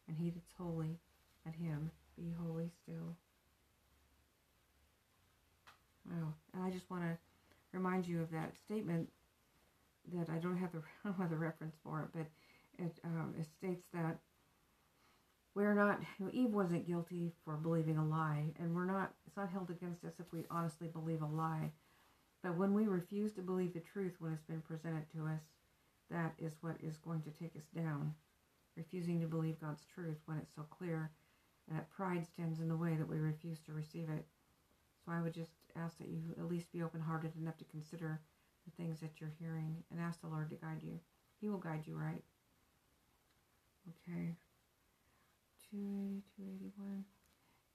And 0.07 0.17
he 0.17 0.29
that's 0.29 0.53
holy, 0.57 0.99
let 1.45 1.55
him 1.55 1.91
be 2.17 2.33
holy 2.39 2.69
still. 2.83 3.15
Wow. 6.09 6.33
And 6.53 6.63
I 6.63 6.69
just 6.69 6.89
want 6.89 7.03
to 7.03 7.17
remind 7.71 8.07
you 8.07 8.21
of 8.21 8.31
that 8.31 8.55
statement 8.55 9.09
that 10.13 10.29
I 10.29 10.37
don't 10.37 10.57
have 10.57 10.71
the, 10.71 10.79
I 11.05 11.09
don't 11.09 11.17
have 11.17 11.29
the 11.29 11.37
reference 11.37 11.75
for 11.83 12.01
it, 12.01 12.09
but 12.13 12.83
it, 12.83 12.99
um, 13.03 13.33
it 13.39 13.45
states 13.57 13.85
that 13.93 14.17
we're 15.55 15.73
not 15.73 15.99
you 16.19 16.25
know, 16.25 16.31
eve 16.33 16.53
wasn't 16.53 16.87
guilty 16.87 17.31
for 17.43 17.55
believing 17.57 17.97
a 17.97 18.05
lie 18.05 18.53
and 18.59 18.73
we're 18.75 18.85
not 18.85 19.13
it's 19.25 19.37
not 19.37 19.49
held 19.49 19.69
against 19.69 20.03
us 20.03 20.13
if 20.19 20.25
we 20.31 20.45
honestly 20.51 20.87
believe 20.87 21.21
a 21.21 21.25
lie 21.25 21.71
but 22.43 22.57
when 22.57 22.73
we 22.73 22.87
refuse 22.87 23.33
to 23.33 23.41
believe 23.41 23.73
the 23.73 23.79
truth 23.79 24.13
when 24.19 24.31
it's 24.31 24.43
been 24.43 24.61
presented 24.61 25.05
to 25.11 25.25
us 25.25 25.41
that 26.09 26.33
is 26.37 26.57
what 26.61 26.77
is 26.81 26.97
going 26.97 27.21
to 27.21 27.31
take 27.31 27.55
us 27.55 27.67
down. 27.73 28.13
Refusing 28.77 29.19
to 29.21 29.27
believe 29.27 29.59
God's 29.59 29.85
truth 29.85 30.17
when 30.25 30.37
it's 30.37 30.53
so 30.53 30.63
clear, 30.63 31.11
and 31.67 31.77
that 31.77 31.89
pride 31.89 32.25
stands 32.25 32.59
in 32.59 32.67
the 32.67 32.75
way 32.75 32.95
that 32.95 33.07
we 33.07 33.17
refuse 33.17 33.59
to 33.61 33.73
receive 33.73 34.09
it. 34.09 34.25
So 35.05 35.11
I 35.11 35.21
would 35.21 35.33
just 35.33 35.51
ask 35.75 35.97
that 35.97 36.09
you 36.09 36.21
at 36.37 36.49
least 36.49 36.71
be 36.71 36.83
open 36.83 37.01
hearted 37.01 37.31
enough 37.39 37.57
to 37.57 37.65
consider 37.65 38.21
the 38.65 38.71
things 38.71 38.99
that 38.99 39.19
you're 39.19 39.33
hearing 39.39 39.83
and 39.91 39.99
ask 39.99 40.21
the 40.21 40.27
Lord 40.27 40.49
to 40.49 40.55
guide 40.55 40.83
you. 40.83 40.99
He 41.39 41.49
will 41.49 41.57
guide 41.57 41.83
you 41.85 41.95
right. 41.95 42.23
Okay. 43.89 44.35
280, 45.75 46.23
281. 46.37 47.05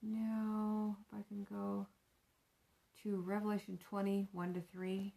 Now, 0.02 0.96
if 1.00 1.18
I 1.18 1.22
can 1.28 1.44
go 1.44 1.86
to 3.02 3.20
Revelation 3.20 3.78
20, 3.88 4.28
1 4.32 4.54
to 4.54 4.62
3. 4.72 5.12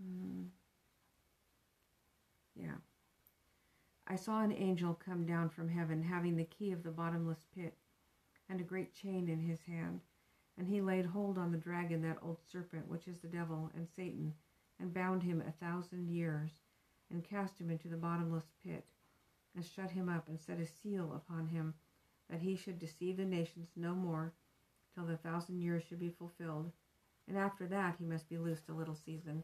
Hmm. 0.00 0.42
Yeah. 2.54 2.68
I 4.06 4.14
saw 4.14 4.42
an 4.42 4.52
angel 4.52 4.98
come 5.04 5.26
down 5.26 5.48
from 5.48 5.68
heaven, 5.68 6.02
having 6.02 6.36
the 6.36 6.44
key 6.44 6.70
of 6.70 6.84
the 6.84 6.90
bottomless 6.90 7.44
pit 7.52 7.74
and 8.48 8.60
a 8.60 8.64
great 8.64 8.94
chain 8.94 9.28
in 9.28 9.40
his 9.40 9.60
hand. 9.62 10.00
And 10.56 10.68
he 10.68 10.80
laid 10.80 11.06
hold 11.06 11.36
on 11.36 11.50
the 11.50 11.58
dragon, 11.58 12.00
that 12.02 12.18
old 12.22 12.38
serpent, 12.50 12.88
which 12.88 13.08
is 13.08 13.18
the 13.18 13.28
devil 13.28 13.70
and 13.74 13.88
Satan, 13.96 14.32
and 14.78 14.94
bound 14.94 15.22
him 15.22 15.42
a 15.46 15.64
thousand 15.64 16.08
years, 16.08 16.50
and 17.10 17.24
cast 17.24 17.60
him 17.60 17.70
into 17.70 17.88
the 17.88 17.96
bottomless 17.96 18.50
pit, 18.64 18.84
and 19.54 19.64
shut 19.64 19.90
him 19.90 20.08
up, 20.08 20.28
and 20.28 20.40
set 20.40 20.58
a 20.58 20.66
seal 20.66 21.12
upon 21.14 21.46
him, 21.46 21.74
that 22.30 22.40
he 22.40 22.56
should 22.56 22.78
deceive 22.78 23.16
the 23.16 23.24
nations 23.24 23.68
no 23.76 23.94
more, 23.94 24.32
till 24.94 25.04
the 25.04 25.16
thousand 25.16 25.60
years 25.60 25.82
should 25.82 26.00
be 26.00 26.10
fulfilled. 26.10 26.72
And 27.28 27.36
after 27.36 27.66
that 27.66 27.96
he 27.98 28.04
must 28.04 28.28
be 28.28 28.38
loosed 28.38 28.68
a 28.68 28.74
little 28.74 28.94
season. 28.94 29.42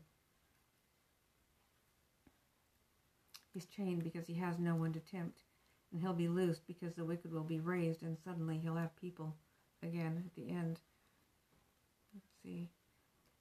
He's 3.53 3.67
chained 3.67 4.03
because 4.03 4.27
he 4.27 4.35
has 4.35 4.59
no 4.59 4.75
one 4.75 4.93
to 4.93 5.01
tempt, 5.01 5.43
and 5.93 6.01
he'll 6.01 6.15
be 6.15 6.29
loosed 6.29 6.67
because 6.67 6.95
the 6.95 7.05
wicked 7.05 7.33
will 7.33 7.45
be 7.45 7.61
raised, 7.61 8.03
and 8.03 8.17
suddenly 8.19 8.59
he'll 8.59 8.77
have 8.77 8.97
people 8.97 9.37
again 9.83 10.23
at 10.25 10.35
the 10.35 10.51
end. 10.51 10.81
Let's 12.15 12.31
see. 12.43 12.71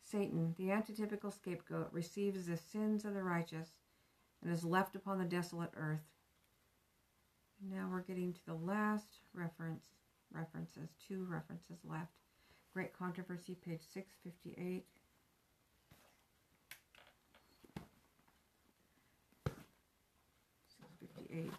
Satan, 0.04 0.56
the 0.58 0.66
antitypical 0.66 1.32
scapegoat, 1.34 1.94
receives 1.94 2.46
the 2.46 2.58
sins 2.58 3.06
of 3.06 3.14
the 3.14 3.24
righteous 3.24 3.70
and 4.44 4.52
is 4.52 4.64
left 4.64 4.96
upon 4.96 5.18
the 5.20 5.26
desolate 5.26 5.72
earth. 5.76 6.02
Now 7.70 7.88
we're 7.92 8.02
getting 8.02 8.34
to 8.34 8.46
the 8.46 8.56
last 8.56 9.18
reference 9.34 9.86
references, 10.34 10.90
two 11.08 11.26
references 11.30 11.78
left. 11.84 12.14
Great 12.74 12.98
Controversy, 12.98 13.56
page 13.56 13.82
658. 13.94 14.86
Six 20.80 20.88
fifty 21.00 21.34
eight. 21.34 21.52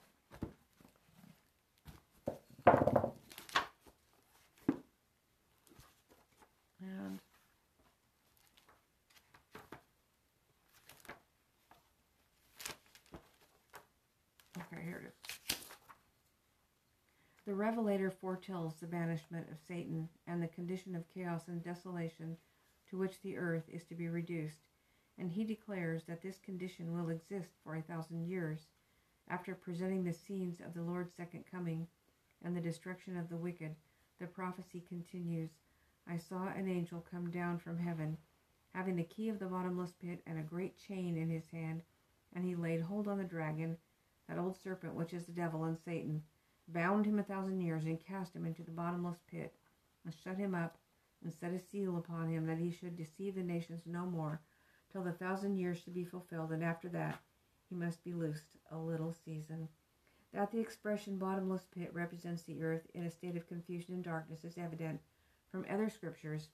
And 6.81 7.21
okay, 14.59 14.83
here 14.85 15.03
it 15.05 15.09
is. 15.09 15.57
The 17.47 17.52
Revelator 17.63 18.11
foretells 18.11 18.75
the 18.75 18.89
banishment 18.89 19.49
of 19.49 19.57
Satan 19.69 20.09
and 20.27 20.43
the 20.43 20.49
condition 20.49 20.97
of 20.97 21.07
chaos 21.07 21.47
and 21.47 21.63
desolation 21.63 22.37
to 22.91 22.99
which 22.99 23.23
the 23.23 23.37
earth 23.37 23.63
is 23.69 23.85
to 23.85 23.95
be 23.95 24.09
reduced, 24.09 24.67
and 25.17 25.31
he 25.31 25.45
declares 25.45 26.03
that 26.09 26.23
this 26.23 26.41
condition 26.41 26.93
will 26.93 27.09
exist 27.09 27.51
for 27.63 27.77
a 27.77 27.83
thousand 27.83 28.27
years. 28.27 28.67
After 29.29 29.55
presenting 29.55 30.03
the 30.03 30.13
scenes 30.13 30.61
of 30.61 30.75
the 30.75 30.83
Lord's 30.83 31.15
second 31.15 31.45
coming 31.49 31.87
and 32.45 32.57
the 32.57 32.61
destruction 32.61 33.17
of 33.17 33.29
the 33.29 33.37
wicked, 33.37 33.77
the 34.19 34.27
prophecy 34.27 34.81
continues 34.89 35.51
I 36.05 36.17
saw 36.17 36.49
an 36.49 36.67
angel 36.67 37.07
come 37.13 37.31
down 37.31 37.61
from 37.61 37.79
heaven, 37.79 38.19
having 38.75 38.97
the 38.97 39.05
key 39.05 39.29
of 39.29 39.39
the 39.39 39.47
bottomless 39.47 39.93
pit 40.03 40.21
and 40.27 40.37
a 40.37 40.43
great 40.43 40.77
chain 40.77 41.17
in 41.17 41.31
his 41.31 41.47
hand, 41.47 41.85
and 42.33 42.45
he 42.45 42.57
laid 42.57 42.81
hold 42.81 43.07
on 43.07 43.19
the 43.19 43.25
dragon, 43.25 43.79
that 44.29 44.37
old 44.37 44.57
serpent 44.57 44.97
which 44.97 45.15
is 45.15 45.27
the 45.27 45.33
devil 45.33 45.63
and 45.63 45.79
Satan, 45.79 46.25
bound 46.69 47.07
him 47.07 47.19
a 47.19 47.23
thousand 47.23 47.61
years, 47.61 47.85
and 47.85 48.05
cast 48.05 48.35
him 48.35 48.47
into 48.47 48.63
the 48.63 48.71
bottomless 48.71 49.21
pit, 49.31 49.55
and 50.05 50.15
shut 50.15 50.37
him 50.37 50.55
up, 50.55 50.79
and 51.23 51.33
set 51.33 51.53
a 51.53 51.59
seal 51.59 51.97
upon 51.97 52.29
him, 52.29 52.47
that 52.47 52.59
he 52.59 52.71
should 52.71 52.97
deceive 52.97 53.35
the 53.35 53.43
nations 53.43 53.83
no 53.87 54.07
more, 54.07 54.41
till 54.91 55.03
the 55.03 55.13
thousand 55.13 55.57
years 55.57 55.79
should 55.79 55.95
be 55.95 56.05
fulfilled, 56.05 56.53
and 56.53 56.63
after 56.63 56.89
that 56.89 57.21
he 57.69 57.75
must 57.75 58.05
be 58.05 58.13
loosed 58.13 58.45
a 58.71 58.79
little 58.79 59.13
season. 59.13 59.69
That 60.33 60.51
the 60.51 60.61
expression 60.61 61.19
bottomless 61.19 61.67
pit 61.75 61.91
represents 61.93 62.43
the 62.43 62.63
earth 62.63 62.87
in 62.95 63.05
a 63.05 63.11
state 63.11 63.37
of 63.37 63.49
confusion 63.49 63.95
and 63.95 64.05
darkness 64.05 64.45
is 64.45 64.57
evident 64.57 65.01
from 65.51 65.67
other 65.69 65.91
scriptures 65.91 66.49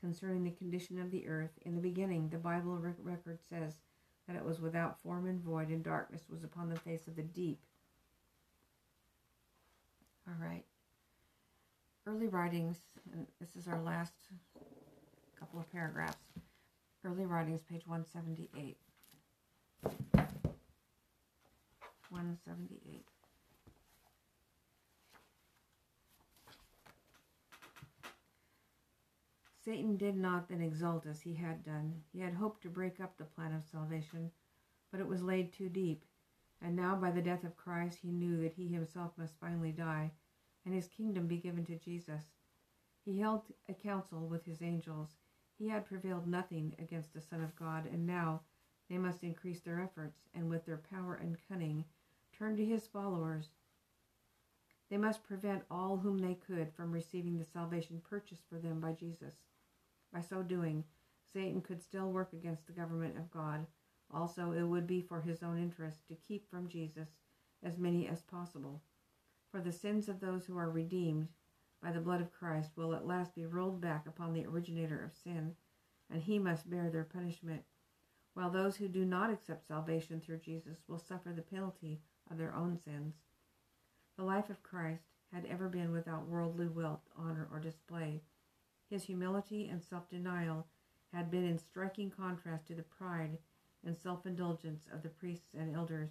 concerning 0.00 0.44
the 0.44 0.50
condition 0.50 0.98
of 0.98 1.10
the 1.10 1.26
earth. 1.26 1.50
In 1.62 1.74
the 1.74 1.80
beginning, 1.80 2.28
the 2.28 2.38
Bible 2.38 2.78
record 3.02 3.38
says 3.48 3.74
that 4.26 4.36
it 4.36 4.44
was 4.44 4.60
without 4.60 5.00
form 5.00 5.26
and 5.26 5.40
void, 5.40 5.68
and 5.68 5.82
darkness 5.82 6.22
was 6.28 6.44
upon 6.44 6.68
the 6.68 6.78
face 6.78 7.06
of 7.06 7.16
the 7.16 7.22
deep. 7.22 7.60
All 10.28 10.46
right. 10.46 10.64
Early 12.06 12.26
writings, 12.26 12.76
and 13.12 13.26
this 13.40 13.56
is 13.56 13.66
our 13.66 13.80
last 13.80 14.12
couple 15.38 15.58
of 15.58 15.72
paragraphs. 15.72 16.18
Early 17.02 17.24
writings, 17.24 17.62
page 17.62 17.86
178. 17.86 18.76
178. 22.10 23.04
Satan 29.64 29.96
did 29.96 30.16
not 30.16 30.48
then 30.48 30.60
exult 30.60 31.06
as 31.06 31.20
he 31.20 31.34
had 31.34 31.64
done. 31.64 31.94
He 32.12 32.20
had 32.20 32.34
hoped 32.34 32.62
to 32.62 32.68
break 32.68 33.00
up 33.00 33.16
the 33.16 33.24
plan 33.24 33.54
of 33.54 33.64
salvation, 33.70 34.30
but 34.90 35.00
it 35.00 35.08
was 35.08 35.22
laid 35.22 35.54
too 35.54 35.70
deep. 35.70 36.04
And 36.60 36.76
now, 36.76 36.96
by 36.96 37.12
the 37.12 37.22
death 37.22 37.44
of 37.44 37.56
Christ, 37.56 37.98
he 38.02 38.10
knew 38.10 38.42
that 38.42 38.52
he 38.52 38.68
himself 38.68 39.12
must 39.16 39.38
finally 39.40 39.72
die 39.72 40.10
and 40.68 40.76
his 40.76 40.88
kingdom 40.88 41.26
be 41.26 41.38
given 41.38 41.64
to 41.64 41.78
Jesus. 41.78 42.24
He 43.02 43.18
held 43.18 43.40
a 43.70 43.72
council 43.72 44.26
with 44.28 44.44
his 44.44 44.60
angels. 44.60 45.08
He 45.58 45.66
had 45.66 45.86
prevailed 45.86 46.26
nothing 46.26 46.74
against 46.78 47.14
the 47.14 47.22
Son 47.22 47.40
of 47.40 47.56
God, 47.56 47.86
and 47.86 48.06
now 48.06 48.42
they 48.90 48.98
must 48.98 49.24
increase 49.24 49.60
their 49.60 49.80
efforts 49.80 50.28
and, 50.34 50.50
with 50.50 50.66
their 50.66 50.82
power 50.90 51.14
and 51.14 51.38
cunning, 51.48 51.86
turn 52.38 52.54
to 52.58 52.64
his 52.66 52.86
followers. 52.86 53.46
They 54.90 54.98
must 54.98 55.24
prevent 55.24 55.62
all 55.70 55.96
whom 55.96 56.18
they 56.18 56.34
could 56.34 56.70
from 56.76 56.92
receiving 56.92 57.38
the 57.38 57.46
salvation 57.46 58.02
purchased 58.04 58.46
for 58.46 58.58
them 58.58 58.78
by 58.78 58.92
Jesus. 58.92 59.36
By 60.12 60.20
so 60.20 60.42
doing, 60.42 60.84
Satan 61.32 61.62
could 61.62 61.80
still 61.80 62.10
work 62.10 62.34
against 62.34 62.66
the 62.66 62.74
government 62.74 63.16
of 63.16 63.30
God. 63.30 63.66
Also, 64.12 64.52
it 64.52 64.64
would 64.64 64.86
be 64.86 65.00
for 65.00 65.22
his 65.22 65.42
own 65.42 65.58
interest 65.58 66.06
to 66.08 66.14
keep 66.14 66.50
from 66.50 66.68
Jesus 66.68 67.08
as 67.62 67.78
many 67.78 68.06
as 68.06 68.20
possible. 68.20 68.82
For 69.50 69.60
the 69.60 69.72
sins 69.72 70.08
of 70.08 70.20
those 70.20 70.44
who 70.46 70.58
are 70.58 70.70
redeemed 70.70 71.28
by 71.80 71.92
the 71.92 72.00
blood 72.00 72.20
of 72.20 72.32
Christ 72.32 72.76
will 72.76 72.94
at 72.94 73.06
last 73.06 73.34
be 73.34 73.46
rolled 73.46 73.80
back 73.80 74.06
upon 74.06 74.32
the 74.32 74.44
originator 74.44 75.02
of 75.02 75.14
sin, 75.14 75.56
and 76.10 76.22
he 76.22 76.38
must 76.38 76.68
bear 76.68 76.90
their 76.90 77.04
punishment, 77.04 77.64
while 78.34 78.50
those 78.50 78.76
who 78.76 78.88
do 78.88 79.04
not 79.04 79.30
accept 79.30 79.66
salvation 79.66 80.20
through 80.20 80.38
Jesus 80.38 80.84
will 80.86 80.98
suffer 80.98 81.32
the 81.32 81.42
penalty 81.42 82.02
of 82.30 82.36
their 82.36 82.54
own 82.54 82.76
sins. 82.76 83.14
The 84.16 84.24
life 84.24 84.50
of 84.50 84.62
Christ 84.62 85.04
had 85.32 85.46
ever 85.46 85.68
been 85.68 85.92
without 85.92 86.26
worldly 86.26 86.68
wealth, 86.68 87.08
honor, 87.16 87.48
or 87.50 87.58
display. 87.58 88.22
His 88.90 89.04
humility 89.04 89.66
and 89.68 89.82
self 89.82 90.08
denial 90.10 90.66
had 91.12 91.30
been 91.30 91.44
in 91.44 91.58
striking 91.58 92.10
contrast 92.10 92.66
to 92.66 92.74
the 92.74 92.82
pride 92.82 93.38
and 93.84 93.96
self 93.96 94.26
indulgence 94.26 94.86
of 94.92 95.02
the 95.02 95.08
priests 95.08 95.54
and 95.54 95.74
elders. 95.74 96.10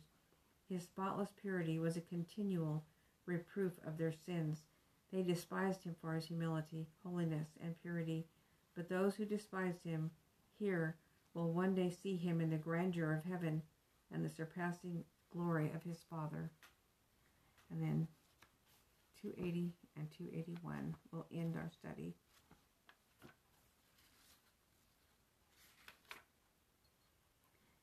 His 0.70 0.84
spotless 0.84 1.32
purity 1.40 1.78
was 1.80 1.98
a 1.98 2.02
continual 2.02 2.84
reproof 3.28 3.74
of 3.86 3.98
their 3.98 4.14
sins. 4.26 4.64
They 5.12 5.22
despised 5.22 5.84
him 5.84 5.96
for 6.02 6.16
his 6.16 6.26
humility, 6.26 6.88
holiness, 7.04 7.50
and 7.64 7.80
purity, 7.82 8.26
but 8.76 8.90
those 8.90 9.16
who 9.16 9.26
despised 9.26 9.84
him 9.84 10.12
here 10.60 10.96
will 11.34 11.52
one 11.52 11.76
day 11.76 11.90
see 11.90 12.16
him 12.16 12.42
in 12.42 12.50
the 12.50 12.58
grandeur 12.58 13.14
of 13.14 13.30
heaven 13.30 13.62
and 14.12 14.26
the 14.26 14.30
surpassing 14.30 15.04
glory 15.32 15.72
of 15.76 15.84
his 15.84 16.00
Father. 16.10 16.52
And 17.72 17.82
then 17.82 18.08
280 19.22 19.74
and 19.98 20.08
281 20.18 20.96
will 21.12 21.26
end 21.32 21.56
our 21.56 21.70
study. 21.70 22.16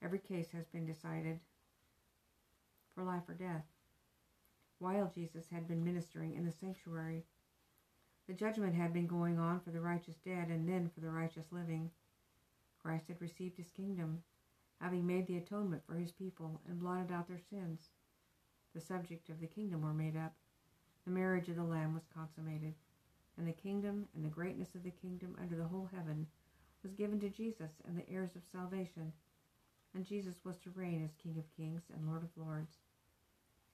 Every 0.03 0.18
case 0.18 0.49
has 0.53 0.66
been 0.66 0.84
decided 0.84 1.40
for 2.95 3.05
life 3.05 3.22
or 3.28 3.34
death 3.34 3.64
while 4.85 5.11
Jesus 5.14 5.47
had 5.51 5.66
been 5.66 5.82
ministering 5.82 6.35
in 6.35 6.45
the 6.45 6.53
sanctuary. 6.53 7.24
The 8.28 8.35
judgment 8.35 8.74
had 8.74 8.93
been 8.93 9.07
going 9.07 9.39
on 9.39 9.61
for 9.61 9.70
the 9.70 9.80
righteous 9.80 10.16
dead 10.16 10.49
and 10.49 10.68
then 10.68 10.91
for 10.95 11.01
the 11.01 11.09
righteous 11.09 11.47
living. 11.51 11.91
Christ 12.82 13.09
had 13.09 13.18
received 13.22 13.57
his 13.57 13.70
kingdom, 13.70 14.22
having 14.82 15.07
made 15.07 15.26
the 15.26 15.39
atonement 15.39 15.82
for 15.87 15.95
his 15.95 16.12
people 16.12 16.61
and 16.68 16.78
blotted 16.78 17.11
out 17.11 17.28
their 17.28 17.39
sins. 17.39 17.89
The 18.74 18.80
subject 18.82 19.30
of 19.30 19.41
the 19.41 19.47
kingdom 19.47 19.80
were 19.80 19.95
made 19.95 20.18
up. 20.18 20.35
The 21.07 21.12
marriage 21.12 21.49
of 21.49 21.57
the 21.57 21.64
Lamb 21.64 21.95
was 21.95 22.05
consummated, 22.14 22.74
and 23.39 23.49
the 23.49 23.53
kingdom 23.53 24.07
and 24.14 24.22
the 24.22 24.28
greatness 24.28 24.74
of 24.74 24.82
the 24.82 24.91
kingdom 24.91 25.35
under 25.41 25.57
the 25.57 25.68
whole 25.68 25.89
heaven 25.97 26.26
was 26.82 26.93
given 26.93 27.18
to 27.20 27.30
Jesus 27.30 27.72
and 27.89 27.97
the 27.97 28.11
heirs 28.11 28.37
of 28.37 28.43
salvation. 28.53 29.14
And 29.95 30.05
Jesus 30.05 30.45
was 30.45 30.59
to 30.59 30.70
reign 30.74 31.03
as 31.03 31.14
King 31.22 31.39
of 31.39 31.57
kings 31.57 31.85
and 31.95 32.07
Lord 32.07 32.22
of 32.22 32.37
lords. 32.37 32.84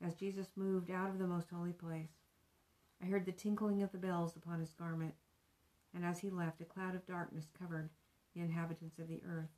As 0.03 0.15
Jesus 0.15 0.49
moved 0.57 0.91
out 0.91 1.11
of 1.11 1.19
the 1.19 1.27
most 1.27 1.51
holy 1.51 1.73
place, 1.73 2.09
I 3.03 3.07
heard 3.07 3.27
the 3.27 3.33
tinkling 3.33 3.83
of 3.83 3.93
the 3.93 3.99
bells 3.99 4.35
upon 4.35 4.61
his 4.61 4.73
garment, 4.73 5.15
and 5.95 6.05
as 6.05 6.21
he 6.21 6.31
left, 6.31 6.61
a 6.61 6.65
cloud 6.65 6.95
of 6.95 7.07
darkness 7.07 7.51
covered 7.59 7.91
the 8.35 8.41
inhabitants 8.41 8.99
of 8.99 9.09
the 9.09 9.23
earth. 9.27 9.51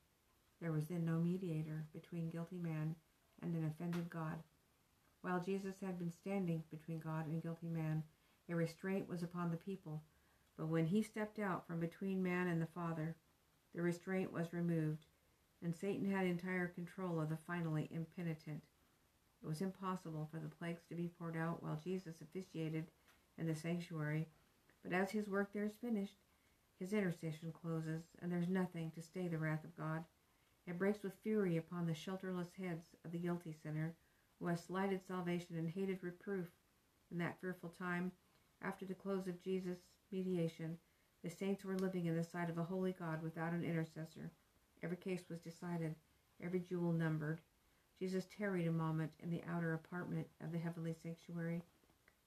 There 0.61 0.73
was 0.73 0.87
then 0.87 1.05
no 1.05 1.21
mediator 1.21 1.87
between 1.93 2.31
guilty 2.31 2.59
man 2.59 2.97
and 3.41 3.55
an 3.55 3.67
offended 3.67 4.11
God. 4.11 4.43
While 5.21 5.41
Jesus 5.41 5.77
had 5.81 5.99
been 5.99 6.11
standing 6.11 6.65
between 6.71 6.99
God 6.99 7.27
and 7.27 7.43
guilty 7.43 7.69
man, 7.69 8.03
a 8.49 8.57
restraint 8.57 9.09
was 9.09 9.23
upon 9.23 9.51
the 9.51 9.57
people. 9.57 10.03
But 10.57 10.67
when 10.67 10.87
he 10.87 11.03
stepped 11.03 11.39
out 11.39 11.67
from 11.67 11.79
between 11.79 12.23
man 12.23 12.49
and 12.49 12.61
the 12.61 12.67
Father, 12.67 13.17
the 13.75 13.83
restraint 13.83 14.33
was 14.33 14.53
removed, 14.53 15.07
and 15.63 15.75
Satan 15.75 16.11
had 16.11 16.27
entire 16.27 16.67
control 16.67 17.21
of 17.21 17.29
the 17.29 17.39
finally 17.47 17.89
impenitent. 17.93 18.63
It 19.43 19.49
was 19.49 19.61
impossible 19.61 20.29
for 20.31 20.39
the 20.39 20.49
plagues 20.49 20.85
to 20.89 20.95
be 20.95 21.11
poured 21.19 21.37
out 21.37 21.63
while 21.63 21.81
Jesus 21.83 22.21
officiated 22.21 22.87
in 23.37 23.47
the 23.47 23.55
sanctuary, 23.55 24.29
but 24.83 24.93
as 24.93 25.11
his 25.11 25.29
work 25.29 25.53
there 25.53 25.65
is 25.65 25.75
finished, 25.75 26.17
his 26.79 26.93
intercession 26.93 27.53
closes, 27.53 28.03
and 28.21 28.31
there's 28.31 28.49
nothing 28.49 28.91
to 28.93 29.03
stay 29.03 29.29
the 29.29 29.39
wrath 29.39 29.65
of 29.65 29.77
God. 29.77 30.05
It 30.67 30.79
breaks 30.79 31.03
with 31.03 31.19
fury 31.23 31.57
upon 31.57 31.87
the 31.87 31.95
shelterless 31.95 32.53
heads 32.53 32.89
of 33.05 33.13
the 33.13 33.19
guilty 33.19 33.53
sinner 33.53 33.95
who 34.39 34.47
has 34.47 34.63
slighted 34.63 35.01
salvation 35.07 35.57
and 35.57 35.69
hated 35.69 36.03
reproof. 36.03 36.49
In 37.11 37.19
that 37.19 37.41
fearful 37.41 37.71
time, 37.71 38.13
after 38.61 38.85
the 38.85 38.95
close 38.95 39.27
of 39.27 39.43
Jesus' 39.43 39.79
mediation, 40.11 40.79
the 41.23 41.31
saints 41.31 41.65
were 41.65 41.77
living 41.79 42.07
in 42.07 42.17
the 42.17 42.25
sight 42.25 42.51
of 42.51 42.59
a 42.59 42.65
holy 42.65 42.93
God 42.93 43.23
without 43.23 43.53
an 43.53 43.65
intercessor. 43.65 44.31
Every 44.83 44.97
case 44.97 45.23
was 45.29 45.41
decided, 45.41 45.95
every 46.41 46.61
jewel 46.61 46.93
numbered. 46.93 47.41
Jesus 48.03 48.27
tarried 48.37 48.67
a 48.67 48.73
moment 48.73 49.13
in 49.21 49.31
the 49.31 49.45
outer 49.49 49.75
apartment 49.75 50.27
of 50.41 50.51
the 50.51 50.59
heavenly 50.59 50.93
sanctuary. 50.93 51.63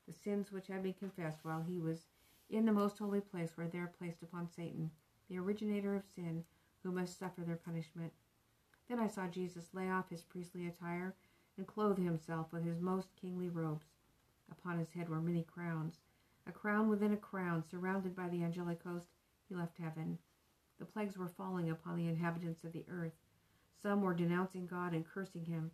The 0.08 0.14
sins 0.14 0.50
which 0.50 0.68
had 0.68 0.82
been 0.82 0.94
confessed 0.94 1.44
while 1.44 1.64
he 1.64 1.82
was 1.82 2.06
in 2.50 2.66
the 2.66 2.72
most 2.72 2.98
holy 2.98 3.20
place 3.20 3.58
were 3.58 3.68
there 3.68 3.92
placed 4.00 4.24
upon 4.24 4.48
Satan, 4.48 4.90
the 5.28 5.38
originator 5.38 5.94
of 5.94 6.06
sin, 6.06 6.46
who 6.82 6.94
must 6.94 7.20
suffer 7.20 7.42
their 7.42 7.58
punishment. 7.58 8.14
Then 8.88 9.00
I 9.00 9.08
saw 9.08 9.28
Jesus 9.28 9.74
lay 9.74 9.90
off 9.90 10.10
his 10.10 10.24
priestly 10.24 10.66
attire 10.66 11.14
and 11.58 11.68
clothe 11.68 11.98
himself 11.98 12.54
with 12.54 12.64
his 12.64 12.80
most 12.80 13.10
kingly 13.20 13.50
robes. 13.50 13.88
Upon 14.50 14.80
his 14.80 14.94
head 14.94 15.10
were 15.10 15.20
many 15.20 15.44
crowns. 15.44 16.00
A 16.48 16.54
crown 16.54 16.88
within 16.88 17.12
a 17.12 17.18
crown, 17.18 17.66
surrounded 17.70 18.16
by 18.16 18.30
the 18.30 18.46
angelic 18.46 18.82
host, 18.84 19.10
he 19.50 19.56
left 19.56 19.78
heaven. 19.78 20.20
The 20.80 20.86
plagues 20.86 21.18
were 21.18 21.28
falling 21.28 21.70
upon 21.70 21.98
the 21.98 22.08
inhabitants 22.08 22.64
of 22.64 22.72
the 22.72 22.86
earth. 22.88 23.25
Some 23.86 24.02
were 24.02 24.16
denouncing 24.16 24.66
God 24.66 24.96
and 24.96 25.06
cursing 25.06 25.46
him. 25.46 25.70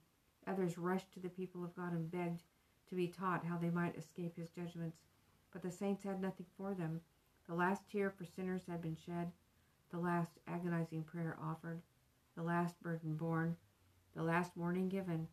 Others 0.45 0.77
rushed 0.77 1.13
to 1.13 1.21
the 1.21 1.29
people 1.29 1.63
of 1.63 1.73
God 1.77 1.93
and 1.93 2.11
begged 2.11 2.43
to 2.89 2.95
be 2.95 3.07
taught 3.07 3.45
how 3.45 3.57
they 3.57 3.69
might 3.69 3.97
escape 3.97 4.35
his 4.35 4.49
judgments. 4.49 4.97
But 5.53 5.61
the 5.61 5.71
saints 5.71 6.03
had 6.03 6.19
nothing 6.19 6.47
for 6.57 6.73
them. 6.73 6.99
The 7.47 7.53
last 7.53 7.87
tear 7.87 8.09
for 8.09 8.25
sinners 8.25 8.65
had 8.65 8.81
been 8.81 8.97
shed, 8.97 9.31
the 9.91 9.97
last 9.97 10.39
agonizing 10.45 11.05
prayer 11.05 11.37
offered, 11.41 11.83
the 12.35 12.43
last 12.43 12.83
burden 12.83 13.15
borne, 13.15 13.55
the 14.13 14.23
last 14.23 14.57
warning 14.57 14.89
given. 14.89 15.29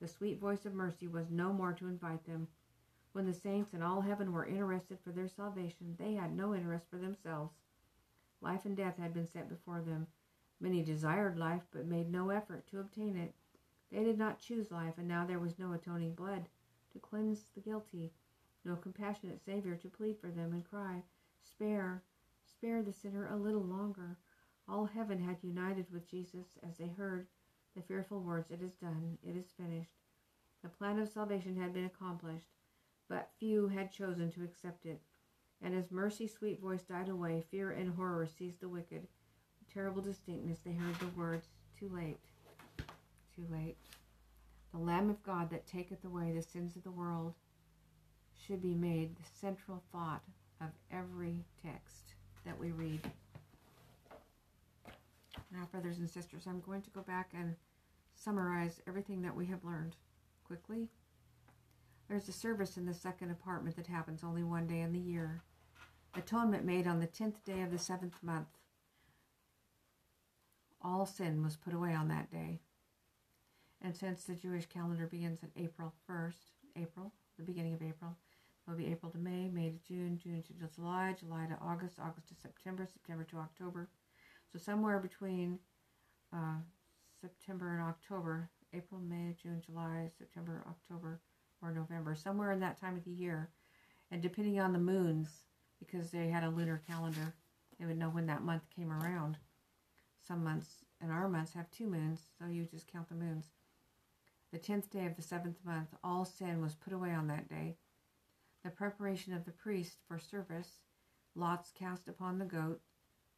The 0.00 0.08
sweet 0.08 0.40
voice 0.40 0.64
of 0.64 0.72
mercy 0.72 1.06
was 1.06 1.30
no 1.30 1.52
more 1.52 1.74
to 1.74 1.88
invite 1.88 2.24
them. 2.24 2.48
When 3.12 3.26
the 3.26 3.34
saints 3.34 3.74
and 3.74 3.84
all 3.84 4.00
heaven 4.00 4.32
were 4.32 4.46
interested 4.46 4.98
for 5.04 5.12
their 5.12 5.28
salvation, 5.28 5.94
they 5.98 6.14
had 6.14 6.34
no 6.34 6.54
interest 6.54 6.86
for 6.88 6.96
themselves. 6.96 7.52
Life 8.40 8.64
and 8.64 8.74
death 8.74 8.96
had 8.96 9.12
been 9.12 9.26
set 9.26 9.50
before 9.50 9.82
them. 9.82 10.06
Many 10.60 10.82
desired 10.82 11.36
life, 11.36 11.62
but 11.72 11.86
made 11.86 12.10
no 12.10 12.30
effort 12.30 12.66
to 12.68 12.80
obtain 12.80 13.16
it. 13.16 13.34
They 13.90 14.04
did 14.04 14.18
not 14.18 14.40
choose 14.40 14.70
life, 14.70 14.94
and 14.98 15.08
now 15.08 15.26
there 15.26 15.38
was 15.38 15.58
no 15.58 15.72
atoning 15.72 16.14
blood 16.14 16.48
to 16.92 16.98
cleanse 16.98 17.50
the 17.54 17.60
guilty 17.60 18.12
no 18.64 18.76
compassionate 18.76 19.44
Savior 19.44 19.76
to 19.76 19.88
plead 19.88 20.18
for 20.18 20.30
them 20.30 20.52
and 20.52 20.64
cry, 20.64 21.02
Spare, 21.42 22.02
spare 22.46 22.82
the 22.82 22.92
sinner 22.92 23.28
a 23.28 23.36
little 23.36 23.62
longer. 23.62 24.16
All 24.66 24.86
heaven 24.86 25.22
had 25.22 25.36
united 25.42 25.90
with 25.92 26.08
Jesus 26.08 26.58
as 26.66 26.78
they 26.78 26.88
heard 26.88 27.26
the 27.76 27.82
fearful 27.82 28.20
words, 28.20 28.50
It 28.50 28.62
is 28.62 28.72
done, 28.74 29.18
it 29.22 29.36
is 29.36 29.52
finished. 29.52 29.98
The 30.62 30.70
plan 30.70 30.98
of 30.98 31.10
salvation 31.10 31.56
had 31.56 31.74
been 31.74 31.84
accomplished, 31.84 32.48
but 33.08 33.32
few 33.38 33.68
had 33.68 33.92
chosen 33.92 34.30
to 34.32 34.44
accept 34.44 34.86
it. 34.86 35.02
And 35.60 35.74
as 35.74 35.90
mercy's 35.90 36.32
sweet 36.32 36.60
voice 36.60 36.84
died 36.84 37.10
away, 37.10 37.44
fear 37.50 37.70
and 37.70 37.94
horror 37.94 38.26
seized 38.26 38.60
the 38.60 38.68
wicked. 38.68 39.06
Terrible 39.74 40.02
distinctness, 40.02 40.60
they 40.64 40.72
heard 40.72 40.94
the 41.00 41.08
words, 41.18 41.48
Too 41.78 41.90
late, 41.92 42.20
too 43.34 43.44
late. 43.50 43.76
The 44.72 44.78
Lamb 44.78 45.10
of 45.10 45.22
God 45.24 45.50
that 45.50 45.66
taketh 45.66 46.04
away 46.04 46.32
the 46.32 46.42
sins 46.42 46.76
of 46.76 46.84
the 46.84 46.92
world 46.92 47.34
should 48.46 48.62
be 48.62 48.74
made 48.74 49.16
the 49.16 49.28
central 49.40 49.82
thought 49.90 50.22
of 50.60 50.68
every 50.92 51.44
text 51.60 52.14
that 52.46 52.58
we 52.58 52.70
read. 52.70 53.00
Now, 55.52 55.68
brothers 55.72 55.98
and 55.98 56.08
sisters, 56.08 56.44
I'm 56.46 56.60
going 56.60 56.82
to 56.82 56.90
go 56.90 57.02
back 57.02 57.30
and 57.34 57.56
summarize 58.14 58.80
everything 58.86 59.22
that 59.22 59.34
we 59.34 59.46
have 59.46 59.64
learned 59.64 59.96
quickly. 60.46 60.88
There's 62.08 62.28
a 62.28 62.32
service 62.32 62.76
in 62.76 62.86
the 62.86 62.94
second 62.94 63.30
apartment 63.30 63.76
that 63.76 63.86
happens 63.86 64.22
only 64.22 64.44
one 64.44 64.66
day 64.66 64.80
in 64.80 64.92
the 64.92 64.98
year. 64.98 65.42
Atonement 66.14 66.64
made 66.64 66.86
on 66.86 67.00
the 67.00 67.06
tenth 67.06 67.44
day 67.44 67.62
of 67.62 67.72
the 67.72 67.78
seventh 67.78 68.22
month. 68.22 68.46
All 70.84 71.06
sin 71.06 71.42
was 71.42 71.56
put 71.56 71.72
away 71.72 71.94
on 71.94 72.08
that 72.08 72.30
day. 72.30 72.60
And 73.80 73.96
since 73.96 74.24
the 74.24 74.34
Jewish 74.34 74.66
calendar 74.66 75.06
begins 75.06 75.42
at 75.42 75.50
April 75.56 75.94
1st, 76.08 76.52
April, 76.76 77.12
the 77.38 77.44
beginning 77.44 77.74
of 77.74 77.82
April, 77.82 78.16
It'll 78.66 78.78
be 78.78 78.86
April 78.86 79.12
to 79.12 79.18
May, 79.18 79.48
May 79.48 79.70
to 79.70 79.78
June, 79.86 80.18
June 80.22 80.42
to 80.42 80.52
July, 80.74 81.14
July 81.18 81.46
to 81.46 81.58
August, 81.62 81.98
August 82.00 82.28
to 82.28 82.34
September, 82.34 82.86
September 82.90 83.24
to 83.24 83.36
October. 83.36 83.88
So 84.50 84.58
somewhere 84.58 84.98
between 84.98 85.58
uh, 86.32 86.56
September 87.20 87.74
and 87.74 87.82
October, 87.82 88.48
April, 88.72 89.00
May, 89.00 89.34
June, 89.40 89.62
July, 89.64 90.10
September, 90.16 90.64
October, 90.66 91.20
or 91.60 91.72
November, 91.72 92.14
somewhere 92.14 92.52
in 92.52 92.60
that 92.60 92.80
time 92.80 92.96
of 92.96 93.04
the 93.04 93.10
year. 93.10 93.50
And 94.10 94.22
depending 94.22 94.58
on 94.58 94.72
the 94.72 94.78
moons, 94.78 95.28
because 95.78 96.10
they 96.10 96.28
had 96.28 96.44
a 96.44 96.48
lunar 96.48 96.80
calendar, 96.86 97.34
they 97.78 97.84
would 97.84 97.98
know 97.98 98.08
when 98.08 98.26
that 98.26 98.42
month 98.42 98.62
came 98.74 98.90
around. 98.90 99.36
Some 100.26 100.42
months 100.42 100.84
and 101.00 101.12
our 101.12 101.28
months 101.28 101.52
have 101.54 101.70
two 101.70 101.86
moons, 101.86 102.20
so 102.38 102.46
you 102.46 102.64
just 102.64 102.90
count 102.90 103.08
the 103.08 103.14
moons. 103.14 103.46
The 104.52 104.58
tenth 104.58 104.90
day 104.90 105.06
of 105.06 105.16
the 105.16 105.22
seventh 105.22 105.64
month, 105.64 105.88
all 106.02 106.24
sin 106.24 106.62
was 106.62 106.74
put 106.74 106.92
away 106.92 107.12
on 107.12 107.26
that 107.28 107.48
day 107.48 107.76
the 108.64 108.70
preparation 108.70 109.34
of 109.34 109.44
the 109.44 109.52
priest 109.52 109.98
for 110.08 110.18
service, 110.18 110.80
lots 111.34 111.70
cast 111.70 112.08
upon 112.08 112.38
the 112.38 112.46
goat, 112.46 112.80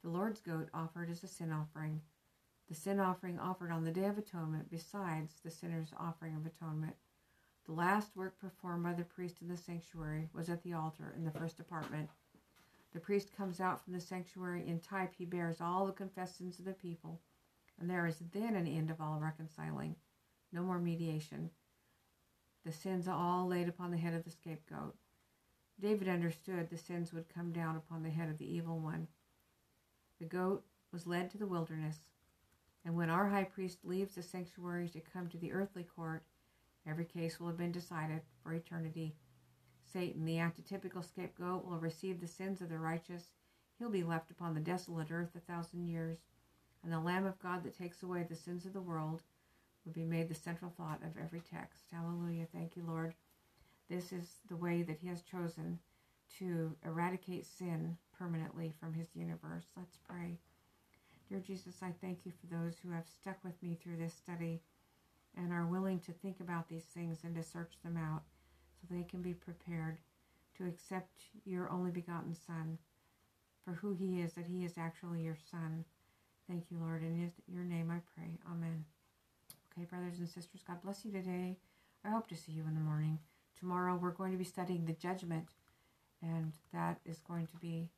the 0.02 0.08
Lord's 0.08 0.40
goat 0.40 0.68
offered 0.72 1.10
as 1.10 1.24
a 1.24 1.28
sin 1.28 1.50
offering, 1.50 2.00
the 2.68 2.74
sin 2.74 3.00
offering 3.00 3.38
offered 3.38 3.72
on 3.72 3.84
the 3.84 3.90
Day 3.90 4.04
of 4.04 4.18
Atonement 4.18 4.70
besides 4.70 5.34
the 5.42 5.50
sinner's 5.50 5.92
offering 5.98 6.36
of 6.36 6.46
atonement. 6.46 6.94
The 7.64 7.72
last 7.72 8.14
work 8.14 8.38
performed 8.38 8.84
by 8.84 8.92
the 8.92 9.02
priest 9.02 9.42
in 9.42 9.48
the 9.48 9.56
sanctuary 9.56 10.28
was 10.32 10.48
at 10.48 10.62
the 10.62 10.74
altar 10.74 11.12
in 11.16 11.24
the 11.24 11.32
first 11.32 11.58
apartment. 11.58 12.08
The 12.92 13.00
priest 13.00 13.36
comes 13.36 13.60
out 13.60 13.84
from 13.84 13.92
the 13.92 14.00
sanctuary 14.00 14.66
in 14.66 14.80
type, 14.80 15.14
he 15.16 15.24
bears 15.24 15.60
all 15.60 15.86
the 15.86 15.92
confessions 15.92 16.58
of 16.58 16.64
the 16.64 16.72
people, 16.72 17.20
and 17.78 17.90
there 17.90 18.06
is 18.06 18.22
then 18.32 18.54
an 18.54 18.66
end 18.66 18.90
of 18.90 19.00
all 19.00 19.20
reconciling. 19.20 19.96
No 20.52 20.62
more 20.62 20.78
mediation. 20.78 21.50
The 22.64 22.72
sins 22.72 23.06
are 23.06 23.16
all 23.16 23.46
laid 23.46 23.68
upon 23.68 23.90
the 23.90 23.96
head 23.96 24.14
of 24.14 24.24
the 24.24 24.30
scapegoat. 24.30 24.96
David 25.78 26.08
understood 26.08 26.70
the 26.70 26.78
sins 26.78 27.12
would 27.12 27.28
come 27.28 27.52
down 27.52 27.76
upon 27.76 28.02
the 28.02 28.10
head 28.10 28.30
of 28.30 28.38
the 28.38 28.50
evil 28.50 28.78
one. 28.78 29.08
The 30.18 30.24
goat 30.24 30.64
was 30.90 31.06
led 31.06 31.30
to 31.30 31.38
the 31.38 31.46
wilderness, 31.46 31.98
and 32.84 32.96
when 32.96 33.10
our 33.10 33.28
high 33.28 33.44
priest 33.44 33.84
leaves 33.84 34.14
the 34.14 34.22
sanctuary 34.22 34.88
to 34.90 35.00
come 35.00 35.28
to 35.28 35.36
the 35.36 35.52
earthly 35.52 35.84
court, 35.84 36.22
every 36.86 37.04
case 37.04 37.38
will 37.38 37.48
have 37.48 37.58
been 37.58 37.72
decided 37.72 38.22
for 38.42 38.54
eternity. 38.54 39.16
Satan, 39.92 40.24
the 40.24 40.36
antitypical 40.36 41.04
scapegoat, 41.04 41.64
will 41.64 41.78
receive 41.78 42.20
the 42.20 42.28
sins 42.28 42.60
of 42.60 42.68
the 42.68 42.78
righteous. 42.78 43.24
He'll 43.78 43.90
be 43.90 44.02
left 44.02 44.30
upon 44.30 44.54
the 44.54 44.60
desolate 44.60 45.10
earth 45.10 45.34
a 45.36 45.40
thousand 45.40 45.86
years, 45.86 46.18
and 46.82 46.92
the 46.92 47.00
Lamb 47.00 47.26
of 47.26 47.38
God 47.38 47.62
that 47.64 47.76
takes 47.76 48.02
away 48.02 48.22
the 48.22 48.36
sins 48.36 48.64
of 48.64 48.72
the 48.72 48.80
world 48.80 49.22
will 49.84 49.92
be 49.92 50.04
made 50.04 50.28
the 50.28 50.34
central 50.34 50.72
thought 50.76 51.00
of 51.02 51.16
every 51.22 51.40
text. 51.40 51.84
Hallelujah. 51.92 52.46
Thank 52.52 52.76
you, 52.76 52.84
Lord. 52.86 53.14
This 53.88 54.12
is 54.12 54.38
the 54.48 54.56
way 54.56 54.82
that 54.82 54.98
He 55.00 55.08
has 55.08 55.22
chosen 55.22 55.78
to 56.38 56.74
eradicate 56.84 57.46
sin 57.46 57.96
permanently 58.18 58.74
from 58.80 58.92
His 58.92 59.14
universe. 59.14 59.66
Let's 59.76 59.96
pray. 60.08 60.38
Dear 61.28 61.40
Jesus, 61.40 61.76
I 61.82 61.92
thank 62.00 62.20
you 62.24 62.32
for 62.32 62.46
those 62.46 62.78
who 62.78 62.90
have 62.90 63.06
stuck 63.08 63.38
with 63.44 63.60
me 63.62 63.78
through 63.80 63.96
this 63.96 64.14
study 64.14 64.60
and 65.36 65.52
are 65.52 65.66
willing 65.66 66.00
to 66.00 66.12
think 66.12 66.40
about 66.40 66.68
these 66.68 66.84
things 66.84 67.18
and 67.24 67.34
to 67.34 67.42
search 67.42 67.74
them 67.82 67.96
out 67.96 68.22
they 68.90 69.02
can 69.02 69.22
be 69.22 69.34
prepared 69.34 69.98
to 70.56 70.66
accept 70.66 71.20
your 71.44 71.70
only 71.70 71.90
begotten 71.90 72.34
Son 72.34 72.78
for 73.64 73.72
who 73.72 73.94
he 73.94 74.20
is, 74.20 74.32
that 74.34 74.46
he 74.46 74.64
is 74.64 74.78
actually 74.78 75.22
your 75.22 75.36
Son. 75.50 75.84
Thank 76.48 76.64
you, 76.70 76.78
Lord. 76.78 77.02
In 77.02 77.32
your 77.52 77.64
name 77.64 77.90
I 77.90 78.00
pray. 78.14 78.38
Amen. 78.50 78.84
Okay, 79.72 79.86
brothers 79.86 80.18
and 80.18 80.28
sisters, 80.28 80.62
God 80.66 80.80
bless 80.82 81.04
you 81.04 81.12
today. 81.12 81.56
I 82.04 82.10
hope 82.10 82.28
to 82.28 82.36
see 82.36 82.52
you 82.52 82.64
in 82.66 82.74
the 82.74 82.80
morning. 82.80 83.18
Tomorrow 83.58 83.96
we're 83.96 84.10
going 84.10 84.32
to 84.32 84.38
be 84.38 84.44
studying 84.44 84.84
the 84.84 84.92
judgment, 84.92 85.48
and 86.22 86.52
that 86.72 87.00
is 87.04 87.18
going 87.26 87.46
to 87.48 87.56
be 87.56 87.90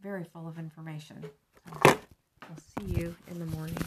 very 0.00 0.24
full 0.24 0.46
of 0.46 0.58
information. 0.58 1.24
So 1.66 1.98
I'll 2.42 2.56
see 2.78 3.00
you 3.00 3.16
in 3.28 3.38
the 3.38 3.46
morning. 3.46 3.78